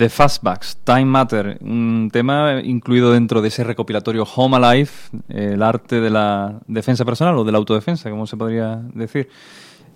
The 0.00 0.08
Fastbacks, 0.08 0.78
Time 0.82 1.04
Matter, 1.04 1.58
un 1.60 2.08
tema 2.10 2.62
incluido 2.64 3.12
dentro 3.12 3.42
de 3.42 3.48
ese 3.48 3.64
recopilatorio 3.64 4.24
Home 4.34 4.56
Alive, 4.56 4.88
el 5.28 5.62
arte 5.62 6.00
de 6.00 6.08
la 6.08 6.58
defensa 6.66 7.04
personal 7.04 7.36
o 7.36 7.44
de 7.44 7.52
la 7.52 7.58
autodefensa, 7.58 8.08
como 8.08 8.26
se 8.26 8.38
podría 8.38 8.80
decir. 8.94 9.28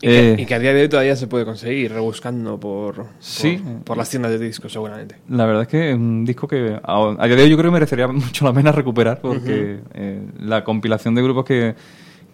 Y 0.02 0.06
que, 0.06 0.32
Eh, 0.32 0.36
y 0.40 0.44
que 0.44 0.54
a 0.54 0.58
día 0.58 0.74
de 0.74 0.82
hoy 0.82 0.88
todavía 0.90 1.16
se 1.16 1.26
puede 1.26 1.46
conseguir 1.46 1.90
rebuscando 1.90 2.60
por, 2.60 3.06
Sí. 3.18 3.58
por 3.84 3.96
las 3.96 4.10
tiendas 4.10 4.30
de 4.32 4.38
discos, 4.40 4.70
seguramente. 4.70 5.16
La 5.30 5.46
verdad 5.46 5.62
es 5.62 5.68
que 5.68 5.90
es 5.92 5.96
un 5.96 6.26
disco 6.26 6.46
que 6.46 6.78
a, 6.82 7.14
a 7.18 7.26
día 7.26 7.36
de 7.36 7.42
hoy 7.44 7.48
yo 7.48 7.56
creo 7.56 7.70
que 7.70 7.74
merecería 7.74 8.06
mucho 8.08 8.44
la 8.44 8.52
pena 8.52 8.72
recuperar 8.72 9.20
porque 9.22 9.80
eh, 9.94 10.20
la 10.40 10.64
compilación 10.64 11.14
de 11.14 11.22
grupos 11.22 11.46
que, 11.46 11.74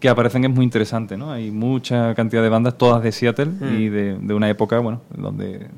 que 0.01 0.09
aparecen 0.09 0.45
es 0.45 0.51
muy 0.51 0.65
interesante, 0.65 1.17
¿no? 1.17 1.31
Hay 1.31 1.51
mucha 1.51 2.15
cantidad 2.15 2.43
de 2.43 2.49
bandas, 2.49 2.77
todas 2.79 3.03
de 3.03 3.13
Seattle 3.13 3.47
Mm. 3.47 3.75
y 3.79 3.89
de, 3.91 4.19
de 4.19 4.35
una 4.35 4.49
época, 4.49 4.79
bueno, 4.79 5.03
donde 5.17 5.69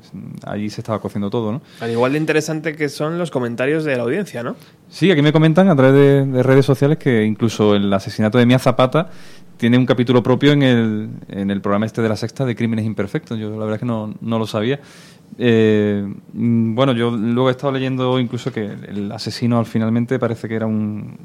allí 0.45 0.69
se 0.69 0.81
estaba 0.81 0.99
cociendo 1.01 1.29
todo, 1.29 1.51
¿no? 1.51 1.61
Al 1.81 1.91
igual 1.91 2.13
de 2.13 2.19
interesante 2.19 2.75
que 2.75 2.87
son 2.89 3.17
los 3.17 3.29
comentarios 3.31 3.83
de 3.83 3.97
la 3.97 4.03
audiencia, 4.03 4.41
¿no? 4.41 4.55
Sí, 4.89 5.11
aquí 5.11 5.21
me 5.21 5.33
comentan 5.33 5.67
a 5.69 5.75
través 5.75 5.93
de, 5.93 6.25
de 6.25 6.41
redes 6.43 6.65
sociales 6.65 6.97
que 6.97 7.23
incluso 7.25 7.75
el 7.75 7.91
asesinato 7.93 8.37
de 8.37 8.45
Mia 8.45 8.59
Zapata 8.59 9.09
tiene 9.57 9.77
un 9.77 9.85
capítulo 9.85 10.23
propio 10.23 10.51
en 10.53 10.63
el, 10.63 11.09
en 11.29 11.51
el 11.51 11.61
programa 11.61 11.85
este 11.85 12.01
de 12.01 12.09
la 12.09 12.15
sexta 12.15 12.45
de 12.45 12.55
Crímenes 12.55 12.85
Imperfectos. 12.85 13.37
Yo 13.37 13.49
la 13.51 13.57
verdad 13.57 13.75
es 13.75 13.79
que 13.79 13.85
no, 13.85 14.13
no 14.21 14.39
lo 14.39 14.47
sabía. 14.47 14.79
Eh, 15.37 16.05
mm, 16.33 16.75
bueno, 16.75 16.93
yo 16.93 17.11
luego 17.11 17.49
he 17.49 17.51
estado 17.51 17.73
leyendo 17.73 18.19
incluso 18.19 18.51
que 18.51 18.65
el 18.65 19.11
asesino 19.11 19.59
al 19.59 19.65
finalmente 19.65 20.17
parece 20.19 20.47
que 20.47 20.55
era 20.55 20.65
un 20.65 21.17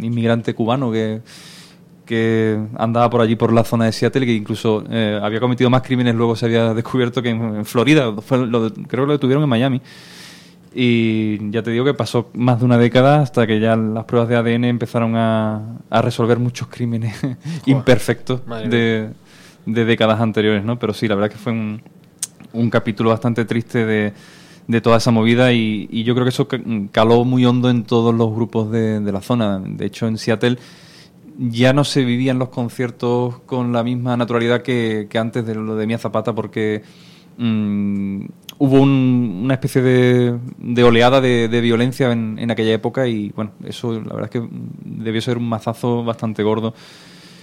inmigrante 0.00 0.54
cubano 0.54 0.90
que, 0.92 1.20
que 2.12 2.58
andaba 2.76 3.08
por 3.08 3.20
allí 3.22 3.36
por 3.36 3.52
la 3.52 3.64
zona 3.64 3.86
de 3.86 3.92
Seattle 3.92 4.26
que 4.26 4.34
incluso 4.34 4.84
eh, 4.90 5.18
había 5.22 5.40
cometido 5.40 5.70
más 5.70 5.80
crímenes 5.82 6.14
luego 6.14 6.36
se 6.36 6.44
había 6.46 6.74
descubierto 6.74 7.22
que 7.22 7.30
en, 7.30 7.42
en 7.56 7.64
Florida 7.64 8.12
Fue 8.20 8.46
lo 8.46 8.68
de- 8.68 8.82
creo 8.86 9.04
que 9.04 9.06
lo 9.08 9.12
detuvieron 9.14 9.42
en 9.44 9.48
Miami 9.48 9.80
y 10.74 11.50
ya 11.50 11.62
te 11.62 11.70
digo 11.70 11.84
que 11.84 11.92
pasó 11.94 12.30
más 12.34 12.58
de 12.60 12.64
una 12.64 12.78
década 12.78 13.20
hasta 13.20 13.46
que 13.46 13.60
ya 13.60 13.76
las 13.76 14.04
pruebas 14.04 14.28
de 14.28 14.36
ADN 14.36 14.64
empezaron 14.64 15.16
a, 15.16 15.60
a 15.90 16.02
resolver 16.02 16.38
muchos 16.38 16.68
crímenes 16.68 17.14
imperfectos 17.66 18.40
de, 18.70 19.08
de 19.66 19.84
décadas 19.84 20.20
anteriores, 20.20 20.64
¿no? 20.64 20.78
Pero 20.78 20.94
sí, 20.94 21.08
la 21.08 21.14
verdad 21.14 21.30
que 21.30 21.36
fue 21.36 21.52
un, 21.52 21.82
un 22.54 22.70
capítulo 22.70 23.10
bastante 23.10 23.44
triste 23.44 23.84
de, 23.84 24.12
de 24.66 24.80
toda 24.80 24.96
esa 24.96 25.10
movida 25.10 25.52
y, 25.52 25.88
y 25.90 26.04
yo 26.04 26.14
creo 26.14 26.24
que 26.24 26.30
eso 26.30 26.48
ca- 26.48 26.60
caló 26.90 27.24
muy 27.24 27.44
hondo 27.44 27.68
en 27.68 27.84
todos 27.84 28.14
los 28.14 28.34
grupos 28.34 28.70
de, 28.70 29.00
de 29.00 29.12
la 29.12 29.20
zona. 29.20 29.58
De 29.62 29.84
hecho, 29.84 30.06
en 30.06 30.16
Seattle 30.16 30.56
ya 31.38 31.72
no 31.72 31.84
se 31.84 32.04
vivían 32.04 32.38
los 32.38 32.48
conciertos 32.50 33.40
con 33.46 33.72
la 33.72 33.82
misma 33.82 34.16
naturalidad 34.16 34.62
que, 34.62 35.08
antes 35.14 35.46
de 35.46 35.54
lo 35.54 35.76
de 35.76 35.86
Mia 35.86 35.98
Zapata 35.98 36.34
porque 36.34 36.82
mm, 37.38 38.24
hubo 38.58 38.80
un- 38.80 39.40
una 39.44 39.54
especie 39.54 39.82
de, 39.82 40.38
de 40.58 40.84
oleada 40.84 41.20
de, 41.20 41.48
de 41.48 41.60
violencia 41.60 42.12
en, 42.12 42.38
en 42.38 42.50
aquella 42.50 42.72
época 42.74 43.06
y 43.08 43.30
bueno, 43.30 43.52
eso 43.64 43.92
la 43.94 44.14
verdad 44.14 44.30
es 44.34 44.40
que 44.40 44.48
debió 44.84 45.20
ser 45.20 45.38
un 45.38 45.48
mazazo 45.48 46.04
bastante 46.04 46.42
gordo. 46.42 46.74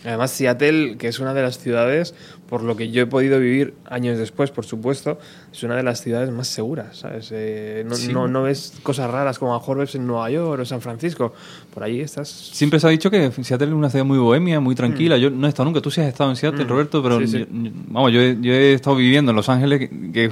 Además, 0.06 0.32
Seattle, 0.32 0.96
que 0.98 1.10
es 1.10 1.20
una 1.20 1.34
de 1.34 1.42
las 1.42 1.60
ciudades, 1.60 2.16
por 2.50 2.64
lo 2.64 2.76
que 2.76 2.90
yo 2.90 3.04
he 3.04 3.06
podido 3.06 3.40
vivir 3.40 3.76
años 3.86 4.18
después, 4.18 4.50
por 4.50 4.66
supuesto, 4.66 5.20
es 5.54 5.62
una 5.64 5.76
de 5.76 5.84
las 5.84 6.02
ciudades 6.02 6.32
más 6.32 6.48
seguras, 6.48 6.98
¿sabes? 6.98 7.30
Eh, 7.32 7.84
no, 7.88 7.94
Sí. 7.96 8.12
no, 8.12 8.28
no 8.28 8.42
ves 8.44 8.74
cosas 8.82 9.10
raras 9.12 9.38
como 9.38 9.54
a 9.54 9.60
ves 9.60 9.94
en 9.96 10.08
Nueva 10.08 10.30
York 10.32 10.62
o 10.62 10.66
San 10.66 10.82
Francisco. 10.82 11.32
Por 11.74 11.84
ahí 11.84 12.02
estás... 12.02 12.28
Siempre 12.28 12.80
se 12.80 12.88
ha 12.88 12.90
dicho 12.90 13.12
que 13.12 13.32
Seattle 13.44 13.68
es 13.68 13.74
una 13.74 13.90
ciudad 13.92 14.04
muy 14.06 14.18
bohemia, 14.18 14.60
muy 14.60 14.74
tranquila. 14.74 15.16
Yo 15.18 15.30
no 15.30 15.46
he 15.46 15.50
estado 15.50 15.66
nunca. 15.66 15.80
Tú 15.80 15.92
sí 15.92 16.02
has 16.02 16.08
estado 16.08 16.32
en 16.32 16.36
Seattle, 16.36 16.66
Mm. 16.66 16.68
Roberto, 16.70 17.04
pero 17.04 17.20
Sí, 17.20 17.28
sí. 17.28 17.40
yo- 17.40 17.46
yo- 17.52 17.72
vamos, 17.88 18.12
yo 18.12 18.20
he, 18.20 18.38
yo 18.42 18.52
he 18.52 18.74
estado 18.74 18.96
viviendo 18.96 19.32
en 19.32 19.36
Los 19.36 19.48
Ángeles, 19.48 19.80
que, 19.80 20.12
que 20.12 20.26
es 20.26 20.32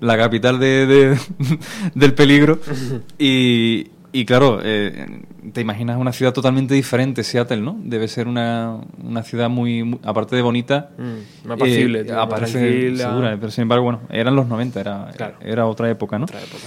la 0.00 0.16
capital 0.16 0.58
de, 0.58 0.86
de- 0.86 1.18
del 1.94 2.14
peligro. 2.14 2.58
y, 3.18 3.86
y 4.12 4.24
claro, 4.24 4.60
eh, 4.62 5.22
te 5.52 5.60
imaginas 5.60 5.96
una 5.98 6.12
ciudad 6.12 6.32
totalmente 6.32 6.74
diferente, 6.74 7.22
Seattle, 7.24 7.58
¿no? 7.60 7.76
Debe 7.82 8.08
ser 8.08 8.28
una, 8.28 8.78
una 9.02 9.22
ciudad 9.22 9.48
muy, 9.48 9.82
muy- 9.84 10.00
aparte 10.02 10.36
de 10.36 10.42
bonita, 10.42 10.90
Mm, 10.98 11.48
más 11.48 11.56
apacible, 11.56 12.00
eh, 12.00 12.12
aparece 12.12 12.96
segura. 12.96 13.36
Pero 13.38 13.50
sin 13.50 13.62
embargo, 13.62 13.84
bueno, 13.84 14.00
eran 14.10 14.34
los 14.36 14.46
90, 14.48 14.80
era, 14.80 15.10
Claro. 15.16 15.34
era 15.40 15.66
otra 15.66 15.90
época, 15.90 16.18
¿no? 16.18 16.24
Otra 16.24 16.40
época. 16.40 16.64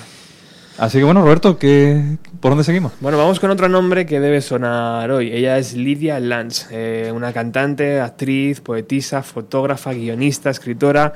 Así 0.78 0.98
que 0.98 1.04
bueno, 1.04 1.22
Roberto, 1.22 1.58
¿qué, 1.58 2.02
¿por 2.40 2.52
dónde 2.52 2.64
seguimos? 2.64 2.94
Bueno, 3.02 3.18
vamos 3.18 3.38
con 3.42 3.50
otro 3.52 3.68
nombre 3.68 4.06
que 4.06 4.22
debe 4.22 4.40
sonar 4.40 5.12
hoy. 5.12 5.30
Ella 5.30 5.58
es 5.58 5.74
Lydia 5.76 6.22
Lance, 6.22 6.68
eh, 6.72 7.12
una 7.12 7.34
cantante, 7.34 8.00
actriz, 8.00 8.62
poetisa, 8.62 9.22
fotógrafa, 9.22 9.92
guionista, 9.92 10.50
escritora. 10.50 11.14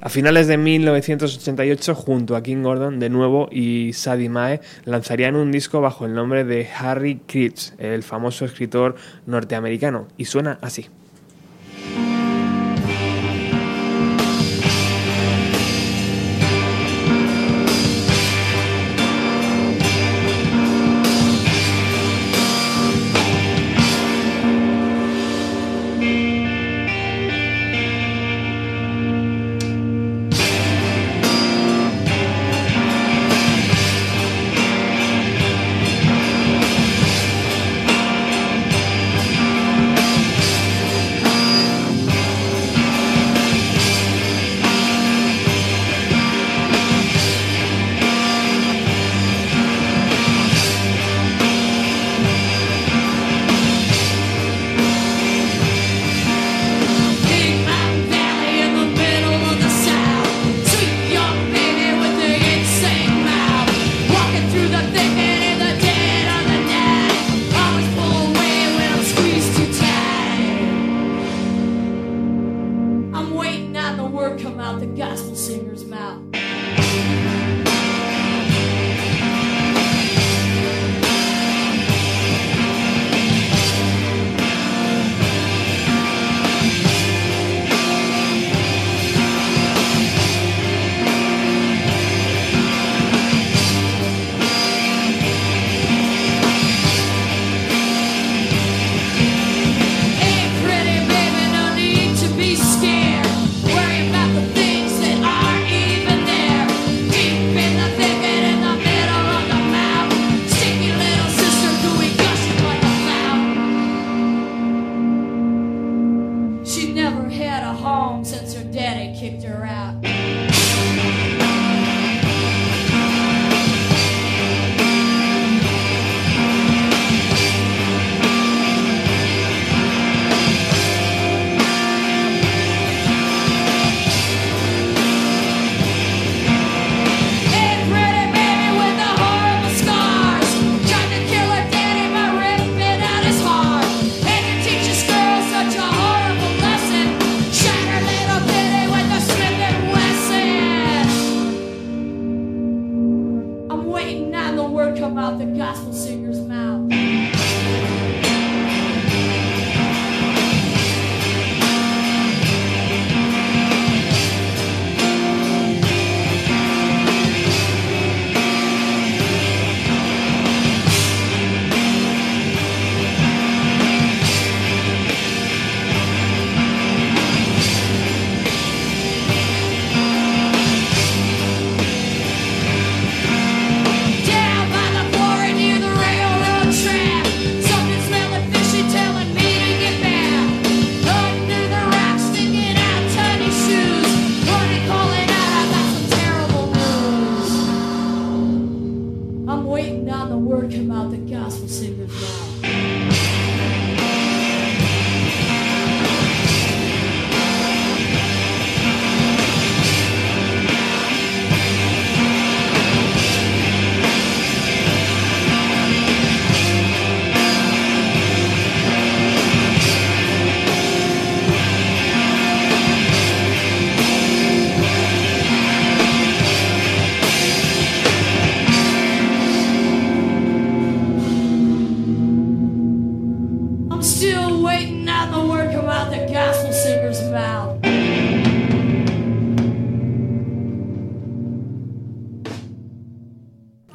A 0.00 0.10
finales 0.10 0.46
de 0.46 0.58
1988, 0.58 1.94
junto 1.94 2.36
a 2.36 2.42
King 2.42 2.62
Gordon 2.62 2.98
de 2.98 3.08
nuevo 3.08 3.48
y 3.50 3.92
Sadie 3.94 4.28
Mae, 4.28 4.60
lanzarían 4.84 5.36
un 5.36 5.50
disco 5.50 5.80
bajo 5.80 6.04
el 6.04 6.14
nombre 6.14 6.44
de 6.44 6.68
Harry 6.78 7.20
Creeds, 7.26 7.74
el 7.78 8.02
famoso 8.02 8.44
escritor 8.44 8.96
norteamericano. 9.24 10.06
Y 10.18 10.26
suena 10.26 10.58
así. 10.60 10.88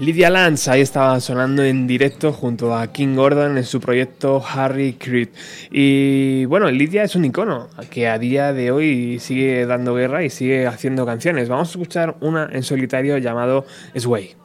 Lydia 0.01 0.31
Lance 0.31 0.71
ahí 0.71 0.81
estaba 0.81 1.19
sonando 1.19 1.63
en 1.63 1.85
directo 1.85 2.33
junto 2.33 2.75
a 2.75 2.91
King 2.91 3.15
Gordon 3.15 3.55
en 3.55 3.63
su 3.63 3.79
proyecto 3.79 4.43
Harry 4.43 4.93
Creed. 4.93 5.29
Y 5.69 6.45
bueno, 6.45 6.71
Lydia 6.71 7.03
es 7.03 7.15
un 7.15 7.23
icono 7.23 7.69
que 7.91 8.07
a 8.07 8.17
día 8.17 8.51
de 8.51 8.71
hoy 8.71 9.19
sigue 9.19 9.63
dando 9.67 9.93
guerra 9.93 10.23
y 10.23 10.31
sigue 10.31 10.65
haciendo 10.65 11.05
canciones. 11.05 11.49
Vamos 11.49 11.67
a 11.67 11.71
escuchar 11.73 12.15
una 12.19 12.49
en 12.51 12.63
solitario 12.63 13.19
llamado 13.19 13.67
Sway. 13.95 14.40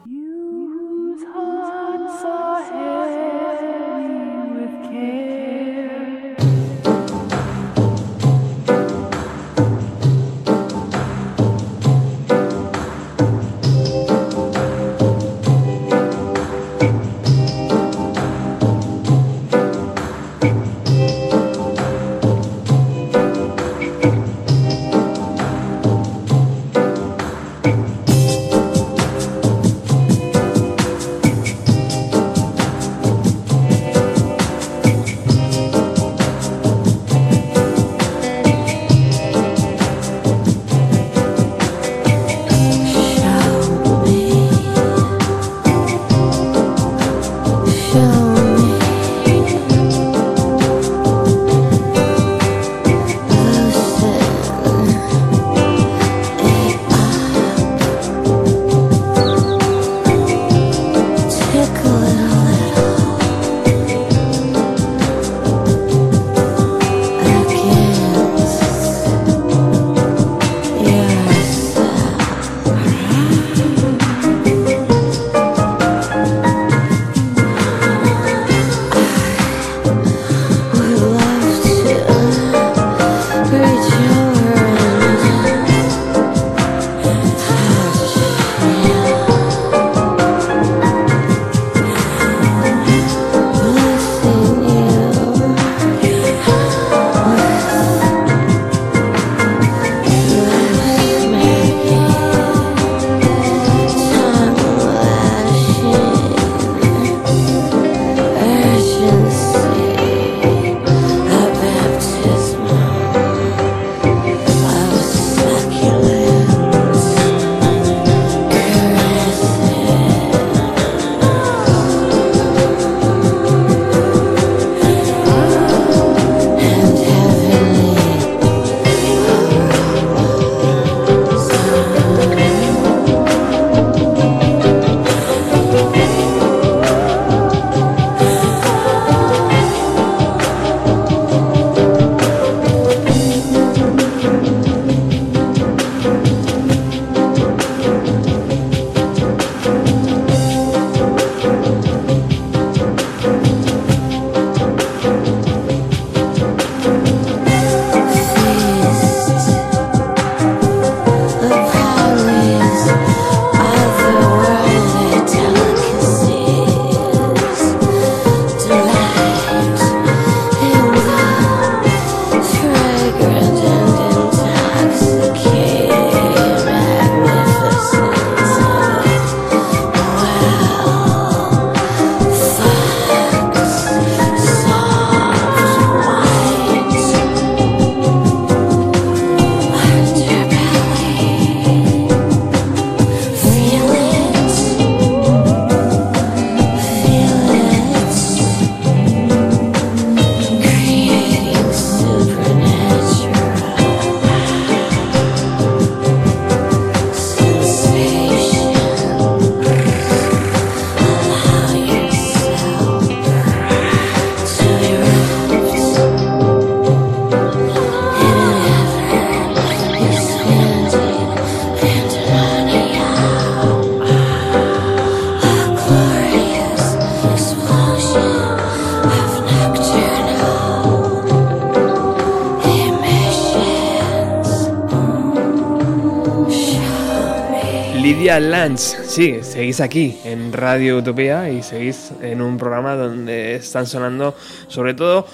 Lydia 238.39 238.49
Lance, 238.51 239.03
sí, 239.03 239.39
seguís 239.41 239.81
aquí 239.81 240.17
en 240.23 240.53
Radio 240.53 240.97
Utopía 240.97 241.49
y 241.49 241.63
seguís 241.63 242.11
en 242.21 242.43
un 242.43 242.57
programa 242.57 242.93
donde 242.93 243.55
están 243.55 243.87
sonando 243.87 244.35
sobre 244.67 244.93
todo 244.93 245.25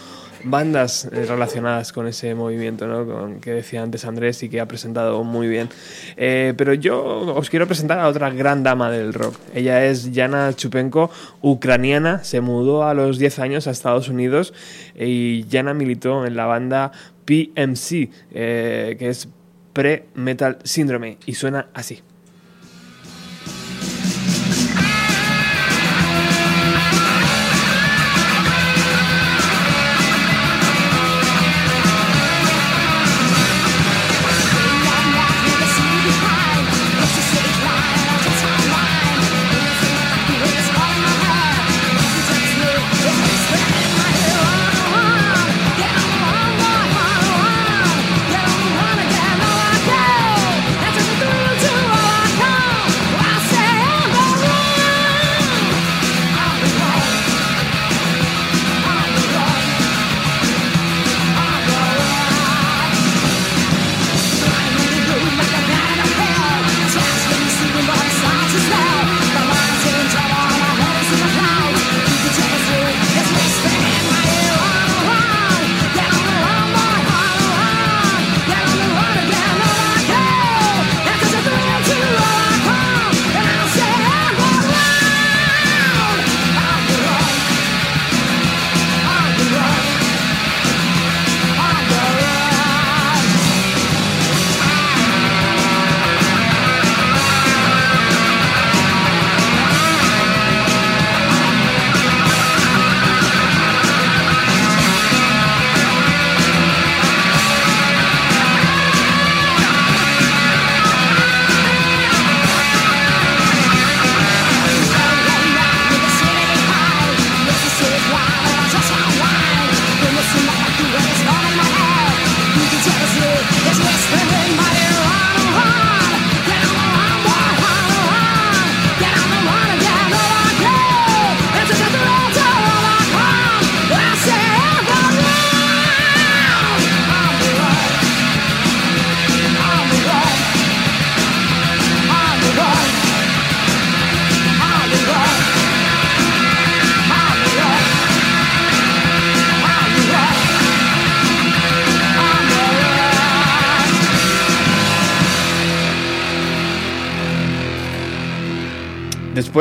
bandas 0.45 1.09
eh, 1.11 1.25
relacionadas 1.27 1.91
con 1.91 2.07
ese 2.07 2.33
movimiento 2.33 2.87
¿no? 2.87 3.41
que 3.41 3.51
decía 3.51 3.83
antes 3.83 4.05
Andrés 4.05 4.41
y 4.43 4.49
que 4.49 4.61
ha 4.61 4.67
presentado 4.67 5.21
muy 5.25 5.47
bien. 5.47 5.67
Eh, 6.15 6.53
pero 6.55 6.73
yo 6.73 7.03
os 7.35 7.49
quiero 7.49 7.67
presentar 7.67 7.99
a 7.99 8.07
otra 8.07 8.29
gran 8.29 8.63
dama 8.63 8.89
del 8.89 9.13
rock. 9.13 9.35
Ella 9.53 9.85
es 9.85 10.13
Yana 10.13 10.53
Chupenko, 10.53 11.11
ucraniana, 11.41 12.23
se 12.23 12.39
mudó 12.39 12.85
a 12.87 12.93
los 12.93 13.17
10 13.19 13.39
años 13.39 13.67
a 13.67 13.71
Estados 13.71 14.07
Unidos 14.07 14.53
y 14.97 15.45
Yana 15.47 15.73
militó 15.73 16.25
en 16.25 16.37
la 16.37 16.45
banda 16.45 16.91
PMC, 17.25 18.09
eh, 18.31 18.95
que 18.97 19.09
es 19.09 19.27
Pre-Metal 19.73 20.59
Syndrome, 20.63 21.17
y 21.25 21.33
suena 21.33 21.67
así. 21.73 22.01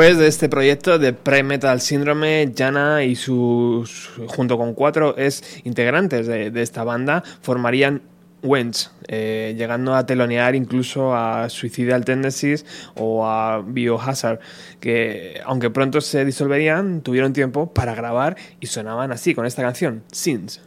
Después 0.03 0.19
de 0.19 0.27
este 0.27 0.49
proyecto 0.49 0.99
de 0.99 1.13
Pre-Metal 1.13 1.79
Syndrome, 1.79 2.51
Jana 2.53 3.05
y 3.05 3.15
sus, 3.15 4.09
junto 4.27 4.57
con 4.57 4.73
cuatro 4.73 5.15
es 5.15 5.61
integrantes 5.63 6.27
de, 6.27 6.61
esta 6.61 6.83
banda, 6.83 7.23
formarían 7.41 8.01
Wench, 8.41 8.89
eh, 9.07 9.55
llegando 9.57 9.95
a 9.95 10.05
telonear 10.05 10.55
incluso 10.55 11.15
a 11.15 11.47
Suicidal 11.47 12.03
Tendencies 12.03 12.65
o 12.95 13.25
a 13.25 13.63
Biohazard, 13.65 14.41
que 14.81 15.39
aunque 15.45 15.69
pronto 15.69 16.01
se 16.01 16.25
disolverían, 16.25 16.99
tuvieron 16.99 17.31
tiempo 17.31 17.71
para 17.71 17.95
grabar 17.95 18.35
y 18.59 18.67
sonaban 18.67 19.13
así 19.13 19.33
con 19.33 19.45
esta 19.45 19.61
canción, 19.61 20.03
Sins. 20.11 20.59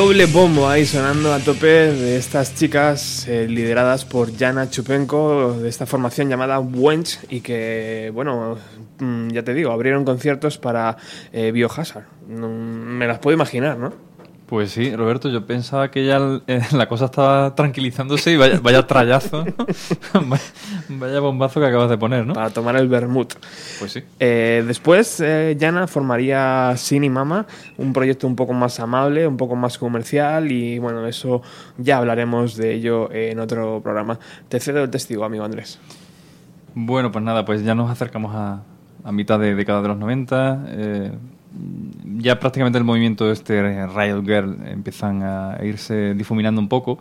Doble 0.00 0.24
bombo 0.24 0.66
ahí 0.66 0.86
sonando 0.86 1.30
a 1.30 1.38
tope 1.40 1.66
de 1.66 2.16
estas 2.16 2.54
chicas 2.54 3.28
eh, 3.28 3.46
lideradas 3.46 4.06
por 4.06 4.34
Jana 4.34 4.70
Chupenko, 4.70 5.58
de 5.60 5.68
esta 5.68 5.84
formación 5.84 6.30
llamada 6.30 6.58
Wench, 6.58 7.18
y 7.28 7.42
que, 7.42 8.10
bueno, 8.14 8.56
mm, 8.98 9.28
ya 9.28 9.42
te 9.42 9.52
digo, 9.52 9.70
abrieron 9.72 10.06
conciertos 10.06 10.56
para 10.56 10.96
eh, 11.34 11.52
Biohazard. 11.52 12.04
No- 12.28 12.48
me 12.48 13.06
las 13.06 13.18
puedo 13.18 13.34
imaginar, 13.34 13.76
¿no? 13.76 13.92
Pues 14.50 14.72
sí, 14.72 14.96
Roberto, 14.96 15.28
yo 15.28 15.46
pensaba 15.46 15.92
que 15.92 16.04
ya 16.04 16.40
eh, 16.48 16.60
la 16.72 16.88
cosa 16.88 17.04
estaba 17.04 17.54
tranquilizándose 17.54 18.32
y 18.32 18.36
vaya, 18.36 18.58
vaya 18.60 18.84
trayazo, 18.84 19.44
vaya, 20.26 20.42
vaya 20.88 21.20
bombazo 21.20 21.60
que 21.60 21.66
acabas 21.66 21.88
de 21.88 21.96
poner, 21.96 22.26
¿no? 22.26 22.34
Para 22.34 22.50
tomar 22.50 22.74
el 22.74 22.88
vermut. 22.88 23.32
Pues 23.78 23.92
sí. 23.92 24.02
Eh, 24.18 24.64
después, 24.66 25.20
eh, 25.20 25.56
Jana 25.58 25.86
formaría 25.86 26.74
Cine 26.76 27.08
Mama, 27.08 27.46
un 27.78 27.92
proyecto 27.92 28.26
un 28.26 28.34
poco 28.34 28.52
más 28.52 28.80
amable, 28.80 29.24
un 29.24 29.36
poco 29.36 29.54
más 29.54 29.78
comercial 29.78 30.50
y 30.50 30.80
bueno, 30.80 31.06
eso 31.06 31.42
ya 31.78 31.98
hablaremos 31.98 32.56
de 32.56 32.74
ello 32.74 33.08
en 33.12 33.38
otro 33.38 33.80
programa. 33.80 34.18
Te 34.48 34.58
cedo 34.58 34.82
el 34.82 34.90
testigo, 34.90 35.24
amigo 35.24 35.44
Andrés. 35.44 35.78
Bueno, 36.74 37.12
pues 37.12 37.24
nada, 37.24 37.44
pues 37.44 37.62
ya 37.62 37.76
nos 37.76 37.88
acercamos 37.88 38.34
a, 38.34 38.62
a 39.04 39.12
mitad 39.12 39.38
de 39.38 39.54
década 39.54 39.80
de 39.80 39.88
los 39.88 39.96
90. 39.96 40.64
eh, 40.70 41.12
ya 42.18 42.38
prácticamente 42.38 42.78
el 42.78 42.84
movimiento 42.84 43.26
de 43.26 43.32
este 43.32 43.86
Riot 43.86 44.22
Girl 44.22 44.56
empiezan 44.66 45.22
a 45.22 45.58
irse 45.64 46.14
difuminando 46.14 46.60
un 46.60 46.68
poco. 46.68 46.98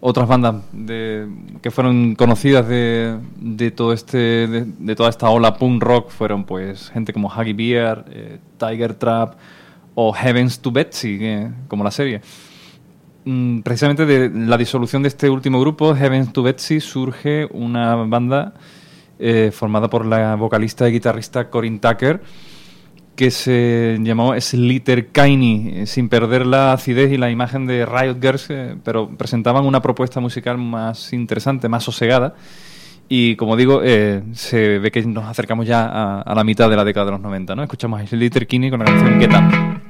Otras 0.00 0.28
bandas 0.28 0.56
de- 0.72 1.26
que 1.60 1.70
fueron 1.72 2.14
conocidas 2.14 2.68
de, 2.68 3.16
de 3.40 3.70
todo 3.72 3.92
este 3.92 4.46
de, 4.46 4.94
toda 4.94 5.08
esta 5.10 5.28
ola 5.28 5.56
punk 5.56 5.82
rock 5.82 6.10
fueron 6.10 6.44
pues 6.44 6.90
gente 6.90 7.12
como 7.12 7.28
Huggy 7.28 7.52
Bear, 7.52 8.04
eh, 8.10 8.38
Tiger 8.58 8.94
Trap 8.94 9.34
o 9.94 10.12
Heavens 10.12 10.60
to 10.60 10.70
Betsy, 10.70 11.18
que- 11.18 11.48
como 11.66 11.82
la 11.82 11.90
serie. 11.90 12.20
Mm, 13.24 13.60
precisamente 13.62 14.06
de 14.06 14.30
la 14.30 14.56
disolución 14.56 15.02
de 15.02 15.08
este 15.08 15.28
último 15.28 15.60
grupo, 15.60 15.94
Heavens 15.94 16.32
to 16.32 16.42
Betsy, 16.44 16.80
surge 16.80 17.46
una 17.50 17.96
banda 17.96 18.54
eh, 19.18 19.50
formada 19.52 19.90
por 19.90 20.06
la 20.06 20.36
vocalista 20.36 20.88
y 20.88 20.92
guitarrista 20.92 21.50
Corinne 21.50 21.80
Tucker, 21.80 22.22
que 23.18 23.32
se 23.32 23.98
llamó 24.00 24.40
Slither 24.40 25.08
Kaini, 25.08 25.72
eh, 25.74 25.86
sin 25.86 26.08
perder 26.08 26.46
la 26.46 26.72
acidez 26.72 27.10
y 27.10 27.16
la 27.16 27.32
imagen 27.32 27.66
de 27.66 27.84
Riot 27.84 28.18
Girls, 28.22 28.46
eh, 28.48 28.76
pero 28.84 29.08
presentaban 29.08 29.66
una 29.66 29.82
propuesta 29.82 30.20
musical 30.20 30.56
más 30.56 31.12
interesante, 31.12 31.68
más 31.68 31.82
sosegada. 31.82 32.36
Y 33.08 33.34
como 33.34 33.56
digo, 33.56 33.80
eh, 33.82 34.22
se 34.34 34.78
ve 34.78 34.92
que 34.92 35.02
nos 35.02 35.24
acercamos 35.24 35.66
ya 35.66 36.20
a, 36.20 36.32
la 36.32 36.44
mitad 36.44 36.70
de 36.70 36.76
la 36.76 36.84
década 36.84 37.06
de 37.06 37.12
los 37.12 37.20
90, 37.20 37.56
¿no? 37.56 37.64
Escuchamos 37.64 38.00
a 38.00 38.06
Slither 38.06 38.46
Kaini 38.46 38.70
con 38.70 38.78
la 38.78 38.84
canción 38.84 39.20
Get 39.20 39.32
Up. 39.32 39.87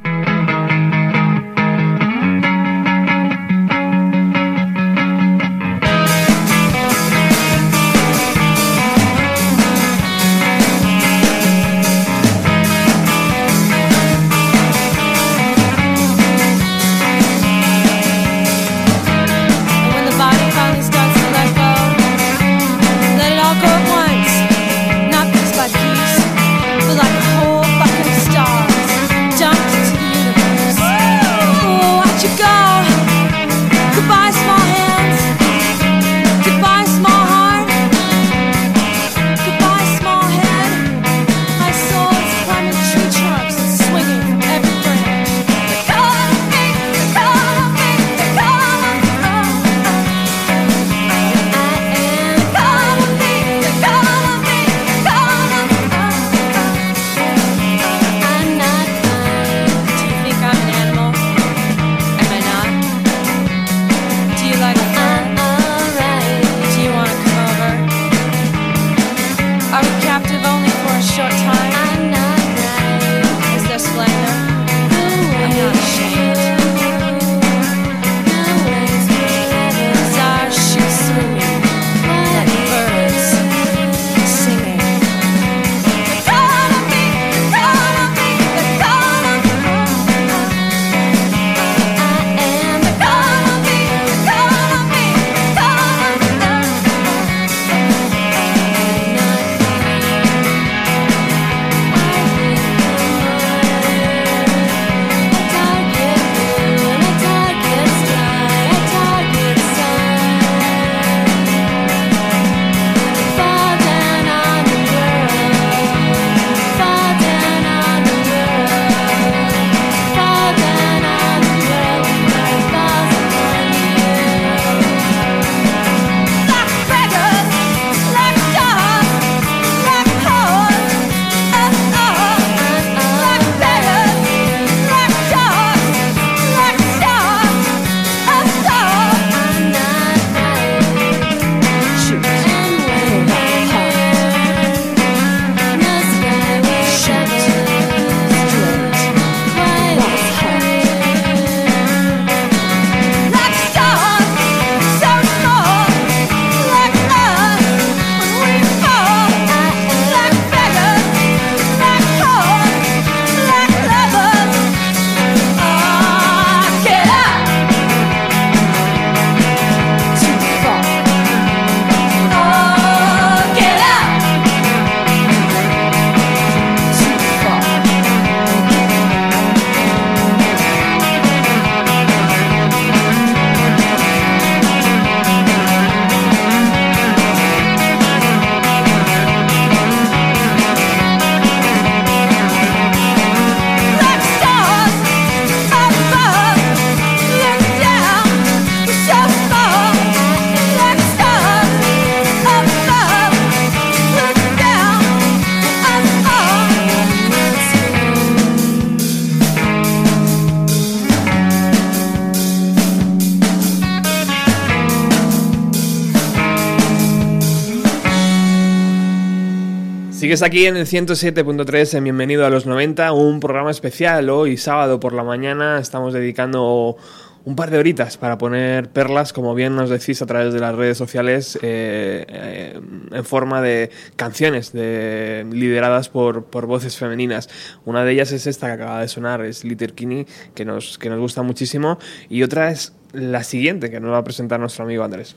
Sigues 220.29 220.43
aquí 220.43 220.67
en 220.67 220.77
el 220.77 220.85
107.3 220.85 221.97
en 221.97 222.05
Bienvenido 222.05 222.45
a 222.45 222.51
los 222.51 222.67
90, 222.67 223.13
un 223.13 223.41
programa 223.41 223.71
especial. 223.71 224.29
Hoy, 224.29 224.59
sábado 224.59 225.01
por 225.01 225.15
la 225.15 225.25
mañana, 225.25 225.79
estamos 225.79 226.13
dedicando 226.13 226.99
un 227.47 227.57
par 227.57 227.71
de 227.71 227.79
horitas 227.79 228.19
para 228.19 228.37
poner 228.37 228.91
perlas, 228.91 229.33
como 229.33 229.55
bien 229.55 229.75
nos 229.75 229.89
decís 229.89 230.21
a 230.21 230.27
través 230.27 230.53
de 230.53 230.61
las 230.61 230.75
redes 230.75 230.99
sociales, 230.99 231.59
eh, 231.63 232.27
eh, 232.29 232.79
en 233.11 233.25
forma 233.25 233.63
de 233.63 233.89
canciones 234.17 234.75
de, 234.75 235.47
lideradas 235.51 236.11
por, 236.11 236.45
por 236.45 236.67
voces 236.67 236.99
femeninas. 236.99 237.49
Una 237.87 238.05
de 238.05 238.13
ellas 238.13 238.31
es 238.31 238.47
esta 238.47 238.67
que 238.67 238.75
acaba 238.75 239.01
de 239.01 239.09
sonar, 239.09 239.43
es 239.47 239.65
Litter 239.65 239.95
Kinney, 239.95 240.27
que 240.55 240.67
nos, 240.67 240.99
que 240.99 241.09
nos 241.09 241.21
gusta 241.21 241.41
muchísimo. 241.41 241.99
Y 242.29 242.43
otra 242.43 242.71
es 242.71 242.93
la 243.15 243.43
siguiente, 243.45 243.91
que 243.91 243.99
nos 243.99 244.13
va 244.13 244.19
a 244.19 244.25
presentar 244.25 244.61
nuestro 244.61 244.85
amigo 244.85 245.05
Andrés. 245.05 245.37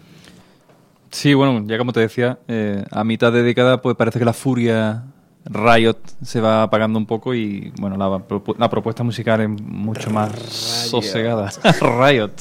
Sí, 1.22 1.36
bueno, 1.36 1.64
ya 1.68 1.78
como 1.78 1.94
te 1.94 2.00
decía, 2.00 2.40
eh, 2.48 2.84
a 2.90 3.04
mitad 3.04 3.32
de 3.32 3.44
década 3.44 3.80
pues 3.82 3.96
parece 3.96 4.18
que 4.18 4.26
la 4.26 4.34
furia 4.34 5.04
Riot 5.46 5.98
se 6.24 6.42
va 6.42 6.64
apagando 6.64 6.98
un 6.98 7.06
poco 7.06 7.36
y 7.36 7.72
bueno, 7.80 7.96
la, 7.96 8.08
propu- 8.28 8.56
la 8.58 8.70
propuesta 8.72 9.04
musical 9.04 9.40
es 9.42 9.50
mucho 9.50 10.10
más 10.10 10.32
sosegada. 10.40 11.52
Riot. 11.80 12.32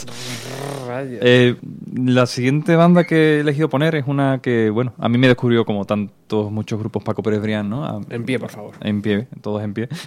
Eh, 1.21 1.57
la 1.95 2.25
siguiente 2.25 2.75
banda 2.75 3.05
que 3.05 3.37
he 3.37 3.41
elegido 3.41 3.69
poner 3.69 3.95
es 3.97 4.05
una 4.07 4.41
que, 4.43 4.71
bueno, 4.71 4.95
a 4.99 5.11
mí 5.11 5.19
me 5.19 5.29
descubrió 5.29 5.67
como 5.67 5.85
tantos, 5.85 6.51
muchos 6.51 6.79
grupos 6.79 7.03
Paco 7.05 7.23
Pérez 7.23 7.43
Brián, 7.43 7.69
¿no? 7.69 7.85
A- 7.85 8.01
En 8.09 8.25
pie, 8.25 8.39
por 8.39 8.51
favor. 8.51 8.75
En 8.81 9.03
pie, 9.03 9.29
todos 9.43 9.63
en 9.63 9.75
pie. 9.75 9.89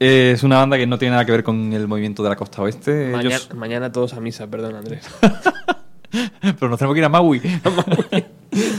Eh, 0.00 0.32
es 0.34 0.42
una 0.42 0.58
banda 0.58 0.76
que 0.76 0.86
no 0.88 0.98
tiene 0.98 1.12
nada 1.12 1.24
que 1.24 1.30
ver 1.32 1.44
con 1.44 1.72
el 1.72 1.86
movimiento 1.86 2.22
de 2.24 2.28
la 2.28 2.34
costa 2.36 2.60
oeste. 2.60 3.14
Ellos- 3.16 3.54
mañana 3.54 3.92
todos 3.92 4.12
a 4.12 4.20
misa, 4.20 4.48
perdón, 4.48 4.74
Andrés. 4.74 5.06
Pero 6.40 6.68
nos 6.68 6.78
tenemos 6.78 6.94
que 6.94 7.00
ir 7.00 7.04
a 7.04 7.08
Maui. 7.08 7.40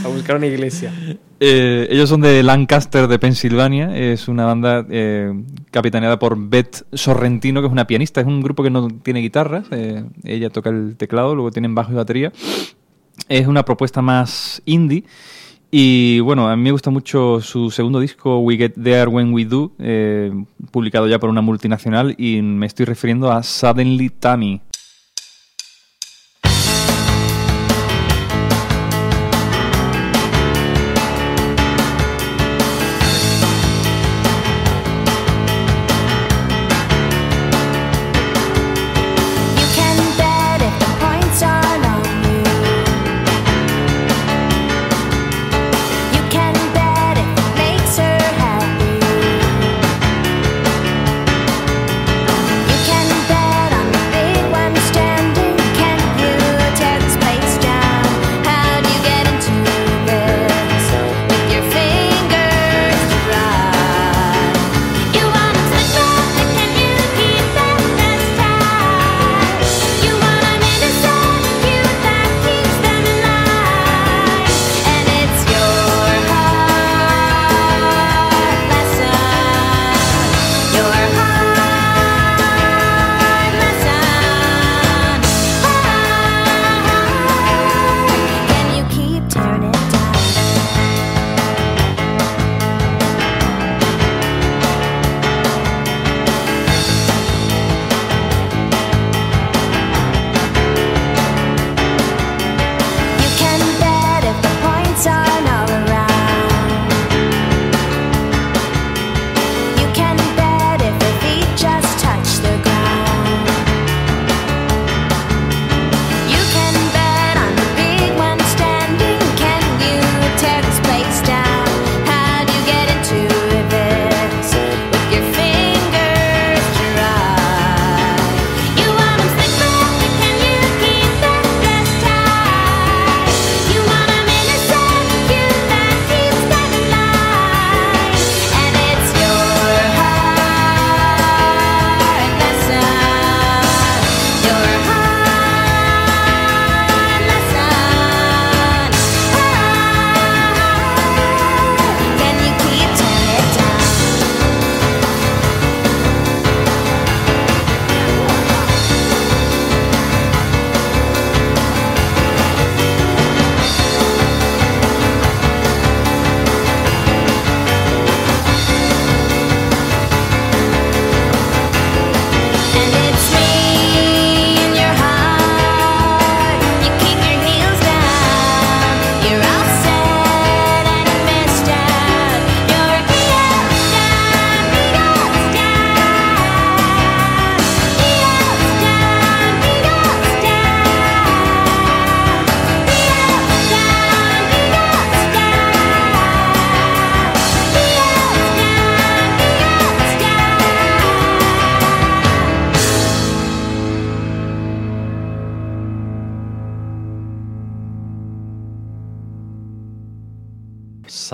a 0.04 0.08
buscar 0.08 0.38
una 0.38 0.48
iglesia. 0.48 0.94
Eh, 1.40 1.88
ellos 1.90 2.10
son 2.10 2.22
de 2.22 2.44
Lancaster, 2.44 3.08
de 3.08 3.20
Pensilvania. 3.20 3.96
Es 3.96 4.28
una 4.28 4.46
banda 4.46 4.86
eh, 4.90 5.34
capitaneada 5.72 6.18
por 6.20 6.38
Beth 6.38 6.86
Sorrentino, 6.94 7.62
que 7.62 7.68
es 7.68 7.74
una 7.74 7.88
pianista. 7.88 8.22
Es 8.22 8.28
un 8.28 8.42
grupo 8.42 8.64
que 8.64 8.70
no 8.70 8.88
tiene 8.88 9.20
guitarras. 9.20 9.66
eh, 9.72 10.06
ella 10.24 10.50
toca 10.50 10.70
el 10.70 10.96
teclado, 10.98 11.36
luego 11.36 11.52
tienen 11.52 11.76
bajo 11.76 11.92
y 11.92 11.96
batería. 11.96 12.32
Es 13.28 13.48
una 13.48 13.64
propuesta 13.64 14.02
más 14.02 14.62
indie. 14.66 15.04
Y 15.72 16.20
bueno, 16.22 16.48
a 16.48 16.56
mí 16.56 16.62
me 16.62 16.72
gusta 16.72 16.90
mucho 16.90 17.42
su 17.42 17.70
segundo 17.70 18.00
disco, 18.00 18.40
We 18.40 18.56
Get 18.56 18.76
There 18.82 19.08
When 19.08 19.34
We 19.34 19.44
Do, 19.44 19.74
publicado 20.72 21.08
ya 21.08 21.20
por 21.20 21.30
una 21.30 21.42
multinacional. 21.42 22.16
Y 22.18 22.42
me 22.42 22.66
estoy 22.66 22.86
refiriendo 22.86 23.32
a 23.32 23.44
Suddenly 23.44 24.10
Tammy. 24.10 24.62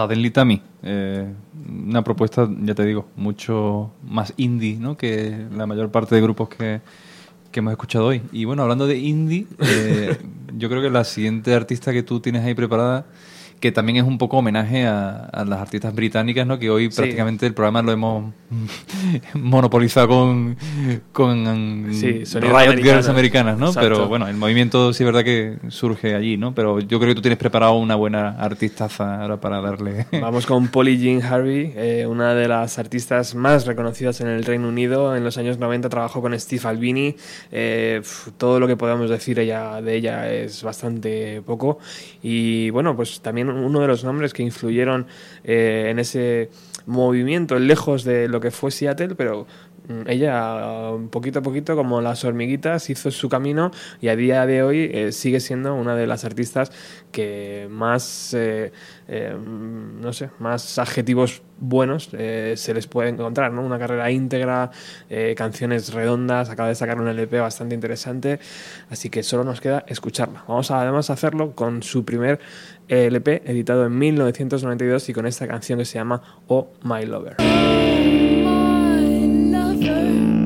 Suddenly 0.02 0.32
Tammy. 0.32 0.62
Eh, 0.84 1.28
una 1.86 2.04
propuesta, 2.04 2.50
ya 2.64 2.74
te 2.76 2.86
digo, 2.86 3.08
mucho 3.16 3.92
más 4.04 4.34
indie 4.38 4.78
¿no? 4.80 4.98
que 4.98 5.46
la 5.56 5.66
mayor 5.68 5.92
parte 5.92 6.16
de 6.16 6.22
grupos 6.22 6.50
que, 6.50 6.82
que 7.52 7.60
hemos 7.60 7.72
escuchado 7.72 8.08
hoy. 8.08 8.22
Y 8.32 8.46
bueno, 8.46 8.64
hablando 8.64 8.88
de 8.88 8.98
indie, 8.98 9.46
eh, 9.60 10.18
yo 10.58 10.70
creo 10.70 10.82
que 10.82 10.90
la 10.90 11.04
siguiente 11.04 11.54
artista 11.54 11.92
que 11.94 12.04
tú 12.04 12.20
tienes 12.20 12.44
ahí 12.44 12.54
preparada 12.54 13.06
que 13.60 13.72
también 13.72 13.98
es 13.98 14.04
un 14.04 14.18
poco 14.18 14.38
homenaje 14.40 14.88
a, 14.88 15.18
a 15.26 15.46
las 15.46 15.60
artistas 15.60 15.94
británicas, 15.94 16.48
¿no? 16.48 16.58
Que 16.58 16.72
hoy 16.72 16.90
Sí. 16.90 16.98
prácticamente 16.98 17.46
el 17.46 17.54
programa 17.54 17.84
lo 17.84 17.92
hemos 17.92 18.34
monopolizado 19.36 20.08
con, 20.08 20.58
con 21.26 21.88
Sí, 21.94 22.24
Riot. 22.40 22.82
Girls 22.82 23.08
americanas, 23.10 23.58
¿no? 23.58 23.68
Exacto. 23.68 23.90
Pero 23.90 24.08
bueno, 24.08 24.28
el 24.28 24.38
movimiento 24.38 24.94
sí 24.94 25.04
es 25.04 25.06
verdad 25.06 25.24
que 25.24 25.58
surge 25.70 26.16
allí, 26.16 26.38
¿no? 26.38 26.54
Pero 26.54 26.80
yo 26.80 27.00
creo 27.00 27.10
que 27.10 27.16
tú 27.16 27.22
tienes 27.22 27.38
preparado 27.38 27.74
una 27.74 27.96
buena 27.96 28.30
artistaza 28.40 29.22
ahora 29.22 29.40
para 29.40 29.62
darle... 29.62 30.08
Vamos 30.22 30.46
con 30.46 30.68
Polly 30.68 30.98
Jean 30.98 31.22
Harvey, 31.22 31.74
eh, 31.76 32.06
una 32.08 32.34
de 32.34 32.48
las 32.48 32.80
artistas 32.80 33.36
más 33.36 33.66
reconocidas 33.66 34.22
en 34.22 34.28
el 34.28 34.44
Reino 34.44 34.68
Unido. 34.68 35.16
En 35.16 35.24
los 35.24 35.38
años 35.38 35.58
90 35.58 35.90
trabajó 35.90 36.22
con 36.22 36.38
Steve 36.40 36.62
Albini. 36.66 37.16
Eh, 37.52 38.02
todo 38.38 38.60
lo 38.60 38.68
que 38.68 38.78
podamos 38.78 39.10
decir 39.10 39.40
ella, 39.40 39.82
de 39.82 39.96
ella 39.96 40.32
es 40.32 40.64
bastante 40.64 41.42
poco. 41.46 41.80
Y 42.22 42.70
bueno, 42.72 42.96
pues 42.96 43.22
también 43.22 43.50
uno 43.50 43.80
de 43.80 43.88
los 43.88 44.04
nombres 44.04 44.34
que 44.34 44.44
influyeron 44.44 45.08
eh, 45.44 45.88
en 45.90 46.00
ese 46.00 46.50
movimiento, 46.86 47.58
lejos 47.60 48.04
de 48.04 48.28
lo 48.28 48.40
que 48.40 48.52
fue 48.52 48.72
Seattle, 48.72 49.16
pero 49.16 49.48
ella 50.08 50.92
uh, 50.92 51.10
poquito 51.10 51.40
a 51.40 51.42
poquito 51.42 51.76
como 51.76 52.02
las 52.02 52.24
hormiguitas 52.24 52.90
hizo 52.90 53.12
su 53.12 53.30
camino 53.30 53.72
y 54.00 54.08
a 54.08 54.16
día 54.16 54.46
de 54.46 54.64
hoy 54.64 54.90
eh, 54.94 55.12
sigue 55.12 55.40
siendo 55.40 55.74
una 55.76 55.96
de 55.96 56.08
las 56.08 56.26
artistas 56.26 56.72
que 57.12 57.68
más 57.70 58.34
eh, 58.34 58.72
eh, 59.08 59.36
no 59.38 60.14
sé 60.14 60.30
más 60.40 60.80
adjetivos 60.80 61.42
buenos 61.60 62.10
se 62.10 62.74
les 62.74 62.88
puede 62.88 63.10
encontrar 63.10 63.54
¿no? 63.54 63.64
una 63.64 63.78
carrera 63.78 64.10
íntegra 64.10 64.72
canciones 65.36 65.94
redondas 65.94 66.50
acaba 66.50 66.70
de 66.70 66.76
sacar 66.76 67.00
un 67.00 67.08
LP 67.08 67.40
bastante 67.40 67.76
interesante 67.76 68.40
así 68.90 69.12
que 69.12 69.22
solo 69.22 69.44
nos 69.44 69.62
queda 69.62 69.84
escucharla 69.88 70.44
vamos 70.48 70.72
a 70.72 70.82
además 70.82 71.12
hacerlo 71.12 71.54
con 71.54 71.84
su 71.84 72.04
primer 72.04 72.40
LP 72.88 73.44
editado 73.46 73.86
en 73.86 73.98
1992 73.98 75.10
y 75.10 75.14
con 75.14 75.28
esta 75.28 75.48
canción 75.48 75.78
que 75.78 75.86
se 75.86 76.00
llama 76.00 76.24
Oh 76.48 76.70
My 76.84 77.06
Lover 77.06 77.36
Don't 79.82 80.41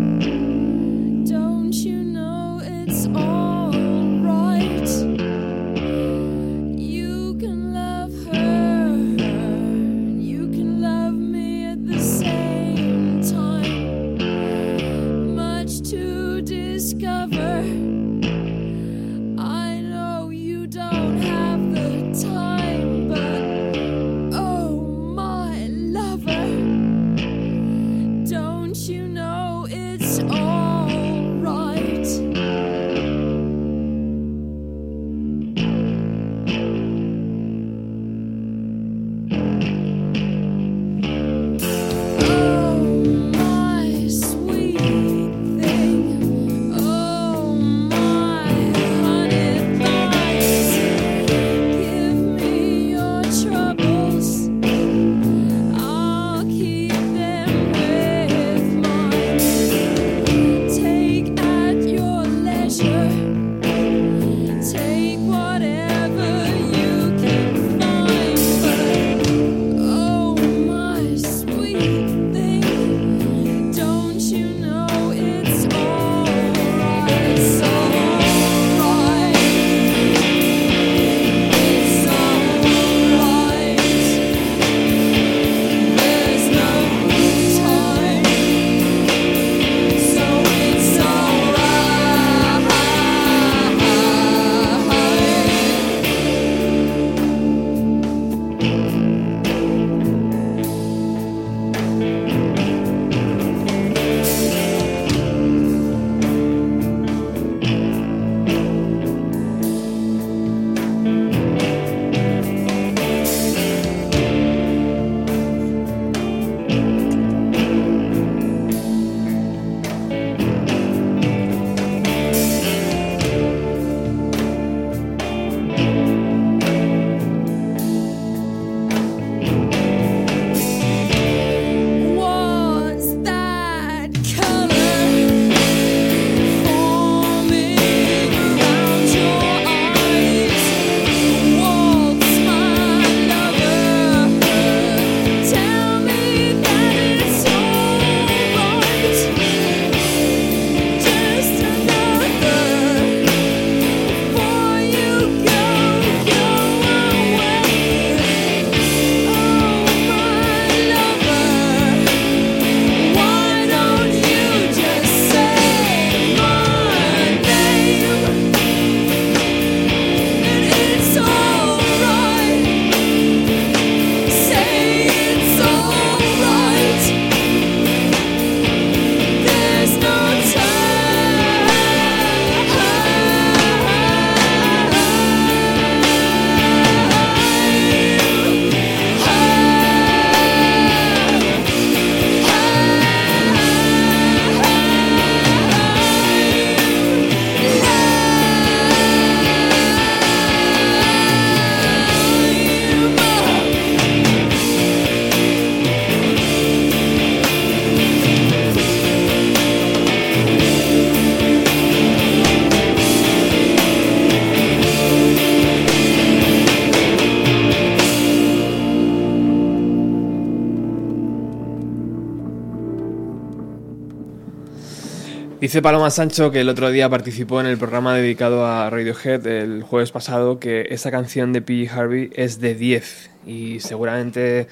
Dice 225.66 225.82
Paloma 225.82 226.12
Sancho 226.12 226.52
que 226.52 226.62
el 226.62 226.70
otro 226.70 226.92
día 226.92 227.10
participó 227.10 227.60
en 227.60 227.66
el 227.66 227.80
programa 227.80 228.14
dedicado 228.14 228.68
a 228.68 228.88
Radiohead 228.92 229.48
el 229.48 229.82
jueves 229.82 230.12
pasado 230.12 230.60
que 230.60 230.86
esa 230.92 231.10
canción 231.10 231.54
de 231.54 231.64
P. 231.64 231.90
Harvey 231.90 232.30
es 232.36 232.60
de 232.60 232.76
10 232.76 233.32
y 233.48 233.80
seguramente 233.80 234.68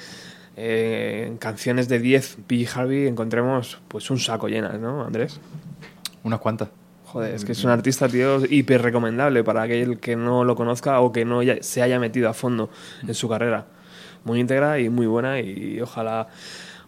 eh, 0.56 1.26
en 1.26 1.38
canciones 1.38 1.90
de 1.90 1.98
10 1.98 2.38
P. 2.46 2.68
Harvey 2.72 3.08
encontremos 3.08 3.82
pues 3.88 4.12
un 4.12 4.20
saco 4.20 4.48
llenas, 4.48 4.80
¿no, 4.80 5.04
Andrés? 5.04 5.40
Unas 6.22 6.40
cuantas. 6.40 6.70
Joder, 7.06 7.34
es 7.34 7.44
que 7.44 7.54
es 7.54 7.64
un 7.64 7.72
artista, 7.72 8.08
tío, 8.08 8.46
hiper 8.46 8.84
recomendable 8.84 9.44
para 9.44 9.64
aquel 9.64 10.00
que 10.00 10.16
no 10.16 10.44
lo 10.44 10.56
conozca 10.56 11.00
o 11.00 11.12
que 11.12 11.26
no 11.26 11.40
se 11.62 11.82
haya 11.82 11.98
metido 11.98 12.30
a 12.30 12.36
fondo 12.36 12.70
en 13.02 13.16
su 13.16 13.28
carrera. 13.28 13.66
Muy 14.26 14.40
íntegra 14.40 14.80
y 14.80 14.90
muy 14.90 15.08
buena 15.08 15.40
y 15.40 15.82
ojalá 15.82 16.28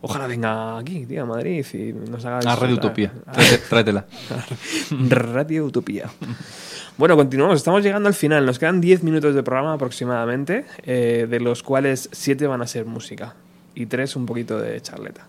ojalá 0.05 0.27
venga 0.27 0.77
aquí, 0.77 1.05
tío, 1.05 1.23
a 1.23 1.25
Madrid 1.25 1.65
y 1.73 1.93
nos 2.09 2.23
haga... 2.25 2.37
A 2.37 2.41
Radio 2.55 2.75
disfrutar. 2.75 2.85
Utopía. 2.85 3.11
Tráete- 3.33 3.61
tráetela. 3.69 4.05
Radio 5.09 5.65
Utopía. 5.65 6.09
Bueno, 6.97 7.15
continuamos. 7.17 7.57
Estamos 7.57 7.83
llegando 7.83 8.07
al 8.07 8.15
final. 8.15 8.45
Nos 8.45 8.59
quedan 8.59 8.79
10 8.81 9.03
minutos 9.03 9.35
de 9.35 9.43
programa 9.43 9.73
aproximadamente, 9.73 10.65
eh, 10.83 11.27
de 11.29 11.39
los 11.39 11.63
cuales 11.63 12.09
7 12.11 12.47
van 12.47 12.61
a 12.61 12.67
ser 12.67 12.85
música 12.85 13.35
y 13.73 13.85
3 13.87 14.15
un 14.15 14.25
poquito 14.25 14.59
de 14.59 14.79
charleta. 14.81 15.27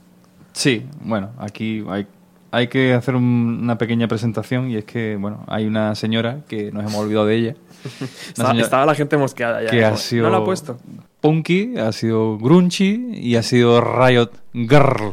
Sí, 0.52 0.86
bueno, 1.00 1.30
aquí 1.38 1.84
hay, 1.88 2.06
hay 2.50 2.68
que 2.68 2.94
hacer 2.94 3.14
un- 3.16 3.58
una 3.62 3.76
pequeña 3.78 4.06
presentación 4.08 4.70
y 4.70 4.76
es 4.76 4.84
que, 4.84 5.16
bueno, 5.16 5.44
hay 5.48 5.66
una 5.66 5.94
señora 5.94 6.38
que 6.48 6.70
nos 6.70 6.82
hemos 6.84 6.94
olvidado 6.96 7.26
de 7.26 7.34
ella. 7.36 7.54
Estaba, 8.56 8.86
la 8.86 8.94
gente 8.94 9.16
mosqueada 9.16 9.62
ya. 9.64 9.70
que 9.70 9.84
ha 9.84 9.88
como, 9.90 10.00
sido 10.00 10.24
No 10.24 10.30
lo 10.30 10.36
ha 10.38 10.44
puesto. 10.44 10.78
Punky, 11.26 11.76
ha 11.76 11.90
sido 11.90 12.38
grunchy 12.38 13.10
y 13.14 13.34
ha 13.34 13.42
sido 13.42 13.80
riot 13.80 14.30
girl. 14.52 15.12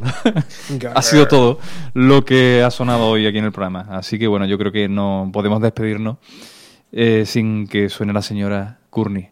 Ha 0.94 1.02
sido 1.02 1.28
todo 1.28 1.60
lo 1.96 2.24
que 2.24 2.62
ha 2.62 2.70
sonado 2.70 3.08
hoy 3.08 3.26
aquí 3.26 3.40
en 3.40 3.46
el 3.46 3.52
programa. 3.52 3.88
Así 3.90 4.20
que, 4.20 4.28
bueno, 4.28 4.46
yo 4.46 4.60
creo 4.60 4.72
que 4.72 4.88
no 4.88 5.32
podemos 5.34 5.60
despedirnos 5.60 6.18
eh, 6.92 7.24
sin 7.26 7.68
que 7.68 7.90
suene 7.90 8.14
la 8.14 8.22
señora 8.22 8.78
Courtney. 8.92 9.32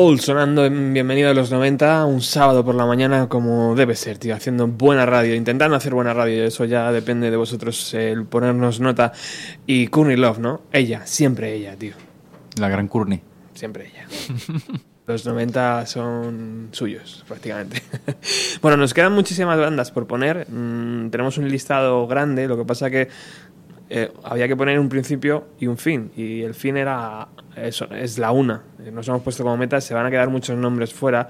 Hole 0.00 0.18
sonando 0.20 0.64
en 0.64 0.94
Bienvenido 0.94 1.28
a 1.28 1.34
los 1.34 1.50
90, 1.50 2.04
un 2.04 2.22
sábado 2.22 2.64
por 2.64 2.76
la 2.76 2.86
mañana 2.86 3.28
como 3.28 3.74
debe 3.74 3.96
ser, 3.96 4.16
tío, 4.16 4.32
haciendo 4.32 4.68
buena 4.68 5.04
radio, 5.04 5.34
intentando 5.34 5.74
hacer 5.74 5.92
buena 5.92 6.14
radio, 6.14 6.44
eso 6.44 6.64
ya 6.66 6.92
depende 6.92 7.32
de 7.32 7.36
vosotros, 7.36 7.94
el 7.94 8.24
ponernos 8.24 8.78
nota. 8.78 9.12
Y 9.66 9.88
Courtney 9.88 10.16
Love, 10.16 10.38
¿no? 10.38 10.60
Ella, 10.70 11.04
siempre 11.04 11.52
ella, 11.52 11.74
tío, 11.74 11.94
La 12.60 12.68
gran 12.68 12.86
Courtney. 12.86 13.20
siempre 13.54 13.88
ella. 13.88 14.06
Los 15.08 15.26
90 15.26 15.86
son 15.86 16.68
suyos, 16.70 17.24
prácticamente. 17.26 17.82
bueno, 18.62 18.76
nos 18.76 18.94
quedan 18.94 19.14
muchísimas 19.14 19.58
bandas 19.58 19.90
por 19.90 20.06
poner. 20.06 20.46
Mm, 20.48 21.10
tenemos 21.10 21.38
un 21.38 21.48
listado 21.48 22.06
grande, 22.06 22.46
lo 22.46 22.56
que 22.56 22.64
pasa 22.64 22.88
que 22.88 23.08
eh, 23.90 24.12
había 24.24 24.46
que 24.48 24.56
poner 24.56 24.78
un 24.78 24.88
principio 24.88 25.48
y 25.58 25.66
un 25.66 25.76
fin. 25.76 26.10
Y 26.16 26.42
el 26.42 26.54
fin 26.54 26.76
era 26.76 27.28
eso, 27.56 27.86
es 27.90 28.18
la 28.18 28.30
una. 28.32 28.62
Eh, 28.84 28.90
Nos 28.90 29.06
hemos 29.08 29.22
puesto 29.22 29.42
como 29.42 29.56
meta, 29.56 29.80
se 29.80 29.94
van 29.94 30.06
a 30.06 30.10
quedar 30.10 30.28
muchos 30.30 30.56
nombres 30.58 30.92
fuera 30.92 31.28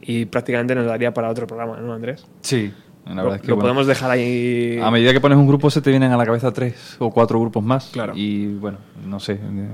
y 0.00 0.24
prácticamente 0.26 0.74
nos 0.74 0.86
daría 0.86 1.12
para 1.14 1.28
otro 1.30 1.46
programa, 1.46 1.76
¿no, 1.78 1.92
Andrés? 1.92 2.26
Sí, 2.40 2.72
la 3.06 3.14
Lo- 3.14 3.22
verdad 3.24 3.36
es 3.36 3.42
que 3.42 3.48
lo 3.48 3.54
bueno, 3.56 3.64
podemos 3.68 3.86
dejar 3.86 4.10
ahí. 4.10 4.78
A 4.82 4.90
medida 4.90 5.12
que 5.12 5.20
pones 5.20 5.38
un 5.38 5.46
grupo 5.46 5.70
se 5.70 5.80
te 5.80 5.90
vienen 5.90 6.10
a 6.12 6.16
la 6.16 6.24
cabeza 6.26 6.52
tres 6.52 6.96
o 6.98 7.10
cuatro 7.10 7.38
grupos 7.40 7.62
más. 7.62 7.90
Claro. 7.92 8.12
Y 8.16 8.46
bueno, 8.54 8.78
no 9.06 9.20
sé. 9.20 9.34
eh, 9.34 9.68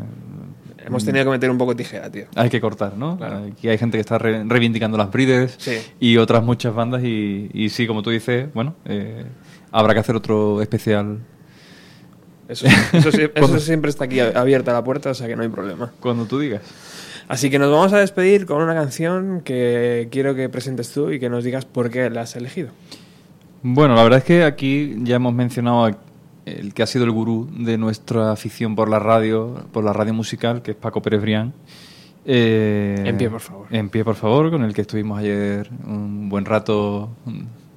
Hemos 0.87 1.05
tenido 1.05 1.25
que 1.25 1.31
meter 1.33 1.51
un 1.51 1.59
poco 1.59 1.75
tijera, 1.75 2.09
tío. 2.11 2.27
Hay 2.37 2.49
que 2.49 2.61
cortar, 2.61 2.97
¿no? 2.97 3.19
Aquí 3.21 3.69
hay 3.69 3.77
gente 3.77 3.97
que 3.97 4.01
está 4.03 4.19
re- 4.19 4.45
reivindicando 4.45 4.97
las 4.97 5.11
Breeders 5.11 5.57
Sí. 5.59 5.79
y 5.99 6.17
otras 6.19 6.45
muchas 6.45 6.73
bandas 6.75 7.03
y, 7.03 7.51
y 7.53 7.71
sí, 7.71 7.89
como 7.89 8.03
tú 8.03 8.11
dices, 8.11 8.53
bueno, 8.55 8.77
eh, 8.85 9.25
habrá 9.73 9.95
que 9.95 10.01
hacer 10.01 10.15
otro 10.15 10.63
especial 10.63 11.19
Eso, 12.49 12.67
eso 12.93 13.09
eso 13.09 13.31
Cuando- 13.37 13.59
siempre 13.61 13.91
está 13.91 14.05
aquí 14.05 14.21
abierta 14.21 14.73
la 14.73 14.85
puerta, 14.85 15.11
o 15.11 15.15
sea 15.15 15.27
que 15.27 15.37
no 15.37 15.43
hay 15.43 15.49
problema. 15.49 15.93
cuando 16.01 16.27
tú 16.27 16.39
digas. 16.39 16.63
Así 17.29 17.51
que 17.51 17.59
nos 17.59 17.73
vamos 17.73 17.93
a 17.93 17.99
despedir 17.99 18.47
con 18.47 18.63
una 18.63 18.75
canción 18.75 19.41
que 19.45 20.07
quiero 20.13 20.35
que 20.37 20.49
presentes 20.49 20.93
tú 20.93 21.11
y 21.11 21.19
que 21.19 21.29
nos 21.29 21.43
digas 21.43 21.65
por 21.65 21.91
qué 21.91 22.09
la 22.09 22.21
has 22.23 22.37
elegido. 22.37 22.69
Bueno, 23.63 23.97
la 23.97 24.03
verdad 24.05 24.19
es 24.21 24.25
que 24.25 24.45
aquí 24.45 24.95
ya 25.03 25.17
hemos 25.17 25.35
mencionado 25.35 25.87
a- 25.87 25.99
el 26.45 26.73
que 26.73 26.85
ha 26.85 26.87
sido 26.87 27.05
el 27.05 27.11
gurú 27.11 27.49
de 27.59 27.77
nuestra 27.79 28.31
afición 28.31 28.77
por 28.77 28.89
la 28.89 29.01
radio, 29.01 29.65
por 29.73 29.83
la 29.83 29.93
radio 29.93 30.15
musical, 30.15 30.63
que 30.63 30.71
es 30.71 30.77
Paco 30.77 31.03
Pérez 31.03 31.21
Brián. 31.21 31.53
Eh, 32.25 33.03
En 33.05 33.17
pie, 33.19 33.29
por 33.29 33.41
favor. 33.41 33.67
En 33.73 33.89
pie, 33.91 34.05
por 34.05 34.15
favor, 34.15 34.51
con 34.53 34.63
el 34.63 34.73
que 34.73 34.83
estuvimos 34.83 35.19
ayer 35.19 35.69
un 35.85 36.29
buen 36.29 36.45
rato 36.45 37.11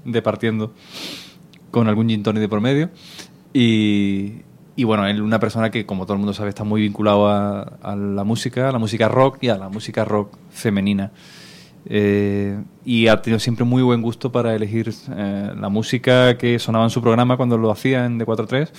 departiendo 0.05 0.73
con 1.71 1.87
algún 1.87 2.07
gin 2.09 2.21
tonic 2.21 2.41
de 2.41 2.49
por 2.49 2.61
medio. 2.61 2.89
Y, 3.51 4.41
y 4.79 4.85
bueno, 4.85 5.05
él 5.05 5.21
una 5.21 5.41
persona 5.41 5.71
que, 5.71 5.85
como 5.85 6.05
todo 6.05 6.13
el 6.13 6.19
mundo 6.19 6.33
sabe, 6.33 6.47
está 6.47 6.63
muy 6.63 6.79
vinculado 6.79 7.27
a, 7.27 7.97
la 7.97 8.23
música, 8.23 8.69
a 8.69 8.71
la 8.71 8.79
música 8.79 9.09
rock 9.09 9.39
y 9.41 9.49
a 9.49 9.57
la 9.57 9.67
música 9.67 10.05
rock 10.05 10.37
femenina. 10.51 11.11
Eh, 11.85 12.57
y 12.85 13.07
ha 13.07 13.21
tenido 13.21 13.39
siempre 13.39 13.65
muy 13.65 13.83
buen 13.83 14.01
gusto 14.01 14.31
para 14.31 14.55
elegir 14.55 14.89
eh, 15.13 15.51
la 15.53 15.67
música 15.67 16.37
que 16.37 16.59
sonaba 16.59 16.85
en 16.85 16.91
su 16.91 17.01
programa 17.01 17.35
cuando 17.35 17.57
lo 17.57 17.71
hacía 17.71 18.05
en 18.05 18.21
D43. 18.21 18.69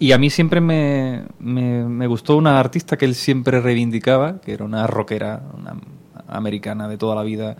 Y 0.00 0.10
a 0.10 0.18
mí 0.18 0.30
siempre 0.30 0.60
me, 0.60 1.26
me, 1.38 1.84
me 1.84 2.08
gustó 2.08 2.36
una 2.36 2.58
artista 2.58 2.96
que 2.96 3.04
él 3.04 3.14
siempre 3.14 3.60
reivindicaba, 3.60 4.40
que 4.40 4.52
era 4.52 4.64
una 4.64 4.88
rockera, 4.88 5.44
una 5.56 5.76
americana 6.26 6.88
de 6.88 6.98
toda 6.98 7.14
la 7.14 7.22
vida, 7.22 7.56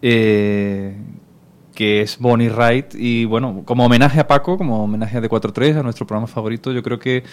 eh, 0.00 0.96
que 1.82 2.00
es 2.00 2.16
Bonnie 2.20 2.48
Wright. 2.48 2.94
Y 2.94 3.24
bueno, 3.24 3.62
como 3.64 3.84
homenaje 3.84 4.20
a 4.20 4.28
Paco, 4.28 4.56
como 4.56 4.84
homenaje 4.84 5.16
a 5.18 5.20
D43, 5.20 5.80
a 5.80 5.82
nuestro 5.82 6.06
programa 6.06 6.28
favorito, 6.28 6.70
yo 6.70 6.80
creo 6.80 7.00
que 7.00 7.24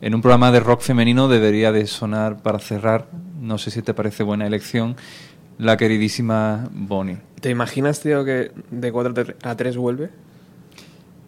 en 0.00 0.14
un 0.14 0.22
programa 0.22 0.50
de 0.50 0.58
rock 0.60 0.80
femenino 0.80 1.28
debería 1.28 1.70
de 1.70 1.86
sonar 1.86 2.40
para 2.42 2.58
cerrar, 2.60 3.08
no 3.38 3.58
sé 3.58 3.70
si 3.70 3.82
te 3.82 3.92
parece 3.92 4.22
buena 4.22 4.46
elección, 4.46 4.96
la 5.58 5.76
queridísima 5.76 6.66
Bonnie. 6.72 7.18
¿Te 7.42 7.50
imaginas, 7.50 8.00
tío, 8.00 8.24
que 8.24 8.52
de 8.70 8.90
4 8.90 9.12
a 9.42 9.54
3 9.54 9.76
vuelve? 9.76 10.08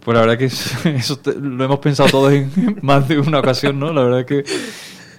Pues 0.02 0.14
la 0.14 0.22
verdad 0.22 0.38
que 0.38 0.46
es- 0.46 0.86
eso 0.86 1.18
te- 1.18 1.34
lo 1.38 1.62
hemos 1.62 1.78
pensado 1.80 2.08
todos 2.08 2.32
en 2.32 2.50
más 2.80 3.06
de 3.06 3.18
una 3.18 3.40
ocasión, 3.40 3.78
¿no? 3.78 3.92
La 3.92 4.00
verdad 4.02 4.24
que, 4.24 4.44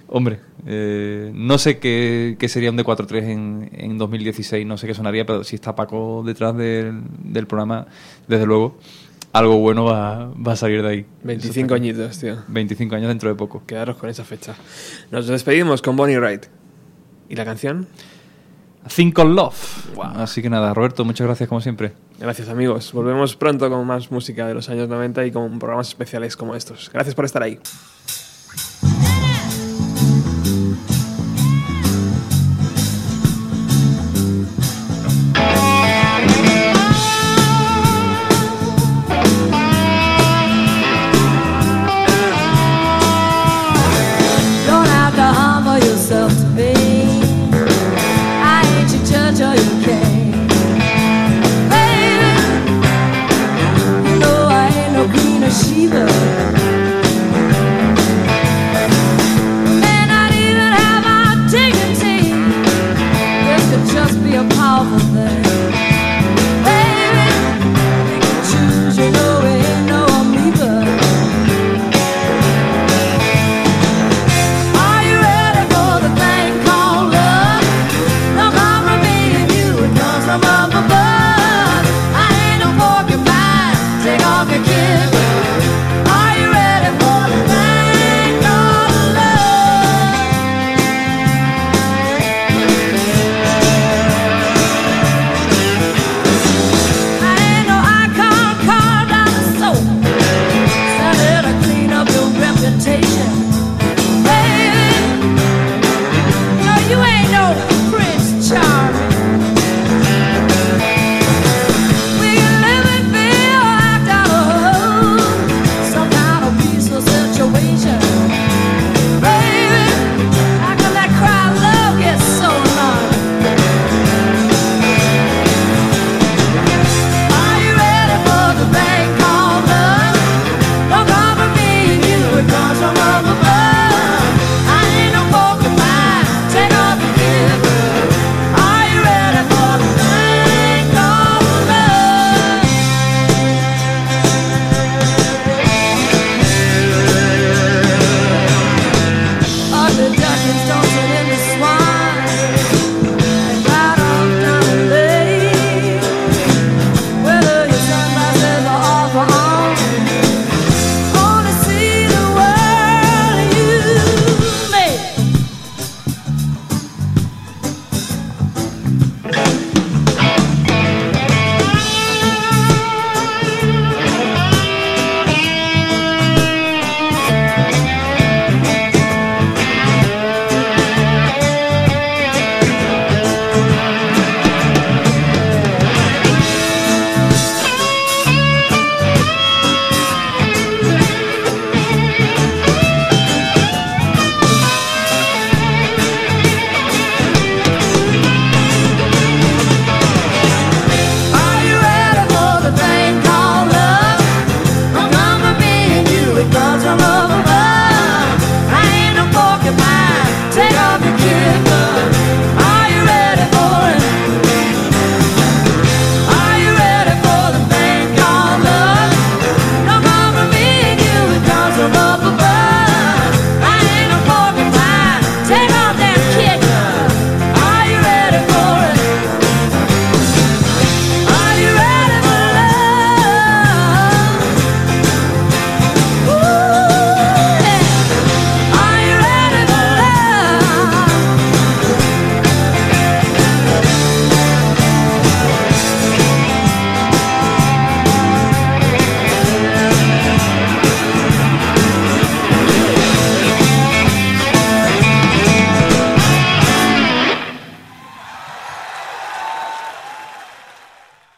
hombre, 0.08 0.40
eh, 0.66 1.30
no 1.34 1.58
sé 1.58 1.78
qué, 1.78 2.36
qué 2.38 2.48
sería 2.48 2.70
un 2.70 2.78
D43 2.78 3.22
en, 3.24 3.70
en 3.72 3.98
2016, 3.98 4.66
no 4.66 4.76
sé 4.76 4.86
qué 4.86 4.94
sonaría, 4.94 5.24
pero 5.26 5.44
si 5.44 5.56
está 5.56 5.74
Paco 5.74 6.22
detrás 6.24 6.56
del, 6.56 7.02
del 7.22 7.46
programa, 7.46 7.86
desde 8.28 8.46
luego, 8.46 8.78
algo 9.32 9.58
bueno 9.58 9.84
va, 9.84 10.26
va 10.34 10.52
a 10.52 10.56
salir 10.56 10.82
de 10.82 10.88
ahí. 10.88 11.06
25 11.24 11.50
Eso 11.50 11.60
está 11.60 11.74
añitos, 11.74 12.18
tío. 12.18 12.32
claro. 12.34 12.46
25 12.48 12.94
años 12.94 13.08
dentro 13.08 13.28
de 13.28 13.34
poco. 13.34 13.64
Quedaros 13.66 13.96
con 13.96 14.08
esa 14.08 14.24
fecha. 14.24 14.54
Nos 15.10 15.26
despedimos 15.26 15.82
con 15.82 15.96
Bonnie 15.96 16.18
Wright. 16.18 16.46
¿Y 17.28 17.34
la 17.34 17.44
canción? 17.44 17.88
Think 18.94 19.18
on 19.18 19.34
Love. 19.34 19.98
Así 19.98 20.42
que 20.42 20.50
nada, 20.50 20.72
Roberto, 20.74 21.04
muchas 21.04 21.26
gracias 21.26 21.48
como 21.48 21.60
siempre. 21.60 21.92
Gracias, 22.20 22.48
amigos. 22.48 22.92
Volvemos 22.92 23.34
pronto 23.34 23.68
con 23.70 23.84
más 23.86 24.10
música 24.12 24.46
de 24.46 24.54
los 24.54 24.68
años 24.68 24.88
90 24.88 25.26
y 25.26 25.32
con 25.32 25.58
programas 25.58 25.88
especiales 25.88 26.36
como 26.36 26.54
estos. 26.54 26.90
Gracias 26.92 27.14
por 27.14 27.24
estar 27.24 27.42
ahí. 27.42 27.58